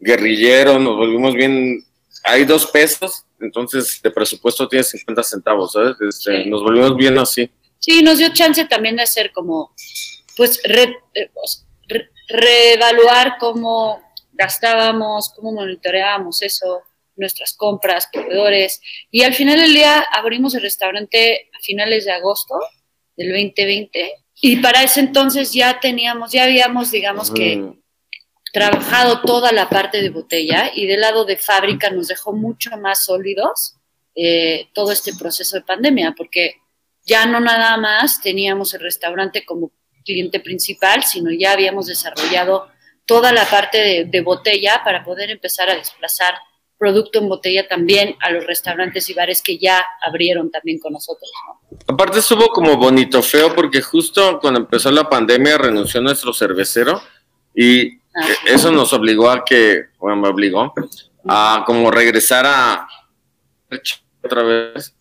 guerrilleros, 0.00 0.80
nos 0.80 0.96
volvimos 0.96 1.34
bien... 1.34 1.84
Hay 2.24 2.44
dos 2.44 2.66
pesos 2.66 3.24
entonces 3.40 4.00
de 4.02 4.10
presupuesto 4.10 4.68
tiene 4.68 4.84
50 4.84 5.22
centavos, 5.22 5.72
¿sabes? 5.72 5.96
Este, 6.00 6.46
nos 6.46 6.62
volvimos 6.62 6.96
bien 6.96 7.18
así. 7.18 7.50
Sí, 7.78 8.02
nos 8.02 8.18
dio 8.18 8.32
chance 8.32 8.64
también 8.64 8.96
de 8.96 9.02
hacer 9.02 9.32
como, 9.32 9.72
pues, 10.36 10.60
eh, 10.64 10.94
reevaluar 12.28 13.36
cómo 13.38 14.02
gastábamos, 14.32 15.32
cómo 15.34 15.52
monitoreábamos 15.52 16.42
eso, 16.42 16.82
nuestras 17.18 17.54
compras, 17.54 18.08
proveedores. 18.12 18.80
Y 19.10 19.22
al 19.22 19.34
final 19.34 19.60
del 19.60 19.74
día 19.74 20.00
abrimos 20.12 20.54
el 20.54 20.62
restaurante 20.62 21.50
a 21.56 21.60
finales 21.60 22.04
de 22.04 22.12
agosto 22.12 22.54
del 23.16 23.32
2020. 23.32 24.12
Y 24.40 24.56
para 24.56 24.82
ese 24.82 25.00
entonces 25.00 25.52
ya 25.52 25.80
teníamos, 25.80 26.32
ya 26.32 26.44
habíamos, 26.44 26.90
digamos 26.90 27.30
que, 27.30 27.62
trabajado 28.52 29.20
toda 29.22 29.52
la 29.52 29.68
parte 29.68 30.00
de 30.00 30.10
botella 30.10 30.70
y 30.74 30.86
del 30.86 31.02
lado 31.02 31.24
de 31.24 31.36
fábrica 31.36 31.90
nos 31.90 32.08
dejó 32.08 32.32
mucho 32.32 32.70
más 32.78 33.04
sólidos 33.04 33.74
eh, 34.14 34.68
todo 34.72 34.90
este 34.90 35.14
proceso 35.14 35.56
de 35.56 35.62
pandemia, 35.62 36.14
porque 36.16 36.56
ya 37.04 37.26
no 37.26 37.40
nada 37.40 37.76
más 37.76 38.20
teníamos 38.20 38.74
el 38.74 38.80
restaurante 38.80 39.44
como 39.44 39.72
cliente 40.04 40.40
principal, 40.40 41.04
sino 41.04 41.30
ya 41.30 41.52
habíamos 41.52 41.86
desarrollado 41.86 42.68
toda 43.04 43.32
la 43.32 43.44
parte 43.44 44.04
de, 44.04 44.20
botella 44.20 44.82
para 44.84 45.04
poder 45.04 45.30
empezar 45.30 45.70
a 45.70 45.74
desplazar 45.74 46.34
producto 46.78 47.18
en 47.18 47.28
botella 47.28 47.66
también 47.66 48.16
a 48.20 48.30
los 48.30 48.46
restaurantes 48.46 49.10
y 49.10 49.14
bares 49.14 49.42
que 49.42 49.58
ya 49.58 49.84
abrieron 50.00 50.50
también 50.50 50.78
con 50.78 50.92
nosotros. 50.92 51.30
Aparte 51.86 52.20
estuvo 52.20 52.48
como 52.48 52.76
bonito 52.76 53.22
feo 53.22 53.54
porque 53.54 53.82
justo 53.82 54.38
cuando 54.40 54.60
empezó 54.60 54.90
la 54.90 55.08
pandemia 55.08 55.58
renunció 55.58 56.00
nuestro 56.00 56.32
cervecero 56.32 57.02
y 57.54 57.98
eso 58.46 58.70
nos 58.70 58.92
obligó 58.92 59.30
a 59.30 59.44
que, 59.44 59.86
bueno, 59.98 60.16
me 60.16 60.28
obligó 60.28 60.72
a 61.26 61.64
como 61.66 61.90
regresar 61.90 62.46
a 62.46 62.88
otra 64.22 64.42
vez. 64.42 64.94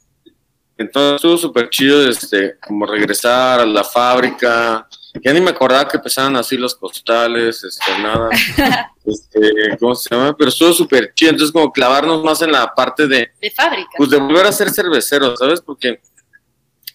Entonces 0.77 1.15
estuvo 1.15 1.37
súper 1.37 1.69
chido, 1.69 2.07
este, 2.07 2.57
como 2.59 2.85
regresar 2.85 3.59
a 3.59 3.65
la 3.65 3.83
fábrica. 3.83 4.87
Ya 5.23 5.33
ni 5.33 5.41
me 5.41 5.51
acordaba 5.51 5.87
que 5.87 5.99
pesaban 5.99 6.35
así 6.35 6.57
los 6.57 6.75
costales, 6.75 7.63
este, 7.63 7.97
nada. 8.01 8.29
Este, 9.07 9.39
¿cómo 9.79 9.95
se 9.95 10.13
llama? 10.13 10.35
Pero 10.35 10.49
estuvo 10.49 10.73
súper 10.73 11.13
chido. 11.13 11.31
Entonces, 11.31 11.53
como 11.53 11.71
clavarnos 11.71 12.21
más 12.25 12.41
en 12.41 12.51
la 12.51 12.75
parte 12.75 13.07
de. 13.07 13.31
De 13.41 13.51
fábrica. 13.51 13.91
Pues 13.95 14.09
de 14.09 14.17
volver 14.17 14.45
a 14.45 14.51
ser 14.51 14.69
cervecero, 14.69 15.33
¿sabes? 15.37 15.61
Porque 15.61 16.01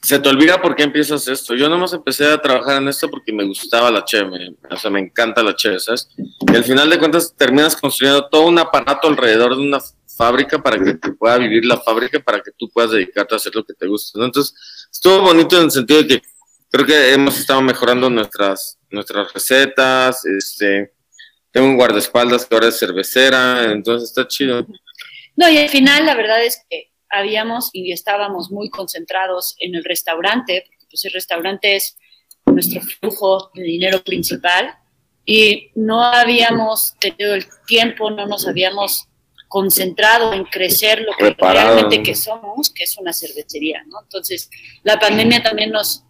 se 0.02 0.18
te 0.18 0.28
olvida 0.28 0.60
por 0.60 0.74
qué 0.74 0.82
empiezas 0.82 1.26
esto. 1.28 1.54
Yo 1.54 1.68
nomás 1.68 1.92
empecé 1.92 2.26
a 2.26 2.40
trabajar 2.40 2.82
en 2.82 2.88
esto 2.88 3.08
porque 3.08 3.32
me 3.32 3.44
gustaba 3.44 3.90
la 3.90 4.04
cheve, 4.04 4.56
o 4.68 4.76
sea, 4.76 4.90
me 4.90 5.00
encanta 5.00 5.42
la 5.42 5.54
cheve, 5.54 5.78
¿sabes? 5.78 6.10
Y 6.18 6.56
al 6.56 6.64
final 6.64 6.90
de 6.90 6.98
cuentas 6.98 7.32
terminas 7.36 7.76
construyendo 7.76 8.28
todo 8.28 8.46
un 8.46 8.58
aparato 8.58 9.06
alrededor 9.06 9.56
de 9.56 9.62
una 9.62 9.78
fábrica 10.16 10.60
para 10.60 10.82
que 10.82 10.94
te 10.94 11.12
pueda 11.12 11.38
vivir 11.38 11.64
la 11.64 11.78
fábrica, 11.78 12.18
para 12.20 12.40
que 12.40 12.50
tú 12.58 12.68
puedas 12.68 12.90
dedicarte 12.90 13.34
a 13.34 13.36
hacer 13.36 13.54
lo 13.54 13.64
que 13.64 13.74
te 13.74 13.86
gusta, 13.86 14.18
¿no? 14.18 14.26
Entonces, 14.26 14.54
estuvo 14.90 15.20
bonito 15.20 15.56
en 15.56 15.64
el 15.64 15.70
sentido 15.70 16.02
de 16.02 16.08
que 16.08 16.22
creo 16.72 16.86
que 16.86 17.12
hemos 17.12 17.38
estado 17.38 17.60
mejorando 17.60 18.08
nuestras, 18.08 18.78
nuestras 18.90 19.32
recetas, 19.32 20.24
este, 20.24 20.94
tengo 21.50 21.66
un 21.66 21.76
guardaespaldas 21.76 22.46
que 22.46 22.54
ahora 22.54 22.68
es 22.68 22.78
cervecera, 22.78 23.70
entonces 23.70 24.08
está 24.08 24.26
chido. 24.26 24.66
No, 25.36 25.50
y 25.50 25.58
al 25.58 25.68
final 25.68 26.06
la 26.06 26.14
verdad 26.14 26.42
es 26.42 26.64
que 26.68 26.90
habíamos 27.10 27.68
y 27.74 27.92
estábamos 27.92 28.50
muy 28.50 28.70
concentrados 28.70 29.54
en 29.60 29.74
el 29.74 29.84
restaurante, 29.84 30.64
porque 30.66 30.86
pues 30.90 31.04
el 31.04 31.12
restaurante 31.12 31.76
es 31.76 31.98
nuestro 32.46 32.80
flujo 32.80 33.50
de 33.54 33.62
dinero 33.62 34.02
principal 34.02 34.74
y 35.26 35.70
no 35.74 36.02
habíamos 36.02 36.94
tenido 36.98 37.34
el 37.34 37.44
tiempo, 37.66 38.10
no 38.10 38.26
nos 38.26 38.48
habíamos 38.48 39.08
concentrado 39.46 40.32
en 40.32 40.44
crecer 40.44 41.02
lo 41.02 41.12
que 41.12 41.36
realmente 41.38 42.02
que 42.02 42.14
somos, 42.14 42.70
que 42.70 42.84
es 42.84 42.96
una 42.96 43.12
cervecería, 43.12 43.84
¿no? 43.86 44.00
Entonces, 44.02 44.48
la 44.82 44.98
pandemia 44.98 45.42
también 45.42 45.70
nos 45.70 46.06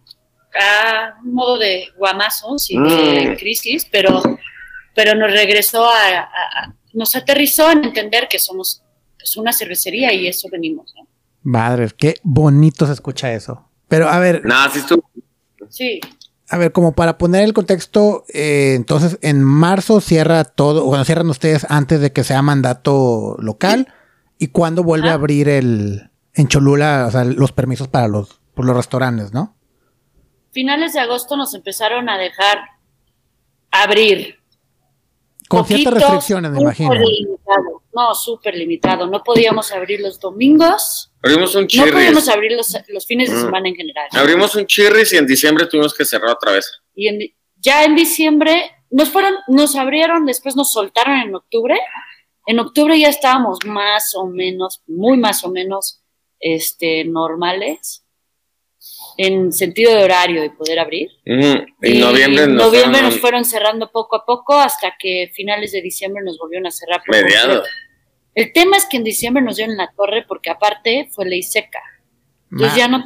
a 0.59 1.15
un 1.23 1.33
modo 1.33 1.57
de 1.57 1.89
guamazos 1.97 2.69
y 2.69 2.77
de 2.77 3.31
mm. 3.31 3.37
crisis, 3.37 3.87
pero, 3.91 4.21
pero 4.95 5.15
nos 5.15 5.31
regresó 5.31 5.85
a, 5.89 6.29
nos 6.93 7.15
aterrizó 7.15 7.71
en 7.71 7.85
entender 7.85 8.27
que 8.29 8.39
somos 8.39 8.83
es 9.23 9.37
una 9.37 9.53
cervecería 9.53 10.13
y 10.13 10.27
eso 10.27 10.49
venimos, 10.51 10.93
¿no? 10.97 11.07
Madre, 11.43 11.89
qué 11.97 12.15
bonito 12.23 12.85
se 12.85 12.93
escucha 12.93 13.31
eso. 13.33 13.69
Pero 13.87 14.09
a 14.09 14.19
ver. 14.19 14.43
Nada, 14.45 14.69
sí 14.69 14.79
estuvo. 14.79 15.09
Sí. 15.69 15.99
A 16.49 16.57
ver, 16.57 16.71
como 16.71 16.93
para 16.93 17.17
poner 17.17 17.43
el 17.43 17.53
contexto, 17.53 18.25
eh, 18.33 18.73
entonces 18.75 19.17
en 19.21 19.43
marzo 19.43 20.01
cierra 20.01 20.43
todo, 20.43 20.85
bueno, 20.85 21.05
cierran 21.05 21.29
ustedes 21.29 21.65
antes 21.69 21.99
de 22.01 22.11
que 22.11 22.23
sea 22.23 22.41
mandato 22.41 23.35
local. 23.39 23.87
¿Y 24.37 24.47
cuándo 24.47 24.83
vuelve 24.83 25.09
a 25.09 25.13
abrir 25.13 25.47
el 25.47 26.09
en 26.33 26.47
Cholula, 26.47 27.05
o 27.07 27.11
sea, 27.11 27.23
los 27.23 27.51
permisos 27.51 27.87
para 27.87 28.07
los, 28.07 28.41
por 28.55 28.65
los 28.65 28.75
restaurantes, 28.75 29.33
no? 29.33 29.55
Finales 30.53 30.93
de 30.93 30.99
agosto 30.99 31.35
nos 31.35 31.53
empezaron 31.55 32.09
a 32.09 32.17
dejar 32.17 32.59
abrir. 33.71 34.37
Con 35.49 35.65
ciertas 35.65 35.93
restricciones, 35.95 36.51
me 36.51 36.61
imagino. 36.61 36.91
No, 37.91 38.13
súper 38.13 38.55
limitado. 38.55 39.07
No 39.07 39.23
podíamos 39.23 39.71
abrir 39.71 39.99
los 39.99 40.19
domingos. 40.19 41.11
Abrimos 41.23 41.55
un 41.55 41.67
chirris. 41.67 41.87
No 41.87 41.97
podíamos 41.97 42.29
abrir 42.29 42.51
los, 42.51 43.05
fines 43.05 43.31
de 43.31 43.37
mm. 43.37 43.41
semana 43.41 43.67
en 43.67 43.75
general. 43.75 44.07
Abrimos 44.11 44.55
un 44.55 44.65
chirris 44.67 45.13
y 45.13 45.17
en 45.17 45.25
diciembre 45.25 45.65
tuvimos 45.65 45.93
que 45.93 46.05
cerrar 46.05 46.29
otra 46.29 46.53
vez. 46.53 46.71
Y 46.95 47.35
ya 47.57 47.83
en 47.83 47.95
diciembre 47.95 48.71
nos 48.91 49.09
fueron, 49.09 49.33
nos 49.47 49.75
abrieron, 49.75 50.25
después 50.25 50.55
nos 50.55 50.71
soltaron 50.71 51.19
en 51.19 51.35
octubre. 51.35 51.79
En 52.45 52.59
octubre 52.59 52.99
ya 52.99 53.09
estábamos 53.09 53.59
más 53.65 54.13
o 54.15 54.27
menos, 54.27 54.83
muy 54.85 55.17
más 55.17 55.43
o 55.43 55.49
menos, 55.49 56.01
este, 56.39 57.05
normales 57.05 58.02
en 59.17 59.51
sentido 59.51 59.95
de 59.95 60.03
horario 60.03 60.41
de 60.41 60.49
poder 60.49 60.79
abrir. 60.79 61.09
En 61.25 61.99
noviembre, 61.99 62.47
nos, 62.47 62.65
noviembre 62.65 62.99
fueron, 62.99 63.03
nos 63.03 63.19
fueron 63.19 63.45
cerrando 63.45 63.91
poco 63.91 64.15
a 64.15 64.25
poco 64.25 64.53
hasta 64.53 64.95
que 64.99 65.31
finales 65.33 65.71
de 65.71 65.81
diciembre 65.81 66.23
nos 66.23 66.37
volvieron 66.37 66.67
a 66.67 66.71
cerrar. 66.71 67.01
Mediados. 67.07 67.67
El 68.35 68.51
tema 68.51 68.77
es 68.77 68.85
que 68.85 68.97
en 68.97 69.03
diciembre 69.03 69.43
nos 69.43 69.57
dieron 69.57 69.77
la 69.77 69.91
torre 69.95 70.25
porque 70.27 70.49
aparte 70.49 71.09
fue 71.11 71.25
ley 71.25 71.43
seca. 71.43 71.79
Entonces 72.51 72.77
ya 72.77 72.87
no, 72.87 73.03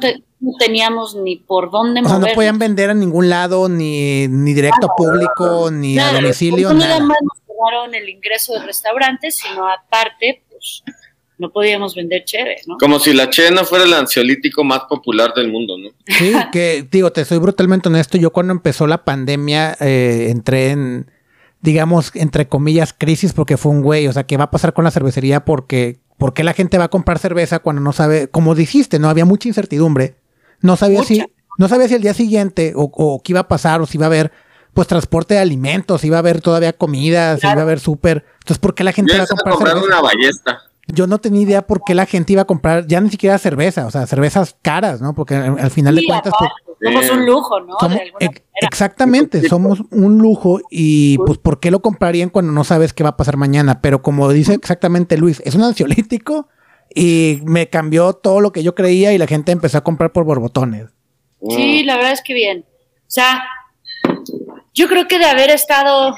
teníamos 0.58 1.14
ni 1.14 1.36
por 1.36 1.70
dónde 1.70 2.02
o 2.02 2.04
sea, 2.04 2.18
no 2.18 2.26
podían 2.34 2.58
vender 2.58 2.90
a 2.90 2.94
ningún 2.94 3.30
lado, 3.30 3.68
ni, 3.68 4.28
ni 4.28 4.52
directo 4.52 4.88
a 4.90 4.94
público, 4.94 5.70
ni 5.70 5.98
a 5.98 6.12
domicilio. 6.12 6.68
No 6.68 6.80
nada 6.80 7.00
más 7.00 7.16
nos 7.22 7.38
cerraron 7.46 7.94
el 7.94 8.08
ingreso 8.10 8.52
de 8.52 8.66
restaurantes, 8.66 9.36
sino 9.36 9.66
aparte, 9.66 10.44
pues 10.50 10.82
no 11.38 11.50
podíamos 11.50 11.94
vender 11.94 12.24
cheve, 12.24 12.56
¿no? 12.66 12.76
Como 12.78 12.98
si 12.98 13.14
la 13.14 13.30
cheve 13.30 13.52
no 13.52 13.64
fuera 13.64 13.84
el 13.84 13.94
ansiolítico 13.94 14.64
más 14.64 14.80
popular 14.88 15.32
del 15.34 15.50
mundo, 15.50 15.76
¿no? 15.78 15.90
Sí, 16.06 16.32
que 16.52 16.86
digo, 16.90 17.12
te 17.12 17.24
soy 17.24 17.38
brutalmente 17.38 17.88
honesto, 17.88 18.18
yo 18.18 18.30
cuando 18.30 18.52
empezó 18.52 18.86
la 18.86 19.04
pandemia 19.04 19.76
eh, 19.80 20.28
entré 20.30 20.70
en, 20.70 21.10
digamos, 21.60 22.10
entre 22.14 22.48
comillas, 22.48 22.92
crisis 22.92 23.32
porque 23.32 23.56
fue 23.56 23.72
un 23.72 23.82
güey, 23.82 24.08
o 24.08 24.12
sea, 24.12 24.24
¿qué 24.24 24.36
va 24.36 24.44
a 24.44 24.50
pasar 24.50 24.72
con 24.72 24.84
la 24.84 24.90
cervecería? 24.90 25.44
Porque, 25.44 25.98
¿por 26.18 26.34
qué 26.34 26.42
la 26.44 26.54
gente 26.54 26.78
va 26.78 26.84
a 26.84 26.90
comprar 26.90 27.18
cerveza 27.18 27.60
cuando 27.60 27.80
no 27.80 27.92
sabe, 27.92 28.28
como 28.28 28.54
dijiste, 28.54 28.98
no 28.98 29.08
había 29.08 29.24
mucha 29.24 29.48
incertidumbre, 29.48 30.16
no 30.60 30.76
sabía 30.76 31.04
si, 31.04 31.22
no 31.56 31.68
sabía 31.68 31.88
si 31.88 31.94
el 31.94 32.02
día 32.02 32.14
siguiente 32.14 32.72
o, 32.74 32.90
o 32.92 33.22
qué 33.22 33.32
iba 33.32 33.40
a 33.40 33.48
pasar 33.48 33.80
o 33.80 33.86
si 33.86 33.96
iba 33.96 34.06
a 34.06 34.08
haber 34.08 34.32
pues 34.74 34.86
transporte 34.86 35.34
de 35.34 35.40
alimentos, 35.40 36.04
iba 36.04 36.18
a 36.18 36.20
haber 36.20 36.40
todavía 36.40 36.72
comida, 36.72 37.36
si 37.36 37.46
iba 37.46 37.58
a 37.58 37.62
haber 37.62 37.80
súper. 37.80 38.24
Entonces, 38.34 38.58
¿por 38.58 38.74
qué 38.74 38.84
la 38.84 38.92
gente 38.92 39.12
iba 39.12 39.24
a 39.24 39.26
comprar 39.26 39.54
comprando 39.54 39.80
cerveza? 39.80 40.00
una 40.00 40.08
ballesta. 40.08 40.62
Yo 40.88 41.06
no 41.06 41.18
tenía 41.18 41.42
idea 41.42 41.66
por 41.66 41.82
qué 41.84 41.94
la 41.94 42.06
gente 42.06 42.32
iba 42.32 42.42
a 42.42 42.46
comprar 42.46 42.86
ya 42.86 43.00
ni 43.00 43.10
siquiera 43.10 43.36
cerveza, 43.38 43.86
o 43.86 43.90
sea, 43.90 44.06
cervezas 44.06 44.56
caras, 44.62 45.00
¿no? 45.00 45.14
Porque 45.14 45.34
al, 45.34 45.58
al 45.58 45.70
final 45.70 45.94
de 45.94 46.04
cuentas, 46.06 46.32
pues, 46.38 46.50
somos 46.82 47.10
un 47.10 47.26
lujo, 47.26 47.60
¿no? 47.60 47.76
somos- 47.78 47.96
de 47.96 48.02
alguna 48.04 48.18
ex- 48.26 48.42
manera. 48.42 48.68
exactamente, 48.70 49.48
somos 49.48 49.82
un 49.90 50.18
lujo 50.18 50.60
y 50.70 51.18
pues 51.18 51.38
¿por 51.38 51.60
qué 51.60 51.70
lo 51.70 51.80
comprarían 51.82 52.30
cuando 52.30 52.52
no 52.52 52.64
sabes 52.64 52.92
qué 52.94 53.02
va 53.02 53.10
a 53.10 53.16
pasar 53.16 53.36
mañana? 53.36 53.80
Pero 53.82 54.00
como 54.00 54.30
dice 54.32 54.54
exactamente 54.54 55.18
Luis, 55.18 55.42
es 55.44 55.54
un 55.54 55.62
ansiolítico 55.64 56.48
y 56.94 57.40
me 57.44 57.68
cambió 57.68 58.14
todo 58.14 58.40
lo 58.40 58.52
que 58.52 58.62
yo 58.62 58.74
creía 58.74 59.12
y 59.12 59.18
la 59.18 59.26
gente 59.26 59.52
empezó 59.52 59.76
a 59.78 59.84
comprar 59.84 60.12
por 60.12 60.24
borbotones. 60.24 60.86
Sí, 61.50 61.82
la 61.84 61.96
verdad 61.96 62.12
es 62.12 62.22
que 62.22 62.32
bien. 62.32 62.64
O 62.70 63.10
sea, 63.10 63.42
yo 64.72 64.88
creo 64.88 65.06
que 65.06 65.18
de 65.18 65.26
haber 65.26 65.50
estado 65.50 66.16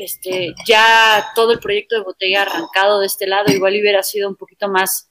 este, 0.00 0.54
ya 0.66 1.26
todo 1.34 1.52
el 1.52 1.58
proyecto 1.58 1.96
de 1.96 2.02
botella 2.02 2.42
arrancado 2.42 3.00
de 3.00 3.06
este 3.06 3.26
lado, 3.26 3.50
igual 3.52 3.74
hubiera 3.74 4.02
sido 4.02 4.28
un 4.28 4.36
poquito 4.36 4.68
más 4.68 5.08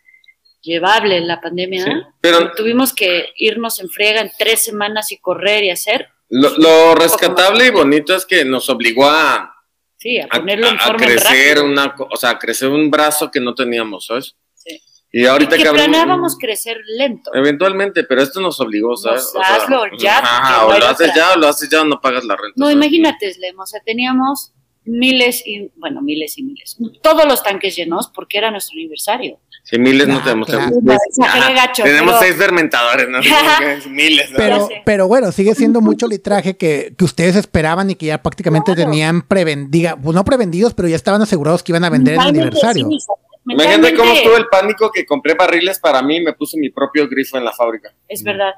llevable 0.62 1.20
la 1.22 1.40
pandemia. 1.42 1.84
Sí, 1.84 1.90
¿no? 1.94 2.14
pero- 2.22 2.52
tuvimos 2.54 2.94
que 2.94 3.30
irnos 3.38 3.80
en 3.80 3.90
friega 3.90 4.22
en 4.22 4.32
tres 4.38 4.64
semanas 4.64 5.12
y 5.12 5.18
correr 5.18 5.64
y 5.64 5.72
hacer. 5.72 6.10
Lo, 6.30 6.50
lo 6.58 6.96
rescatable 6.96 7.68
y 7.68 7.70
bonito 7.72 8.16
es 8.16 8.26
que 8.26 8.44
nos 8.44 8.70
obligó 8.70 9.06
a, 9.10 9.54
Sí, 9.98 10.20
a 10.20 10.26
a, 10.30 10.40
ponerlo 10.40 10.68
en 10.68 10.78
a- 10.78 10.84
a 10.84 10.86
forma 10.88 11.06
crecer 11.06 11.58
rápido. 11.58 11.66
una, 11.66 11.96
o 12.12 12.16
sea, 12.18 12.32
a 12.32 12.40
crecer 12.40 12.70
un 12.70 12.92
brazo 12.92 13.32
que 13.32 13.40
no 13.40 13.56
teníamos, 13.56 14.06
¿sabes? 14.08 14.36
Sí. 14.54 14.82
Y 15.12 15.26
ahorita 15.26 15.56
que 15.58 15.68
abrimos- 15.68 15.88
planeábamos 15.88 16.38
crecer 16.38 16.78
lento. 16.98 17.32
Eventualmente, 17.34 18.04
pero 18.04 18.22
esto 18.22 18.42
nos 18.42 18.60
obligó, 18.60 18.96
¿sabes? 18.98 19.32
Nos- 19.34 19.44
hazlo 19.44 19.84
ya, 19.98 20.20
ajá, 20.20 20.66
o 20.66 20.78
lo 20.78 20.86
haces 20.88 21.12
ya 21.16 21.34
o 21.34 21.38
lo 21.38 21.48
haces 21.48 21.70
ya 21.70 21.82
o 21.82 21.86
no 21.86 22.00
pagas 22.02 22.24
la 22.26 22.36
renta. 22.36 22.54
No, 22.58 22.66
¿sabes? 22.66 22.76
imagínate, 22.76 23.34
Slem, 23.34 23.58
o 23.60 23.66
sea, 23.66 23.80
teníamos 23.86 24.52
miles 24.88 25.44
y, 25.46 25.70
bueno, 25.76 26.02
miles 26.02 26.38
y 26.38 26.44
miles, 26.44 26.78
todos 27.02 27.26
los 27.26 27.44
tanques 27.44 27.76
llenos 27.76 28.10
porque 28.14 28.38
era 28.38 28.52
nuestro 28.52 28.74
aniversario. 28.76 29.40
Sí, 29.64 29.78
miles 29.78 30.08
no 30.08 30.18
Ah, 30.20 30.22
tenemos. 30.24 30.48
claro. 30.48 30.70
tenemos- 30.72 31.54
gacho, 31.56 31.84
pero- 31.84 32.20
seis 32.20 32.36
fermentadores, 32.36 33.10
¿no? 33.10 33.20
miles. 33.90 34.32
¿no? 34.32 34.38
Pero, 34.38 34.70
pero 34.86 35.08
bueno, 35.10 35.32
sigue 35.34 35.54
siendo 35.56 35.82
mucho 35.82 36.08
litraje 36.08 36.56
que, 36.56 36.94
que 36.98 37.04
ustedes 37.04 37.36
esperaban 37.36 37.90
y 37.90 37.96
que 37.96 38.06
ya 38.06 38.22
prácticamente 38.24 38.74
Claro. 38.74 38.90
tenían 38.90 39.22
prevendiga, 39.24 39.98
pues 39.98 40.16
no 40.16 40.24
prevendidos, 40.24 40.74
pero 40.74 40.88
ya 40.88 40.96
estaban 40.96 41.22
asegurados 41.22 41.64
que 41.64 41.74
iban 41.74 41.84
a 41.84 41.90
vender 41.90 42.14
en 42.16 42.22
el 42.22 42.28
aniversario. 42.28 42.88
sí, 42.90 42.98
Imagínate 43.50 43.94
cómo 43.96 44.12
estuvo 44.14 44.36
el 44.38 44.48
pánico 44.48 44.92
que 44.92 45.06
compré 45.06 45.34
barriles 45.34 45.80
para 45.80 46.02
mí 46.02 46.18
y 46.18 46.22
me 46.22 46.34
puse 46.34 46.58
mi 46.58 46.70
propio 46.70 47.08
grifo 47.10 47.38
en 47.38 47.46
la 47.46 47.52
fábrica. 47.54 47.94
Es 48.08 48.22
verdad, 48.24 48.54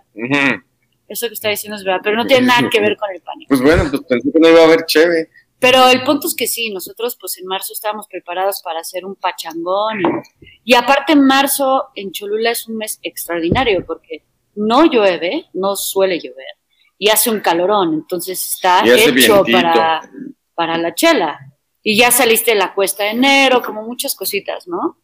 eso 1.07 1.27
que 1.27 1.33
está 1.33 1.49
diciendo 1.49 1.75
es 1.75 1.83
verdad, 1.83 2.01
pero 2.03 2.15
no 2.17 2.25
tiene 2.27 2.47
nada 2.47 2.69
que 2.71 2.79
ver 2.79 2.95
con 2.97 3.09
el 3.13 3.21
pánico. 3.21 3.49
Pues 3.49 3.61
bueno, 3.61 3.83
pues 3.89 4.01
pensé 4.07 4.31
que 4.31 4.39
no 4.39 4.49
iba 4.49 4.61
a 4.61 4.65
haber 4.65 4.85
cheve. 4.85 5.29
Pero 5.59 5.89
el 5.89 6.03
punto 6.03 6.27
es 6.27 6.35
que 6.35 6.47
sí, 6.47 6.71
nosotros 6.71 7.17
pues 7.19 7.37
en 7.37 7.45
marzo 7.45 7.73
estábamos 7.73 8.07
preparados 8.07 8.61
para 8.63 8.79
hacer 8.79 9.05
un 9.05 9.15
pachangón 9.15 9.99
y, 9.99 10.71
y 10.71 10.75
aparte 10.75 11.13
en 11.13 11.25
marzo 11.25 11.89
en 11.95 12.11
Cholula 12.11 12.51
es 12.51 12.67
un 12.67 12.77
mes 12.77 12.99
extraordinario 13.03 13.85
porque 13.85 14.23
no 14.55 14.85
llueve, 14.85 15.47
no 15.53 15.75
suele 15.75 16.19
llover 16.19 16.59
y 16.99 17.09
hace 17.09 17.31
un 17.31 17.39
calorón, 17.39 17.93
entonces 17.93 18.45
está 18.45 18.83
hecho 18.85 19.43
para, 19.49 20.01
para 20.53 20.77
la 20.77 20.93
chela. 20.93 21.39
Y 21.81 21.97
ya 21.97 22.11
saliste 22.11 22.51
de 22.51 22.57
la 22.57 22.73
cuesta 22.73 23.05
de 23.05 23.11
enero, 23.11 23.61
como 23.61 23.81
muchas 23.83 24.13
cositas, 24.13 24.67
¿no? 24.67 24.97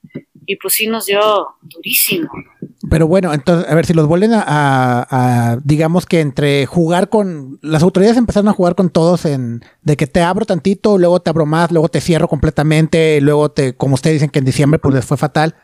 Y 0.45 0.57
pues 0.57 0.73
sí 0.73 0.87
nos 0.87 1.05
dio 1.05 1.55
durísimo. 1.61 2.29
Pero 2.95 3.09
bueno, 3.09 3.33
entonces, 3.33 3.69
a 3.69 3.75
ver, 3.75 3.85
si 3.85 3.93
los 3.93 4.07
vuelven 4.07 4.31
a, 4.33 5.57
digamos 5.65 6.05
que 6.05 6.21
entre 6.21 6.65
jugar 6.65 7.09
con, 7.09 7.59
las 7.61 7.83
autoridades 7.83 8.15
empezaron 8.15 8.47
a 8.47 8.53
jugar 8.53 8.75
con 8.75 8.89
todos 8.89 9.25
en, 9.25 9.65
de 9.81 9.97
que 9.97 10.07
te 10.07 10.21
abro 10.21 10.45
tantito, 10.45 10.97
luego 10.97 11.19
te 11.19 11.29
abro 11.29 11.45
más, 11.45 11.73
luego 11.73 11.89
te 11.89 11.99
cierro 11.99 12.29
completamente, 12.29 13.19
luego 13.19 13.51
te, 13.51 13.75
como 13.75 13.95
ustedes 13.95 14.13
dicen 14.13 14.29
que 14.29 14.39
en 14.39 14.45
diciembre 14.45 14.79
pues 14.79 14.95
les 14.95 15.03
fue 15.03 15.17
fatal. 15.17 15.55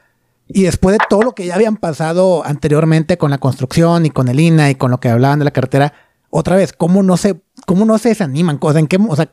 Y 0.50 0.64
después 0.64 0.98
de 0.98 1.06
todo 1.10 1.22
lo 1.22 1.32
que 1.32 1.46
ya 1.46 1.56
habían 1.56 1.78
pasado 1.78 2.46
anteriormente 2.46 3.18
con 3.18 3.32
la 3.32 3.38
construcción 3.38 4.06
y 4.06 4.10
con 4.10 4.28
el 4.28 4.38
INA 4.38 4.70
y 4.70 4.76
con 4.76 4.92
lo 4.92 5.00
que 5.00 5.08
hablaban 5.08 5.40
de 5.40 5.46
la 5.46 5.52
carretera, 5.52 5.94
otra 6.30 6.58
vez, 6.58 6.74
¿cómo 6.74 7.02
no 7.02 7.16
se, 7.16 7.42
cómo 7.66 7.86
no 7.86 7.98
se 7.98 8.10
desaniman? 8.10 8.60
O 8.60 8.74
¿en 8.74 8.88
qué, 8.88 8.98
o 9.08 9.16
sea, 9.16 9.32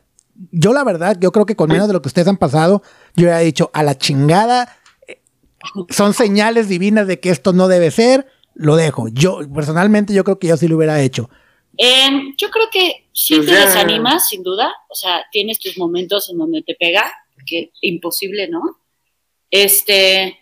yo 0.51 0.71
la 0.71 0.85
verdad, 0.85 1.17
yo 1.19 1.33
creo 1.33 1.45
que 1.45 1.57
con 1.57 1.69
menos 1.69 1.87
de 1.87 1.93
lo 1.93 2.01
que 2.01 2.07
ustedes 2.07 2.29
han 2.29 2.37
pasado, 2.37 2.81
yo 3.17 3.25
ya 3.25 3.41
he 3.41 3.45
dicho, 3.45 3.69
a 3.73 3.83
la 3.83 3.97
chingada, 3.97 4.69
son 5.89 6.13
señales 6.13 6.69
divinas 6.69 7.07
de 7.07 7.19
que 7.19 7.29
esto 7.29 7.53
no 7.53 7.67
debe 7.67 7.91
ser, 7.91 8.27
lo 8.53 8.75
dejo. 8.75 9.07
Yo, 9.09 9.39
personalmente, 9.53 10.13
yo 10.13 10.23
creo 10.23 10.39
que 10.39 10.47
yo 10.47 10.57
sí 10.57 10.67
lo 10.67 10.77
hubiera 10.77 11.01
hecho. 11.01 11.29
Em, 11.77 12.35
yo 12.37 12.49
creo 12.49 12.67
que 12.71 13.07
sí 13.13 13.35
Pues 13.35 13.47
te 13.47 13.53
ya. 13.53 13.65
desanimas, 13.65 14.27
sin 14.27 14.43
duda. 14.43 14.73
O 14.89 14.95
sea, 14.95 15.23
tienes 15.31 15.59
tus 15.59 15.77
momentos 15.77 16.29
en 16.29 16.37
donde 16.37 16.61
te 16.61 16.75
pega, 16.75 17.09
que 17.45 17.71
imposible, 17.81 18.47
¿no? 18.49 18.61
Este, 19.49 20.37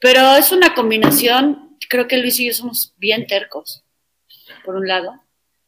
pero 0.00 0.36
es 0.36 0.52
una 0.52 0.74
combinación. 0.74 1.76
Creo 1.88 2.06
que 2.06 2.18
Luis 2.18 2.38
y 2.40 2.46
yo 2.46 2.52
somos 2.54 2.92
bien 2.96 3.26
tercos, 3.26 3.82
por 4.64 4.76
un 4.76 4.86
lado. 4.86 5.12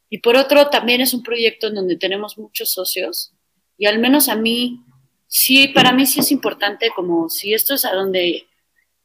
Y 0.09 0.19
por 0.19 0.35
otro, 0.35 0.69
también 0.69 1.01
es 1.01 1.13
un 1.13 1.23
proyecto 1.23 1.67
en 1.67 1.75
donde 1.75 1.95
tenemos 1.97 2.37
muchos 2.37 2.71
socios. 2.71 3.31
Y 3.77 3.85
al 3.85 3.99
menos 3.99 4.27
a 4.29 4.35
mí, 4.35 4.81
sí, 5.29 5.69
para 5.69 5.93
mí 5.93 6.05
sí 6.05 6.19
es 6.19 6.31
importante, 6.33 6.91
como 6.93 7.29
si 7.29 7.53
esto 7.53 7.75
es 7.75 7.85
a 7.85 7.93
donde 7.93 8.45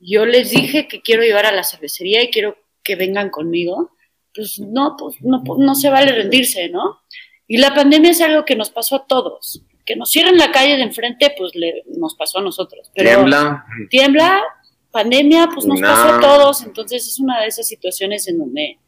yo 0.01 0.27
les 0.27 0.51
dije 0.51 0.89
que 0.89 1.01
quiero 1.01 1.23
llevar 1.23 1.47
a 1.47 1.53
la 1.53 1.63
cervecería 1.63 2.21
y 2.25 2.31
quiero 2.31 2.57
que 2.83 2.97
vengan 2.97 3.31
conmigo 3.31 3.93
pues 4.35 4.59
no, 4.59 4.97
pues 4.99 5.17
no, 5.21 5.43
no 5.59 5.75
se 5.75 5.89
vale 5.91 6.13
rendirse, 6.13 6.69
¿no? 6.69 7.01
Y 7.47 7.59
la 7.59 7.75
pandemia 7.75 8.11
es 8.11 8.21
algo 8.21 8.45
que 8.45 8.57
nos 8.57 8.71
pasó 8.71 8.97
a 8.97 9.07
todos. 9.07 9.63
Que 9.87 9.97
nos 9.97 10.11
cierren 10.11 10.39
la 10.39 10.51
calle 10.51 10.77
de 10.77 10.83
enfrente, 10.83 11.33
pues 11.39 11.53
le, 11.55 11.85
nos 11.97 12.15
pasó 12.17 12.39
a 12.39 12.43
nosotros. 12.43 12.91
Pero 12.95 13.11
Tiembla. 13.11 13.65
tiembla, 13.91 14.43
pandemia, 14.91 15.49
pues 15.55 15.67
nos 15.67 15.79
No. 15.81 15.87
pasó 15.87 16.15
a 16.15 16.21
todos. 16.21 16.63
Entonces 16.65 17.07
es 17.07 17.21
una 17.21 17.43
de 17.43 17.47
esas 17.47 17.69
situaciones 17.69 18.27
en 18.27 18.39
donde 18.39 18.79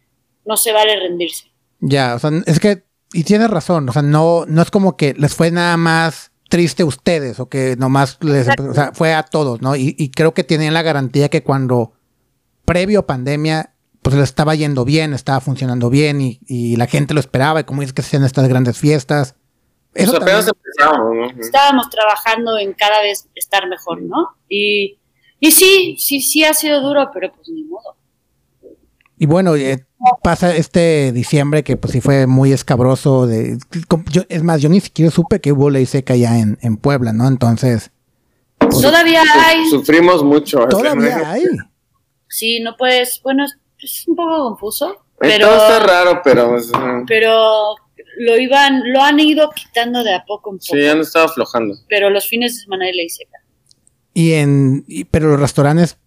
no 0.44 0.56
se 0.56 0.72
vale 0.72 0.98
rendirse. 0.98 1.44
Ya, 1.80 2.14
o 2.16 2.18
sea, 2.18 2.30
es 2.46 2.58
que, 2.58 2.82
y 3.12 3.22
tienes 3.22 3.48
razón, 3.50 3.88
o 3.88 3.92
sea, 3.92 4.02
no, 4.02 4.46
no 4.46 4.62
es 4.62 4.70
como 4.70 4.96
que 4.96 5.14
les 5.14 5.34
fue 5.34 5.50
nada 5.50 5.76
más 5.76 6.32
triste 6.48 6.82
a 6.82 6.86
ustedes 6.86 7.40
o 7.40 7.48
que 7.48 7.76
nomás 7.76 8.18
les, 8.22 8.48
o 8.58 8.74
sea, 8.74 8.92
fue 8.92 9.12
a 9.14 9.22
todos, 9.24 9.60
¿no? 9.62 9.74
Y, 9.76 9.94
y 9.98 10.10
creo 10.10 10.32
que 10.34 10.44
tienen 10.44 10.74
la 10.74 10.82
garantía 10.82 11.28
que 11.28 11.42
cuando 11.42 11.92
previo 12.64 13.00
a 13.00 13.06
pandemia, 13.06 13.74
pues 14.02 14.14
les 14.16 14.24
estaba 14.24 14.54
yendo 14.54 14.84
bien, 14.84 15.12
estaba 15.12 15.40
funcionando 15.40 15.90
bien 15.90 16.20
y, 16.20 16.40
y 16.46 16.76
la 16.76 16.86
gente 16.86 17.14
lo 17.14 17.20
esperaba 17.20 17.60
y 17.60 17.64
como 17.64 17.80
dices 17.80 17.92
que 17.94 18.02
se 18.02 18.08
hacían 18.08 18.24
estas 18.24 18.48
grandes 18.48 18.78
fiestas. 18.78 19.34
Eso 19.94 20.12
Pues 20.12 20.22
apenas 20.22 20.46
también- 20.46 20.62
empezamos, 20.64 21.34
¿no? 21.36 21.42
Estábamos 21.42 21.90
trabajando 21.90 22.58
en 22.58 22.72
cada 22.74 23.00
vez 23.02 23.28
estar 23.34 23.66
mejor, 23.68 24.02
¿no? 24.02 24.36
Y, 24.48 24.98
y 25.40 25.50
sí, 25.50 25.96
sí, 25.98 26.20
sí 26.20 26.44
ha 26.44 26.54
sido 26.54 26.80
duro, 26.82 27.10
pero 27.12 27.32
pues 27.34 27.48
ni 27.48 27.64
modo. 27.64 27.95
Y 29.18 29.26
bueno, 29.26 29.56
eh, 29.56 29.84
pasa 30.22 30.54
este 30.54 31.10
diciembre 31.12 31.64
que 31.64 31.76
pues 31.76 31.92
sí 31.92 32.00
fue 32.00 32.26
muy 32.26 32.52
escabroso. 32.52 33.26
De, 33.26 33.58
yo- 34.10 34.24
es 34.28 34.42
más, 34.42 34.60
yo 34.60 34.68
ni 34.68 34.80
siquiera 34.80 35.10
supe 35.10 35.40
que 35.40 35.52
hubo 35.52 35.70
ley 35.70 35.86
seca 35.86 36.14
ya 36.16 36.38
en, 36.38 36.58
en 36.60 36.76
Puebla, 36.76 37.12
¿no? 37.12 37.26
Entonces, 37.28 37.90
Todavía 38.58 39.22
hay, 39.44 39.68
Sufrimos 39.70 40.22
mucho. 40.24 40.66
todavía 40.68 41.30
hay. 41.30 41.42
sí, 42.28 42.60
no 42.60 42.74
puedes, 42.76 43.20
bueno, 43.22 43.44
es, 43.44 43.56
es 43.78 44.04
un 44.08 44.16
poco 44.16 44.48
confuso, 44.50 45.04
Pero... 45.18 45.46
pero... 45.48 45.56
está 45.56 45.78
raro, 45.80 46.20
pero 46.24 46.48
pues, 46.50 46.70
pero 47.06 47.74
lo 48.18 48.38
iban, 48.38 48.82
lo 48.92 49.02
han 49.02 49.20
ido 49.20 49.50
quitando 49.50 50.02
de 50.02 50.14
a 50.14 50.24
poco 50.24 50.50
en 50.50 50.56
poco. 50.56 50.66
sí, 50.74 50.80
ya 50.82 50.94
no 50.94 51.02
estaba 51.02 51.26
aflojando. 51.26 51.74
Pero 51.88 52.08
los 52.10 52.26
fines 52.26 52.54
de 52.54 52.62
semana 52.62 52.86
de 52.86 52.92
ley 52.94 53.08
seca. 53.10 53.38
Y 54.14 54.32
en, 54.32 54.84
y- 54.88 55.04
pero 55.04 55.28
los 55.28 55.40
restaurantes 55.40 55.98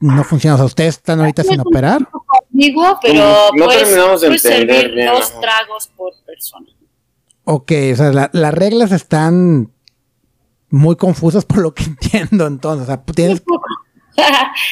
no 0.00 0.24
funcionan. 0.24 0.54
O 0.54 0.58
sea, 0.58 0.66
ustedes 0.66 0.96
están 0.96 1.20
ahorita 1.20 1.44
sin 1.44 1.60
operar. 1.60 2.08
Amigo, 2.52 2.98
pero 3.02 3.24
No 3.54 3.64
puedes, 3.64 3.82
terminamos 3.84 4.20
de 4.20 4.26
puedes 4.28 4.44
entender 4.44 4.76
servir 4.82 4.94
bien, 4.94 5.12
dos 5.12 5.30
ajá. 5.30 5.40
tragos 5.40 5.88
por 5.96 6.12
persona. 6.26 6.66
Ok, 7.44 7.72
o 7.92 7.96
sea, 7.96 8.12
la- 8.12 8.30
las 8.32 8.54
reglas 8.54 8.92
están 8.92 9.72
muy 10.68 10.96
confusas 10.96 11.44
por 11.44 11.58
lo 11.58 11.72
que 11.74 11.84
entiendo. 11.84 12.46
Entonces, 12.46 12.84
o 12.84 12.86
sea, 12.86 13.02
tienes, 13.04 13.42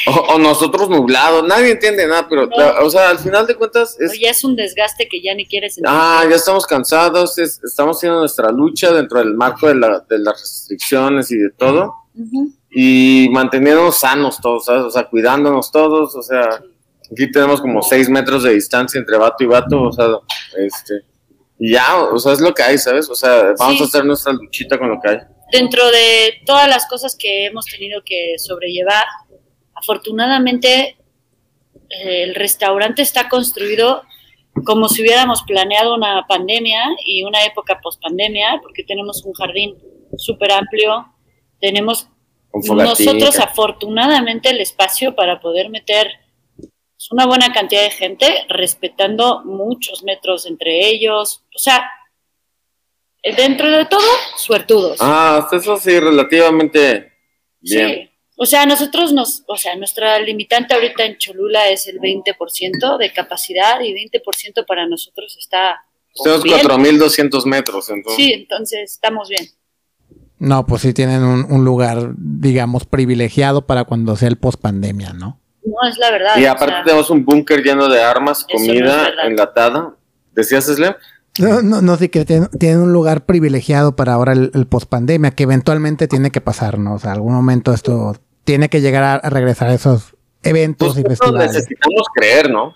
O, 0.07 0.11
o 0.35 0.39
nosotros 0.39 0.91
nublados, 0.91 1.43
nadie 1.49 1.71
entiende 1.73 2.07
nada, 2.07 2.27
pero, 2.29 2.47
No. 2.47 2.57
la- 2.57 2.81
o 2.85 2.91
sea, 2.91 3.09
al 3.09 3.19
final 3.19 3.47
de 3.47 3.55
cuentas 3.55 3.97
es... 3.99 4.19
ya 4.21 4.29
es 4.31 4.45
un 4.45 4.55
desgaste 4.55 5.09
que 5.09 5.23
ya 5.23 5.35
ni 5.35 5.47
quieres 5.47 5.75
sentir. 5.77 5.91
Ah, 5.91 6.25
ya 6.29 6.37
estamos 6.37 6.67
cansados, 6.67 7.39
es- 7.39 7.59
estamos 7.65 7.97
haciendo 7.97 8.19
nuestra 8.21 8.51
lucha 8.51 8.93
dentro 8.93 9.19
del 9.19 9.35
marco 9.35 9.67
de, 9.69 9.77
la- 9.77 10.01
de 10.09 10.19
las 10.19 10.39
restricciones 10.41 11.31
y 11.31 11.39
de 11.39 11.51
todo. 11.51 11.95
Y 12.71 13.29
manteniéndonos 13.33 13.97
sanos 13.97 14.39
todos, 14.43 14.67
¿sabes? 14.67 14.83
O 14.83 14.91
sea, 14.91 15.09
cuidándonos 15.09 15.71
todos, 15.73 16.15
o 16.15 16.23
sea, 16.23 16.63
aquí 17.13 17.31
tenemos 17.31 17.61
como 17.61 17.83
seis 17.83 18.09
metros 18.09 18.43
de 18.45 18.55
distancia 18.55 18.99
entre 18.99 19.17
vato 19.19 19.43
y 19.45 19.47
vato, 19.47 19.83
o 19.83 19.93
sea, 19.93 20.07
este, 20.59 21.03
y 21.59 21.73
ya, 21.73 22.03
o 22.05 22.19
sea, 22.19 22.33
es 22.33 22.41
lo 22.41 22.55
que 22.55 22.63
hay, 22.63 22.79
¿sabes? 22.79 23.09
O 23.11 23.15
sea, 23.15 23.55
vamos 23.59 23.77
Sí. 23.77 23.83
a 23.83 23.87
hacer 23.87 24.05
nuestra 24.05 24.33
luchita 24.33 24.79
con 24.79 24.91
lo 24.91 25.01
que 25.01 25.09
hay. 25.11 25.19
Dentro 25.53 25.91
de 25.91 26.41
todas 26.47 26.69
las 26.69 26.87
cosas 26.87 27.17
que 27.19 27.47
hemos 27.47 27.67
tenido 27.67 28.03
que 28.05 28.35
sobrellevar, 28.39 29.05
afortunadamente 29.75 30.97
eh, 31.91 32.23
el 32.23 32.35
restaurante 32.35 33.03
está 33.03 33.29
construido 33.29 34.03
como 34.65 34.89
si 34.89 35.03
hubiéramos 35.03 35.43
planeado 35.43 35.95
una 35.95 36.25
pandemia 36.29 36.83
y 37.05 37.25
una 37.25 37.45
época 37.45 37.81
post-pandemia, 37.83 38.61
porque 38.63 38.85
tenemos 38.85 39.25
un 39.25 39.33
jardín 39.33 39.77
súper 40.17 40.53
amplio, 40.53 41.07
tenemos 41.61 42.09
nosotros 42.53 43.39
afortunadamente 43.39 44.51
el 44.51 44.61
espacio 44.61 45.15
para 45.15 45.41
poder 45.41 45.71
meter 45.71 46.09
pues, 47.01 47.13
una 47.13 47.25
buena 47.25 47.51
cantidad 47.51 47.83
de 47.83 47.91
gente, 47.91 48.27
respetando 48.51 49.43
muchos 49.47 50.03
metros 50.03 50.45
entre 50.45 50.87
ellos, 50.87 51.43
o 51.57 51.59
sea, 51.59 51.91
dentro 53.39 53.71
de 53.71 53.87
todo, 53.87 54.07
suertudos. 54.37 54.99
Ah, 55.01 55.39
hasta 55.39 55.57
eso 55.57 55.79
sí, 55.79 55.99
relativamente 55.99 57.11
bien. 57.61 57.89
Sí. 57.89 58.11
O 58.37 58.45
sea, 58.45 58.67
nosotros 58.67 59.15
nos, 59.15 59.45
o 59.47 59.57
sea, 59.57 59.77
nuestra 59.77 60.19
limitante 60.19 60.75
ahorita 60.75 61.05
en 61.05 61.17
Cholula 61.17 61.71
es 61.71 61.87
el 61.87 62.01
20% 62.01 62.99
de 62.99 63.13
capacidad 63.13 63.81
y 63.81 63.95
20% 63.95 64.67
para 64.67 64.87
nosotros 64.87 65.37
está 65.39 65.83
Tenemos 66.23 66.43
bien. 66.43 66.59
4.200 66.59 67.47
metros, 67.47 67.89
entonces. 67.89 68.23
Sí, 68.23 68.33
entonces 68.33 68.93
estamos 68.93 69.31
bien. 69.31 69.47
No, 70.39 70.67
pues 70.67 70.83
sí 70.83 70.93
tienen 70.93 71.23
un, 71.23 71.51
un 71.51 71.65
lugar, 71.65 72.13
digamos, 72.17 72.85
privilegiado 72.85 73.67
para 73.67 73.85
cuando 73.85 74.17
sea 74.17 74.29
el 74.29 74.37
post 74.39 74.61
pandemia, 74.61 75.15
¿no? 75.15 75.41
No, 75.71 75.89
es 75.89 75.99
la 75.99 76.11
verdad. 76.11 76.37
Y 76.39 76.45
o 76.47 76.51
aparte 76.51 76.75
sea, 76.75 76.85
tenemos 76.85 77.11
un 77.11 77.25
búnker 77.25 77.63
lleno 77.63 77.89
de 77.89 78.03
armas, 78.03 78.47
no 78.51 78.57
comida 78.59 79.09
enlatada. 79.25 79.95
¿Decías, 80.35 80.65
Slem? 80.67 80.95
No, 81.39 81.63
no, 81.63 81.81
no, 81.81 81.97
sí 81.97 82.09
que 82.09 82.25
tienen, 82.25 82.49
tienen 82.59 82.81
un 82.81 82.93
lugar 82.93 83.25
privilegiado 83.25 83.95
para 83.97 84.15
ahora 84.15 84.33
el, 84.33 84.51
el 84.55 84.67
post 84.67 84.89
pandemia, 84.89 85.31
que 85.31 85.45
eventualmente 85.45 86.09
tiene 86.09 86.31
que 86.31 86.41
pasar, 86.41 86.79
¿no? 86.79 86.95
O 86.95 86.99
sea, 86.99 87.13
algún 87.13 87.33
momento 87.35 87.73
esto 87.73 88.17
tiene 88.45 88.69
que 88.69 88.81
llegar 88.81 89.03
a, 89.05 89.15
a 89.15 89.31
regresar 89.31 89.69
a 89.71 89.75
esos 89.75 90.17
eventos 90.43 90.89
y 90.99 91.03
Nosotros 91.03 91.19
festivales. 91.19 91.53
necesitamos 91.53 92.03
creer, 92.15 92.51
¿no? 92.51 92.75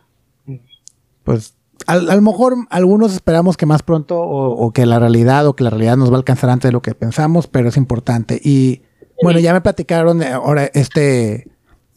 Pues 1.25 1.55
al- 1.87 2.11
a 2.11 2.15
lo 2.17 2.23
mejor 2.23 2.55
algunos 2.71 3.13
esperamos 3.13 3.57
que 3.57 3.67
más 3.67 3.83
pronto 3.83 4.19
o, 4.21 4.53
o 4.67 4.73
que 4.73 4.87
la 4.87 4.99
realidad 4.99 5.47
o 5.47 5.57
que 5.57 5.65
la 5.65 5.71
realidad 5.71 5.97
nos 5.97 6.11
va 6.11 6.15
a 6.15 6.19
alcanzar 6.19 6.51
antes 6.51 6.69
de 6.69 6.73
lo 6.73 6.83
que 6.83 6.95
pensamos, 6.95 7.47
pero 7.47 7.69
es 7.69 7.77
importante. 7.77 8.41
Y 8.43 8.83
bueno, 9.23 9.41
ya 9.41 9.53
me 9.53 9.61
platicaron 9.61 10.23
eh, 10.23 10.33
ahora 10.33 10.71
este 10.75 11.49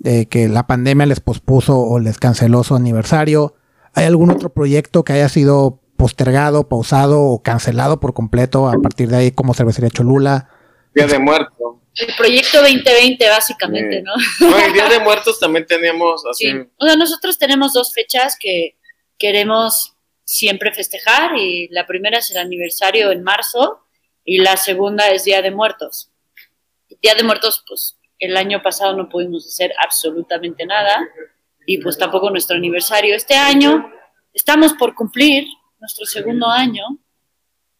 eh, 0.03 0.25
que 0.27 0.47
la 0.47 0.67
pandemia 0.67 1.05
les 1.05 1.19
pospuso 1.19 1.79
o 1.79 1.99
les 1.99 2.17
canceló 2.19 2.63
su 2.63 2.75
aniversario. 2.75 3.55
¿Hay 3.93 4.05
algún 4.05 4.29
otro 4.31 4.49
proyecto 4.53 5.03
que 5.03 5.13
haya 5.13 5.29
sido 5.29 5.79
postergado, 5.97 6.67
pausado 6.69 7.21
o 7.21 7.41
cancelado 7.41 7.99
por 7.99 8.13
completo 8.13 8.69
a 8.69 8.73
partir 8.81 9.09
de 9.09 9.17
ahí 9.17 9.31
como 9.31 9.53
Cervecería 9.53 9.89
Cholula? 9.89 10.49
Día 10.93 11.07
de 11.07 11.17
Muertos. 11.19 11.55
el 11.95 12.15
proyecto 12.15 12.61
2020 12.61 13.29
básicamente, 13.29 13.97
Sí. 13.97 14.03
¿no? 14.03 14.49
No, 14.51 14.59
el 14.59 14.73
Día 14.73 14.87
de 14.87 14.99
Muertos 14.99 15.39
también 15.39 15.65
teníamos 15.65 16.23
así. 16.29 16.51
Sí. 16.51 16.57
O 16.77 16.85
sea, 16.85 16.95
nosotros 16.95 17.39
tenemos 17.39 17.73
dos 17.73 17.91
fechas 17.93 18.37
que 18.39 18.77
queremos 19.17 19.95
siempre 20.23 20.71
festejar 20.73 21.35
y 21.37 21.67
la 21.69 21.87
primera 21.87 22.19
es 22.19 22.29
el 22.31 22.37
aniversario 22.37 23.11
en 23.11 23.23
marzo 23.23 23.79
y 24.23 24.39
la 24.39 24.57
segunda 24.57 25.09
es 25.09 25.23
Día 25.23 25.41
de 25.41 25.49
Muertos. 25.51 26.11
Día 27.01 27.15
de 27.15 27.23
Muertos, 27.23 27.63
pues 27.67 27.96
el 28.19 28.37
año 28.37 28.61
pasado 28.61 28.95
no 28.95 29.09
pudimos 29.09 29.45
hacer 29.45 29.73
absolutamente 29.83 30.65
nada 30.65 31.07
y 31.65 31.77
pues 31.79 31.97
tampoco 31.97 32.29
nuestro 32.29 32.57
aniversario. 32.57 33.15
Este 33.15 33.35
año 33.35 33.91
estamos 34.33 34.73
por 34.73 34.95
cumplir 34.95 35.47
nuestro 35.79 36.05
segundo 36.05 36.47
año, 36.47 36.83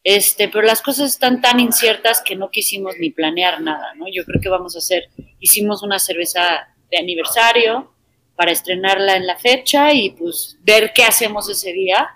este, 0.04 0.48
pero 0.48 0.62
las 0.62 0.82
cosas 0.82 1.10
están 1.10 1.40
tan 1.40 1.58
inciertas 1.58 2.22
que 2.24 2.36
no 2.36 2.50
quisimos 2.50 2.94
ni 2.98 3.10
planear 3.10 3.60
nada, 3.60 3.94
¿no? 3.94 4.06
Yo 4.12 4.24
creo 4.24 4.40
que 4.40 4.48
vamos 4.48 4.76
a 4.76 4.78
hacer, 4.78 5.10
hicimos 5.40 5.82
una 5.82 5.98
cerveza 5.98 6.68
de 6.90 6.98
aniversario 6.98 7.92
para 8.36 8.52
estrenarla 8.52 9.16
en 9.16 9.26
la 9.26 9.36
fecha 9.36 9.92
y 9.92 10.10
pues 10.10 10.58
ver 10.60 10.92
qué 10.94 11.04
hacemos 11.04 11.48
ese 11.48 11.72
día. 11.72 12.08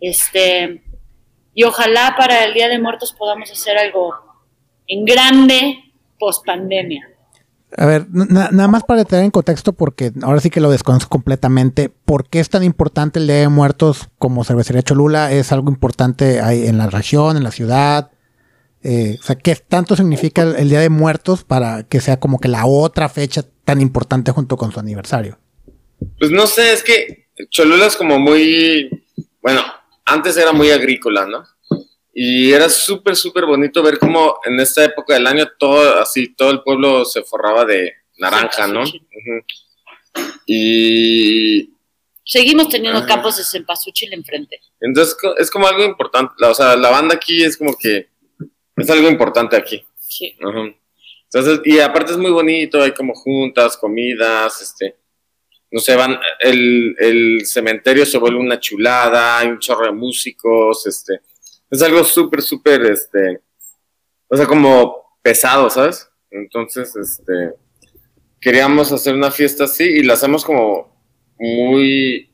Este, 0.00 0.82
y 1.54 1.64
ojalá 1.64 2.14
para 2.16 2.44
el 2.44 2.54
Día 2.54 2.68
de 2.68 2.78
Muertos 2.78 3.12
podamos 3.12 3.50
hacer 3.50 3.78
algo 3.78 4.14
en 4.86 5.04
grande 5.04 5.92
post 6.18 6.44
pandemia. 6.44 7.09
A 7.76 7.86
ver, 7.86 8.06
na- 8.10 8.50
nada 8.50 8.68
más 8.68 8.82
para 8.84 9.04
tener 9.04 9.24
en 9.24 9.30
contexto, 9.30 9.72
porque 9.72 10.12
ahora 10.22 10.40
sí 10.40 10.50
que 10.50 10.60
lo 10.60 10.70
desconozco 10.70 11.08
completamente. 11.08 11.88
¿Por 11.88 12.28
qué 12.28 12.40
es 12.40 12.48
tan 12.50 12.64
importante 12.64 13.18
el 13.20 13.26
Día 13.26 13.36
de 13.36 13.48
Muertos 13.48 14.08
como 14.18 14.44
Cervecería 14.44 14.82
Cholula? 14.82 15.32
¿Es 15.32 15.52
algo 15.52 15.70
importante 15.70 16.40
ahí 16.40 16.66
en 16.66 16.78
la 16.78 16.88
región, 16.88 17.36
en 17.36 17.44
la 17.44 17.52
ciudad? 17.52 18.10
Eh, 18.82 19.18
o 19.20 19.22
sea, 19.22 19.36
¿qué 19.36 19.54
tanto 19.56 19.94
significa 19.94 20.42
el, 20.42 20.56
el 20.56 20.68
Día 20.68 20.80
de 20.80 20.88
Muertos 20.88 21.44
para 21.44 21.84
que 21.84 22.00
sea 22.00 22.18
como 22.18 22.40
que 22.40 22.48
la 22.48 22.66
otra 22.66 23.08
fecha 23.08 23.44
tan 23.64 23.80
importante 23.80 24.32
junto 24.32 24.56
con 24.56 24.72
su 24.72 24.80
aniversario? 24.80 25.38
Pues 26.18 26.30
no 26.30 26.46
sé, 26.46 26.72
es 26.72 26.82
que 26.82 27.28
Cholula 27.50 27.86
es 27.86 27.96
como 27.96 28.18
muy. 28.18 29.04
Bueno, 29.42 29.60
antes 30.06 30.36
era 30.36 30.52
muy 30.52 30.70
agrícola, 30.70 31.26
¿no? 31.26 31.44
Y 32.12 32.52
era 32.52 32.68
súper, 32.68 33.14
súper 33.16 33.46
bonito 33.46 33.82
ver 33.82 33.98
cómo 33.98 34.40
en 34.44 34.58
esta 34.58 34.84
época 34.84 35.14
del 35.14 35.26
año 35.26 35.48
todo, 35.58 36.00
así, 36.00 36.34
todo 36.34 36.50
el 36.50 36.62
pueblo 36.62 37.04
se 37.04 37.22
forraba 37.22 37.64
de 37.64 37.92
naranja, 38.18 38.66
¿no? 38.66 38.84
Sí. 38.86 39.00
Y 40.46 41.70
Seguimos 42.24 42.68
teniendo 42.68 42.98
Ajá. 43.00 43.08
campos 43.08 43.38
de 43.38 43.44
cempasúchil 43.44 44.12
enfrente. 44.12 44.60
entonces 44.80 45.16
es 45.38 45.50
como 45.50 45.66
algo 45.66 45.82
importante. 45.82 46.32
O 46.44 46.54
sea, 46.54 46.76
la 46.76 46.90
banda 46.90 47.16
aquí 47.16 47.42
es 47.42 47.56
como 47.56 47.76
que 47.76 48.08
es 48.76 48.88
algo 48.88 49.08
importante 49.08 49.56
aquí. 49.56 49.84
Sí. 49.98 50.36
Ajá. 50.40 50.72
Entonces, 51.24 51.60
y 51.64 51.80
aparte 51.80 52.12
es 52.12 52.18
muy 52.18 52.30
bonito, 52.30 52.82
hay 52.82 52.92
como 52.92 53.14
juntas, 53.14 53.76
comidas, 53.76 54.62
este, 54.62 54.96
no 55.70 55.80
sé, 55.80 55.94
van, 55.96 56.18
el, 56.40 56.96
el 56.98 57.46
cementerio 57.46 58.04
se 58.06 58.18
vuelve 58.18 58.38
una 58.38 58.58
chulada, 58.58 59.38
hay 59.38 59.48
un 59.48 59.60
chorro 59.60 59.86
de 59.86 59.92
músicos, 59.92 60.86
este, 60.86 61.20
es 61.70 61.82
algo 61.82 62.04
súper, 62.04 62.42
súper, 62.42 62.82
este, 62.82 63.40
o 64.28 64.36
sea, 64.36 64.46
como 64.46 65.16
pesado, 65.22 65.70
¿sabes? 65.70 66.08
Entonces, 66.30 66.94
este, 66.96 67.54
queríamos 68.40 68.90
hacer 68.92 69.14
una 69.14 69.30
fiesta 69.30 69.64
así 69.64 69.84
y 69.84 70.02
la 70.02 70.14
hacemos 70.14 70.44
como 70.44 70.90
muy 71.38 72.30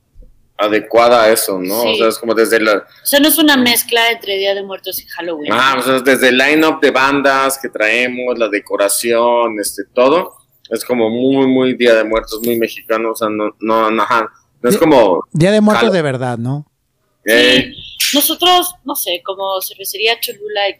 adecuada 0.58 1.24
a 1.24 1.30
eso, 1.30 1.58
¿no? 1.58 1.82
Sí. 1.82 1.88
O 1.88 1.96
sea, 1.96 2.08
es 2.08 2.18
como 2.18 2.34
desde 2.34 2.60
la, 2.60 2.76
O 2.76 3.06
sea, 3.06 3.20
no 3.20 3.28
es 3.28 3.38
una 3.38 3.56
mezcla 3.56 4.10
entre 4.10 4.36
Día 4.36 4.54
de 4.54 4.62
Muertos 4.62 5.02
y 5.02 5.06
Halloween. 5.06 5.52
Ah, 5.52 5.76
o 5.78 5.82
sea, 5.82 6.00
desde 6.00 6.28
el 6.28 6.38
line-up 6.38 6.80
de 6.80 6.90
bandas 6.90 7.58
que 7.60 7.68
traemos, 7.68 8.38
la 8.38 8.48
decoración, 8.48 9.58
este, 9.60 9.84
todo, 9.92 10.34
es 10.70 10.84
como 10.84 11.10
muy, 11.10 11.46
muy 11.46 11.74
Día 11.74 11.94
de 11.94 12.04
Muertos, 12.04 12.40
muy 12.42 12.58
mexicano, 12.58 13.12
o 13.12 13.16
sea, 13.16 13.28
no, 13.28 13.54
no, 13.60 13.90
no, 13.90 14.02
ajá, 14.02 14.30
no 14.62 14.70
es 14.70 14.78
como, 14.78 15.24
Día 15.32 15.52
de 15.52 15.60
Muertos 15.60 15.92
de 15.92 16.02
verdad, 16.02 16.38
¿no? 16.38 16.66
Nosotros, 18.14 18.74
no 18.84 18.94
sé, 18.94 19.20
como 19.24 19.60
cervecería 19.60 20.20
Cholula, 20.20 20.68
y 20.70 20.76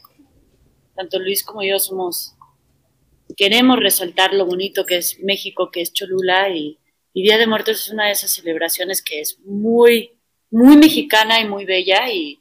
tanto 0.95 1.19
Luis 1.19 1.43
como 1.43 1.63
yo 1.63 1.79
somos, 1.79 2.35
queremos 3.37 3.79
resaltar 3.79 4.33
lo 4.33 4.47
bonito 4.47 4.87
que 4.87 4.99
es 4.99 5.19
México, 5.23 5.71
que 5.71 5.83
es 5.83 5.93
Cholula, 5.93 6.51
y, 6.51 6.79
y 7.13 7.23
Día 7.23 7.39
de 7.39 7.47
Muertos 7.47 7.81
es 7.81 7.89
una 7.91 8.07
de 8.07 8.13
esas 8.13 8.31
celebraciones 8.31 9.03
que 9.03 9.21
es 9.21 9.39
muy, 9.45 10.19
muy 10.51 10.77
mexicana 10.77 11.41
y 11.41 11.49
muy 11.49 11.65
bella, 11.65 12.11
y, 12.13 12.41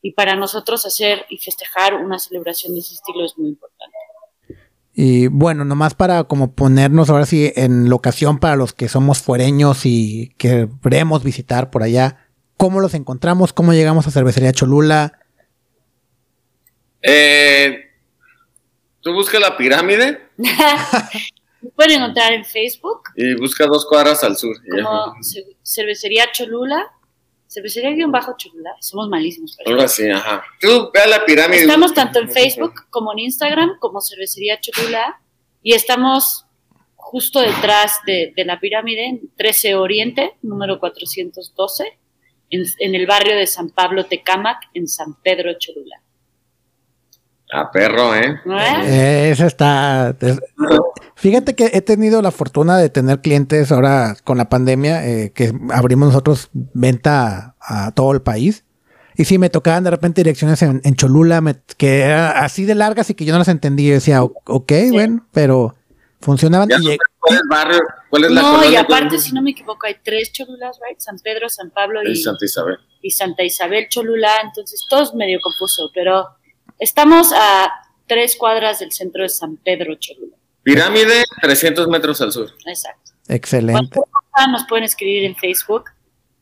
y 0.00 0.12
para 0.12 0.34
nosotros 0.34 0.86
hacer 0.86 1.26
y 1.28 1.38
festejar 1.38 1.94
una 1.94 2.18
celebración 2.18 2.74
de 2.74 2.80
ese 2.80 2.94
estilo 2.94 3.24
es 3.24 3.36
muy 3.36 3.50
importante. 3.50 3.96
Y 4.94 5.28
bueno, 5.28 5.64
nomás 5.64 5.94
para 5.94 6.24
como 6.24 6.54
ponernos 6.54 7.08
ahora 7.08 7.24
sí 7.24 7.50
en 7.56 7.88
locación 7.88 8.38
para 8.38 8.56
los 8.56 8.74
que 8.74 8.88
somos 8.88 9.22
fuereños 9.22 9.86
y 9.86 10.34
queremos 10.36 11.24
visitar 11.24 11.70
por 11.70 11.82
allá, 11.82 12.21
¿cómo 12.62 12.80
los 12.80 12.94
encontramos? 12.94 13.52
¿Cómo 13.52 13.72
llegamos 13.72 14.06
a 14.06 14.12
Cervecería 14.12 14.52
Cholula? 14.52 15.18
eh, 17.02 17.90
tú 19.00 19.12
busca 19.12 19.40
la 19.40 19.56
pirámide 19.56 20.28
Me 21.60 21.70
pueden 21.70 22.00
encontrar 22.00 22.32
en 22.32 22.44
Facebook 22.44 23.02
y 23.16 23.34
busca 23.34 23.66
dos 23.66 23.84
cuadras 23.84 24.22
al 24.22 24.36
sur. 24.36 24.54
como 24.70 25.12
Cervecería 25.64 26.30
Cholula, 26.30 26.86
Cervecería 27.48 27.90
guion 27.90 28.12
bajo 28.12 28.36
Cholula, 28.36 28.70
somos 28.80 29.08
malísimos. 29.08 29.56
ajá. 29.66 30.44
Tú 30.60 30.88
ve 30.94 31.00
a 31.00 31.08
la 31.08 31.24
pirámide. 31.24 31.62
Estamos 31.62 31.92
tanto 31.92 32.20
en 32.20 32.30
Facebook 32.30 32.74
como 32.90 33.12
en 33.12 33.18
Instagram, 33.18 33.76
como 33.80 34.00
Cervecería 34.00 34.60
Cholula, 34.60 35.20
y 35.64 35.74
estamos 35.74 36.46
justo 36.94 37.40
detrás 37.40 37.98
de, 38.06 38.32
de 38.36 38.44
la 38.44 38.60
pirámide, 38.60 39.06
en 39.06 39.30
13 39.36 39.74
Oriente, 39.74 40.36
número 40.42 40.78
412, 40.78 41.98
en, 42.52 42.64
en 42.78 42.94
el 42.94 43.06
barrio 43.06 43.36
de 43.36 43.46
San 43.48 43.70
Pablo 43.70 44.06
Tecámac, 44.06 44.58
en 44.74 44.86
San 44.86 45.14
Pedro 45.22 45.52
Cholula. 45.58 46.02
A 47.54 47.70
perro, 47.70 48.14
¿eh? 48.14 48.40
¿Eh? 48.86 49.30
Esa 49.30 49.46
está. 49.46 50.16
Fíjate 51.16 51.54
que 51.54 51.70
he 51.74 51.82
tenido 51.82 52.22
la 52.22 52.30
fortuna 52.30 52.78
de 52.78 52.88
tener 52.88 53.20
clientes 53.20 53.70
ahora 53.70 54.16
con 54.24 54.38
la 54.38 54.48
pandemia, 54.48 55.06
eh, 55.06 55.32
que 55.34 55.52
abrimos 55.70 56.08
nosotros 56.08 56.48
venta 56.54 57.54
a, 57.60 57.92
todo 57.92 58.12
el 58.12 58.22
país. 58.22 58.64
Y 59.16 59.26
sí, 59.26 59.36
me 59.36 59.50
tocaban 59.50 59.84
de 59.84 59.90
repente 59.90 60.22
direcciones 60.22 60.62
en, 60.62 60.94
Cholula, 60.94 61.42
que 61.76 62.00
eran 62.00 62.42
así 62.42 62.64
de 62.64 62.74
largas 62.74 63.10
y 63.10 63.14
que 63.14 63.26
yo 63.26 63.34
no 63.34 63.38
las 63.38 63.48
entendía. 63.48 63.88
Yo 63.88 63.94
decía, 63.96 64.22
ok, 64.22 64.72
bueno, 64.90 65.26
pero 65.32 65.74
funcionaban. 66.22 66.70
Y, 66.70 66.96
¿Cuál 67.18 67.36
es 67.36 67.42
barrio? 67.48 67.80
¿Cuál 68.08 68.24
es 68.24 68.30
la 68.30 68.42
No, 68.42 68.70
y 68.70 68.76
aparte, 68.76 69.18
si 69.18 69.32
no 69.32 69.42
me 69.42 69.50
equivoco, 69.50 69.86
hay 69.86 69.96
tres 70.02 70.32
Cholulas, 70.32 70.78
right? 70.86 70.98
San 70.98 71.18
Pedro, 71.18 71.48
San 71.48 71.70
Pablo 71.70 72.00
y, 72.02 72.16
Santa 72.16 72.44
Isabel. 72.44 72.78
Y 73.02 73.10
Santa 73.10 73.42
Isabel 73.42 73.88
Cholula, 73.88 74.30
entonces 74.44 74.86
todo 74.88 75.02
es 75.02 75.14
medio 75.14 75.40
confuso, 75.40 75.90
pero 75.92 76.28
estamos 76.78 77.32
a 77.34 77.70
tres 78.06 78.36
cuadras 78.36 78.78
del 78.78 78.92
centro 78.92 79.22
de 79.22 79.28
San 79.28 79.56
Pedro 79.56 79.94
Cholula. 79.96 80.36
Pirámide, 80.62 81.24
300 81.40 81.88
metros 81.88 82.20
al 82.20 82.32
sur. 82.32 82.50
Exacto. 82.66 83.12
Excelente. 83.28 84.00
Nos 84.50 84.64
pueden 84.68 84.84
escribir 84.84 85.24
en 85.24 85.36
Facebook, 85.36 85.90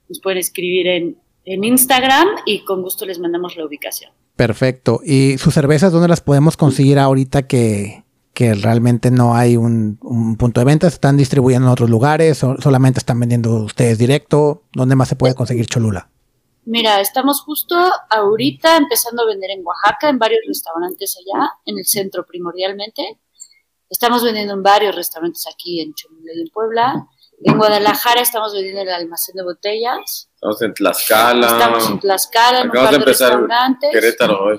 nos 0.09 0.21
pueden 0.21 0.39
escribir 0.39 0.87
en, 0.87 1.19
en 1.45 1.65
Instagram 1.65 2.29
y 2.45 2.65
con 2.65 2.83
gusto 2.83 3.07
les 3.07 3.19
mandamos 3.19 3.57
la 3.57 3.65
ubicación. 3.65 4.13
Perfecto. 4.37 5.01
¿Y 5.05 5.39
sus 5.39 5.55
cervezas 5.55 5.93
dónde 5.93 6.09
las 6.09 6.21
podemos 6.21 6.57
conseguir 6.57 6.99
ahorita 6.99 7.47
que, 7.47 8.00
que 8.41 8.55
realmente 8.55 9.11
no 9.11 9.35
hay 9.35 9.59
un, 9.59 9.99
punto 10.39 10.63
de 10.63 10.65
venta, 10.65 10.87
están 10.87 11.19
distribuyendo 11.19 11.67
en 11.67 11.73
otros 11.73 11.91
lugares, 11.91 12.43
o 12.43 12.57
solamente 12.59 12.99
están 12.99 13.21
vendiendo 13.21 13.65
ustedes 13.65 13.99
directo, 13.99 14.63
¿dónde 14.73 14.97
más 14.97 15.09
se 15.09 15.17
puede 15.17 15.35
conseguir 15.35 15.67
Cholula? 15.67 16.09
Mira, 16.65 17.03
estamos 17.03 17.43
justo 17.43 17.77
ahorita 18.09 18.79
empezando 18.79 19.25
a 19.25 19.27
vender 19.27 19.51
en 19.51 19.61
Oaxaca, 19.63 20.09
en 20.09 20.19
varios 20.19 20.41
restaurantes 20.49 21.19
allá, 21.19 21.51
en 21.67 21.81
el 21.81 21.85
centro 21.85 22.25
primordialmente. 22.25 23.21
Estamos 23.91 24.25
vendiendo 24.25 24.55
en 24.55 24.63
varios 24.63 24.95
restaurantes 24.95 25.47
aquí 25.47 25.83
en 25.83 25.93
Cholula 25.93 26.33
y 26.35 26.41
en 26.41 26.49
Puebla. 26.49 27.07
En 27.45 27.59
Guadalajara 27.59 28.23
estamos 28.23 28.55
vendiendo 28.55 28.81
en 28.81 28.89
el 28.89 28.95
almacén 28.95 29.37
de 29.37 29.43
botellas. 29.43 30.31
Estamos 30.35 30.63
en 30.63 30.73
Tlaxcala. 30.73 31.47
Estamos 31.47 31.91
en 31.91 32.01
Tlaxcala, 32.01 32.61
en 32.61 32.67
un 32.69 32.73
par 32.73 32.91
de, 32.91 33.05
restaurantes. 33.05 33.91
Querétaro 33.93 34.45
hoy. 34.45 34.57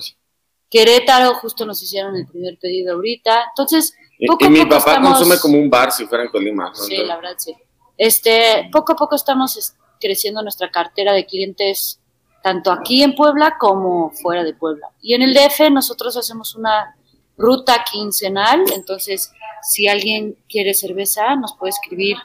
Querétaro, 0.72 1.34
justo 1.34 1.66
nos 1.66 1.82
hicieron 1.82 2.16
el 2.16 2.26
primer 2.26 2.58
pedido 2.58 2.94
ahorita. 2.94 3.44
Entonces, 3.50 3.94
poco 4.26 4.44
y, 4.44 4.46
a 4.46 4.50
mi 4.50 4.64
papá 4.64 5.02
consume 5.02 5.38
como 5.38 5.58
un 5.58 5.68
bar 5.68 5.92
si 5.92 6.06
fuera 6.06 6.24
en 6.24 6.30
Colima. 6.30 6.74
Sí, 6.74 6.96
la 6.96 7.16
verdad, 7.16 7.34
sí. 7.36 7.54
Este, 7.98 8.70
poco 8.72 8.94
a 8.94 8.96
poco 8.96 9.14
estamos 9.14 9.74
creciendo 10.00 10.40
nuestra 10.40 10.70
cartera 10.70 11.12
de 11.12 11.26
clientes 11.26 12.00
tanto 12.42 12.72
aquí 12.72 13.02
en 13.02 13.14
Puebla 13.14 13.56
como 13.60 14.12
fuera 14.12 14.42
de 14.42 14.54
Puebla. 14.54 14.88
Y 15.02 15.12
en 15.12 15.20
el 15.20 15.34
DF 15.34 15.70
nosotros 15.70 16.16
hacemos 16.16 16.54
una 16.54 16.96
ruta 17.36 17.84
quincenal, 17.90 18.64
entonces 18.74 19.30
si 19.62 19.88
alguien 19.88 20.36
quiere 20.48 20.72
cerveza 20.72 21.36
nos 21.36 21.54
puede 21.54 21.70
escribir 21.70 22.16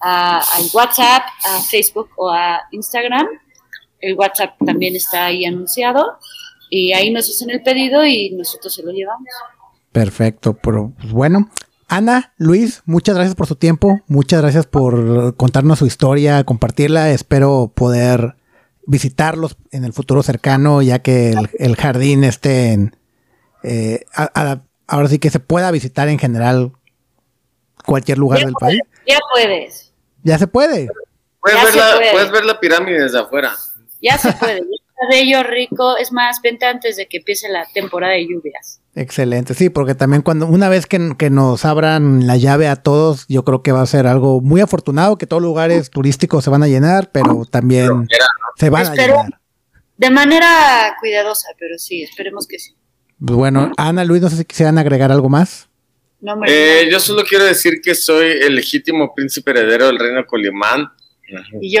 a, 0.00 0.44
WhatsApp, 0.74 1.22
a 1.44 1.62
Facebook 1.62 2.10
o 2.16 2.30
a 2.30 2.60
Instagram. 2.72 3.26
El 4.00 4.14
WhatsApp 4.14 4.54
también 4.64 4.94
está 4.94 5.24
ahí 5.24 5.46
anunciado 5.46 6.18
y 6.70 6.92
ahí 6.92 7.10
nos 7.10 7.28
hacen 7.28 7.50
el 7.50 7.62
pedido 7.62 8.04
y 8.04 8.30
nosotros 8.30 8.74
se 8.74 8.82
lo 8.82 8.92
llevamos. 8.92 9.28
Perfecto, 9.92 10.54
pero 10.54 10.92
pues 10.98 11.12
bueno. 11.12 11.50
Ana, 11.88 12.34
Luis, 12.36 12.82
muchas 12.84 13.14
gracias 13.14 13.36
por 13.36 13.46
su 13.46 13.54
tiempo, 13.54 14.00
muchas 14.08 14.42
gracias 14.42 14.66
por 14.66 15.36
contarnos 15.36 15.78
su 15.78 15.86
historia, 15.86 16.42
compartirla. 16.42 17.12
Espero 17.12 17.70
poder 17.72 18.34
visitarlos 18.86 19.56
en 19.70 19.84
el 19.84 19.92
futuro 19.92 20.24
cercano, 20.24 20.82
ya 20.82 20.98
que 20.98 21.34
el, 21.58 21.76
jardín 21.76 22.24
esté 22.24 22.72
en... 22.72 22.96
Eh, 23.62 24.04
ahora 24.86 25.08
sí 25.08 25.20
que 25.20 25.30
se 25.30 25.38
pueda 25.38 25.70
visitar 25.70 26.08
en 26.08 26.18
general 26.18 26.72
cualquier 27.84 28.18
lugar 28.18 28.40
del 28.40 28.54
país. 28.54 28.80
Ya 29.06 29.18
puedes. 29.32 29.92
Ya 30.24 30.38
se 30.38 30.48
puede. 30.48 30.88
Puedes, 31.40 31.62
ver, 31.62 31.76
la, 31.76 32.10
puedes 32.10 32.30
ver 32.32 32.44
la 32.44 32.58
pirámide 32.58 33.04
desde 33.04 33.20
afuera. 33.20 33.54
Ya 34.02 34.18
se 34.18 34.32
puede 34.32 34.60
ello 35.10 35.42
rico. 35.42 35.96
Es 35.96 36.12
más, 36.12 36.40
vente 36.42 36.66
antes 36.66 36.96
de 36.96 37.06
que 37.06 37.18
empiece 37.18 37.48
la 37.48 37.66
temporada 37.72 38.14
de 38.14 38.26
lluvias. 38.26 38.80
Excelente, 38.94 39.52
sí, 39.52 39.68
porque 39.68 39.94
también 39.94 40.22
cuando 40.22 40.46
una 40.46 40.70
vez 40.70 40.86
que, 40.86 40.98
nos 41.30 41.64
abran 41.66 42.26
la 42.26 42.36
llave 42.38 42.66
a 42.66 42.76
todos, 42.76 43.26
yo 43.28 43.44
creo 43.44 43.62
que 43.62 43.72
va 43.72 43.82
a 43.82 43.86
ser 43.86 44.06
algo 44.06 44.40
muy 44.40 44.62
afortunado, 44.62 45.18
que 45.18 45.26
todos 45.26 45.42
los 45.42 45.50
lugares 45.50 45.90
turísticos 45.90 46.44
se 46.44 46.50
van 46.50 46.62
a 46.62 46.68
llenar, 46.68 47.10
pero 47.12 47.44
también 47.44 48.08
se 48.56 48.70
van 48.70 48.86
a 48.86 48.94
llenar. 48.94 49.40
De 49.98 50.10
manera 50.10 50.96
cuidadosa, 50.98 51.48
pero 51.58 51.78
sí, 51.78 52.02
esperemos 52.02 52.46
que 52.46 52.58
sí. 52.58 52.74
Pues 53.18 53.36
bueno, 53.36 53.72
Ana, 53.76 54.04
Luis, 54.04 54.22
no 54.22 54.30
sé 54.30 54.36
si 54.36 54.44
quisieran 54.44 54.78
agregar 54.78 55.12
algo 55.12 55.28
más. 55.28 55.68
No, 56.20 56.38
eh, 56.46 56.88
yo 56.90 56.98
solo 56.98 57.22
quiero 57.24 57.44
decir 57.44 57.80
que 57.82 57.94
soy 57.94 58.28
el 58.28 58.54
legítimo 58.54 59.14
príncipe 59.14 59.50
heredero 59.50 59.86
del 59.86 59.98
reino 59.98 60.26
Colimán 60.26 60.90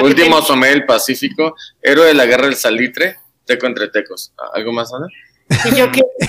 Último 0.02 0.42
somé 0.42 0.68
del 0.68 0.86
Pacífico, 0.86 1.54
héroe 1.80 2.06
de 2.06 2.14
la 2.14 2.26
guerra 2.26 2.46
del 2.46 2.56
salitre, 2.56 3.16
teco 3.44 3.66
entre 3.66 3.88
tecos. 3.88 4.32
¿Algo 4.54 4.72
más, 4.72 4.92
Ana? 4.92 5.06
Y 5.64 5.76
yo 5.76 5.90
que, 5.92 6.02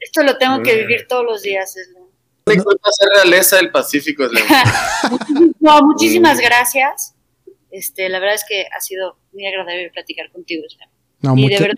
Esto 0.00 0.22
lo 0.22 0.36
tengo 0.38 0.62
que 0.62 0.76
vivir 0.76 1.06
todos 1.08 1.24
los 1.24 1.42
días. 1.42 1.76
Es 1.76 1.90
no. 1.94 2.08
ser 2.44 3.08
realeza 3.14 3.56
del 3.56 3.70
Pacífico. 3.70 4.24
no, 5.60 5.82
muchísimas 5.82 6.38
gracias. 6.38 7.14
Este, 7.70 8.08
la 8.08 8.18
verdad 8.18 8.34
es 8.34 8.44
que 8.48 8.66
ha 8.76 8.80
sido 8.80 9.18
muy 9.32 9.46
agradable 9.46 9.90
platicar 9.90 10.30
contigo. 10.30 10.64
y 11.36 11.48
de 11.48 11.58
verdad, 11.58 11.74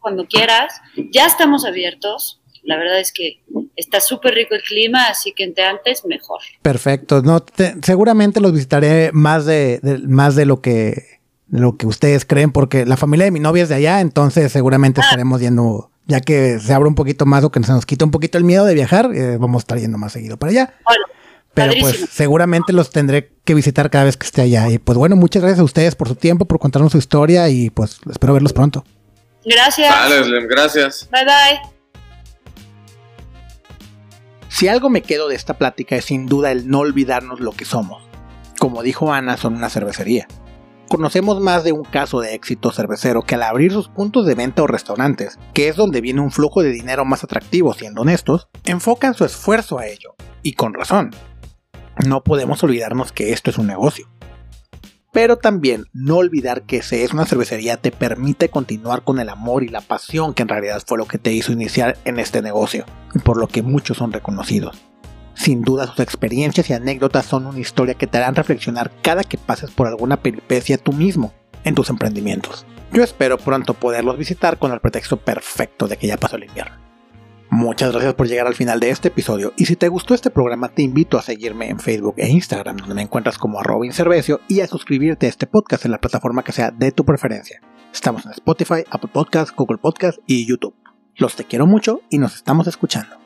cuando 0.00 0.26
quieras, 0.26 0.80
ya 1.10 1.26
estamos 1.26 1.64
abiertos 1.64 2.40
la 2.64 2.76
verdad 2.76 2.98
es 2.98 3.12
que 3.12 3.40
está 3.76 4.00
súper 4.00 4.34
rico 4.34 4.54
el 4.54 4.62
clima, 4.62 5.06
así 5.08 5.32
que 5.32 5.44
entre 5.44 5.64
antes 5.64 6.04
mejor. 6.04 6.40
Perfecto. 6.62 7.22
No, 7.22 7.44
seguramente 7.82 8.40
los 8.40 8.52
visitaré 8.52 9.10
más 9.12 9.46
de, 9.46 9.80
más 10.06 10.34
de 10.36 10.46
lo 10.46 10.60
que 10.60 11.14
lo 11.50 11.76
que 11.76 11.86
ustedes 11.86 12.24
creen, 12.24 12.50
porque 12.50 12.84
la 12.84 12.96
familia 12.96 13.26
de 13.26 13.30
mi 13.30 13.38
novia 13.38 13.62
es 13.62 13.68
de 13.68 13.76
allá, 13.76 14.00
entonces 14.00 14.50
seguramente 14.50 15.00
ah. 15.00 15.04
estaremos 15.04 15.40
yendo, 15.40 15.90
ya 16.06 16.20
que 16.20 16.58
se 16.58 16.72
abre 16.72 16.88
un 16.88 16.94
poquito 16.94 17.26
más 17.26 17.44
o 17.44 17.52
que 17.52 17.62
se 17.62 17.70
nos 17.70 17.86
quita 17.86 18.04
un 18.04 18.10
poquito 18.10 18.38
el 18.38 18.44
miedo 18.44 18.64
de 18.64 18.74
viajar, 18.74 19.10
eh, 19.14 19.36
vamos 19.36 19.60
a 19.60 19.62
estar 19.62 19.78
yendo 19.78 19.98
más 19.98 20.12
seguido 20.12 20.36
para 20.36 20.50
allá. 20.50 20.74
Pero 21.52 21.72
pues 21.80 22.08
seguramente 22.10 22.72
los 22.72 22.90
tendré 22.90 23.30
que 23.44 23.54
visitar 23.54 23.88
cada 23.88 24.04
vez 24.06 24.16
que 24.16 24.26
esté 24.26 24.42
allá. 24.42 24.68
Y 24.70 24.78
pues 24.78 24.98
bueno, 24.98 25.14
muchas 25.14 25.40
gracias 25.40 25.60
a 25.60 25.64
ustedes 25.64 25.94
por 25.94 26.08
su 26.08 26.16
tiempo, 26.16 26.46
por 26.46 26.58
contarnos 26.58 26.90
su 26.90 26.98
historia 26.98 27.48
y 27.48 27.70
pues 27.70 28.00
espero 28.10 28.32
verlos 28.32 28.52
pronto. 28.52 28.84
Gracias. 29.44 29.94
gracias. 30.48 31.08
Bye 31.12 31.24
bye. 31.24 31.73
Si 34.64 34.68
algo 34.68 34.88
me 34.88 35.02
quedo 35.02 35.28
de 35.28 35.34
esta 35.34 35.58
plática 35.58 35.94
es 35.94 36.06
sin 36.06 36.24
duda 36.24 36.50
el 36.50 36.70
no 36.70 36.78
olvidarnos 36.78 37.38
lo 37.38 37.52
que 37.52 37.66
somos. 37.66 38.02
Como 38.58 38.82
dijo 38.82 39.12
Ana, 39.12 39.36
son 39.36 39.56
una 39.56 39.68
cervecería. 39.68 40.26
Conocemos 40.88 41.38
más 41.42 41.64
de 41.64 41.72
un 41.72 41.84
caso 41.84 42.20
de 42.20 42.32
éxito 42.34 42.72
cervecero 42.72 43.20
que 43.20 43.34
al 43.34 43.42
abrir 43.42 43.72
sus 43.72 43.90
puntos 43.90 44.24
de 44.24 44.34
venta 44.34 44.62
o 44.62 44.66
restaurantes, 44.66 45.38
que 45.52 45.68
es 45.68 45.76
donde 45.76 46.00
viene 46.00 46.22
un 46.22 46.30
flujo 46.30 46.62
de 46.62 46.70
dinero 46.70 47.04
más 47.04 47.22
atractivo 47.22 47.74
siendo 47.74 48.00
honestos, 48.00 48.48
enfocan 48.64 49.12
su 49.12 49.26
esfuerzo 49.26 49.78
a 49.78 49.86
ello, 49.86 50.14
y 50.42 50.54
con 50.54 50.72
razón. 50.72 51.10
No 52.06 52.24
podemos 52.24 52.64
olvidarnos 52.64 53.12
que 53.12 53.34
esto 53.34 53.50
es 53.50 53.58
un 53.58 53.66
negocio. 53.66 54.08
Pero 55.14 55.38
también 55.38 55.86
no 55.92 56.16
olvidar 56.16 56.62
que 56.62 56.82
si 56.82 56.96
es 56.96 57.12
una 57.12 57.24
cervecería 57.24 57.76
te 57.76 57.92
permite 57.92 58.48
continuar 58.48 59.04
con 59.04 59.20
el 59.20 59.28
amor 59.28 59.62
y 59.62 59.68
la 59.68 59.80
pasión 59.80 60.34
que 60.34 60.42
en 60.42 60.48
realidad 60.48 60.82
fue 60.84 60.98
lo 60.98 61.06
que 61.06 61.18
te 61.18 61.32
hizo 61.32 61.52
iniciar 61.52 61.96
en 62.04 62.18
este 62.18 62.42
negocio, 62.42 62.84
y 63.14 63.20
por 63.20 63.36
lo 63.36 63.46
que 63.46 63.62
muchos 63.62 63.98
son 63.98 64.10
reconocidos. 64.12 64.76
Sin 65.34 65.62
duda 65.62 65.86
sus 65.86 66.00
experiencias 66.00 66.68
y 66.68 66.72
anécdotas 66.72 67.26
son 67.26 67.46
una 67.46 67.60
historia 67.60 67.94
que 67.94 68.08
te 68.08 68.18
harán 68.18 68.34
reflexionar 68.34 68.90
cada 69.02 69.22
que 69.22 69.38
pases 69.38 69.70
por 69.70 69.86
alguna 69.86 70.16
peripecia 70.16 70.78
tú 70.78 70.92
mismo 70.92 71.32
en 71.62 71.76
tus 71.76 71.90
emprendimientos. 71.90 72.66
Yo 72.92 73.04
espero 73.04 73.38
pronto 73.38 73.74
poderlos 73.74 74.18
visitar 74.18 74.58
con 74.58 74.72
el 74.72 74.80
pretexto 74.80 75.16
perfecto 75.16 75.86
de 75.86 75.96
que 75.96 76.08
ya 76.08 76.16
pasó 76.16 76.34
el 76.36 76.44
invierno. 76.44 76.83
Muchas 77.56 77.92
gracias 77.92 78.14
por 78.14 78.26
llegar 78.26 78.48
al 78.48 78.56
final 78.56 78.80
de 78.80 78.90
este 78.90 79.08
episodio 79.08 79.52
y 79.56 79.66
si 79.66 79.76
te 79.76 79.86
gustó 79.86 80.12
este 80.12 80.28
programa 80.28 80.70
te 80.70 80.82
invito 80.82 81.18
a 81.18 81.22
seguirme 81.22 81.68
en 81.68 81.78
Facebook 81.78 82.16
e 82.16 82.28
Instagram 82.28 82.78
donde 82.78 82.96
me 82.96 83.02
encuentras 83.02 83.38
como 83.38 83.60
arroba 83.60 83.86
inservecio 83.86 84.40
y 84.48 84.58
a 84.58 84.66
suscribirte 84.66 85.26
a 85.26 85.28
este 85.28 85.46
podcast 85.46 85.84
en 85.84 85.92
la 85.92 86.00
plataforma 86.00 86.42
que 86.42 86.50
sea 86.50 86.72
de 86.72 86.90
tu 86.90 87.04
preferencia. 87.04 87.60
Estamos 87.92 88.26
en 88.26 88.32
Spotify, 88.32 88.82
Apple 88.90 89.10
Podcasts, 89.12 89.54
Google 89.54 89.78
Podcasts 89.78 90.20
y 90.26 90.44
YouTube. 90.46 90.74
Los 91.14 91.36
te 91.36 91.44
quiero 91.44 91.68
mucho 91.68 92.00
y 92.10 92.18
nos 92.18 92.34
estamos 92.34 92.66
escuchando. 92.66 93.23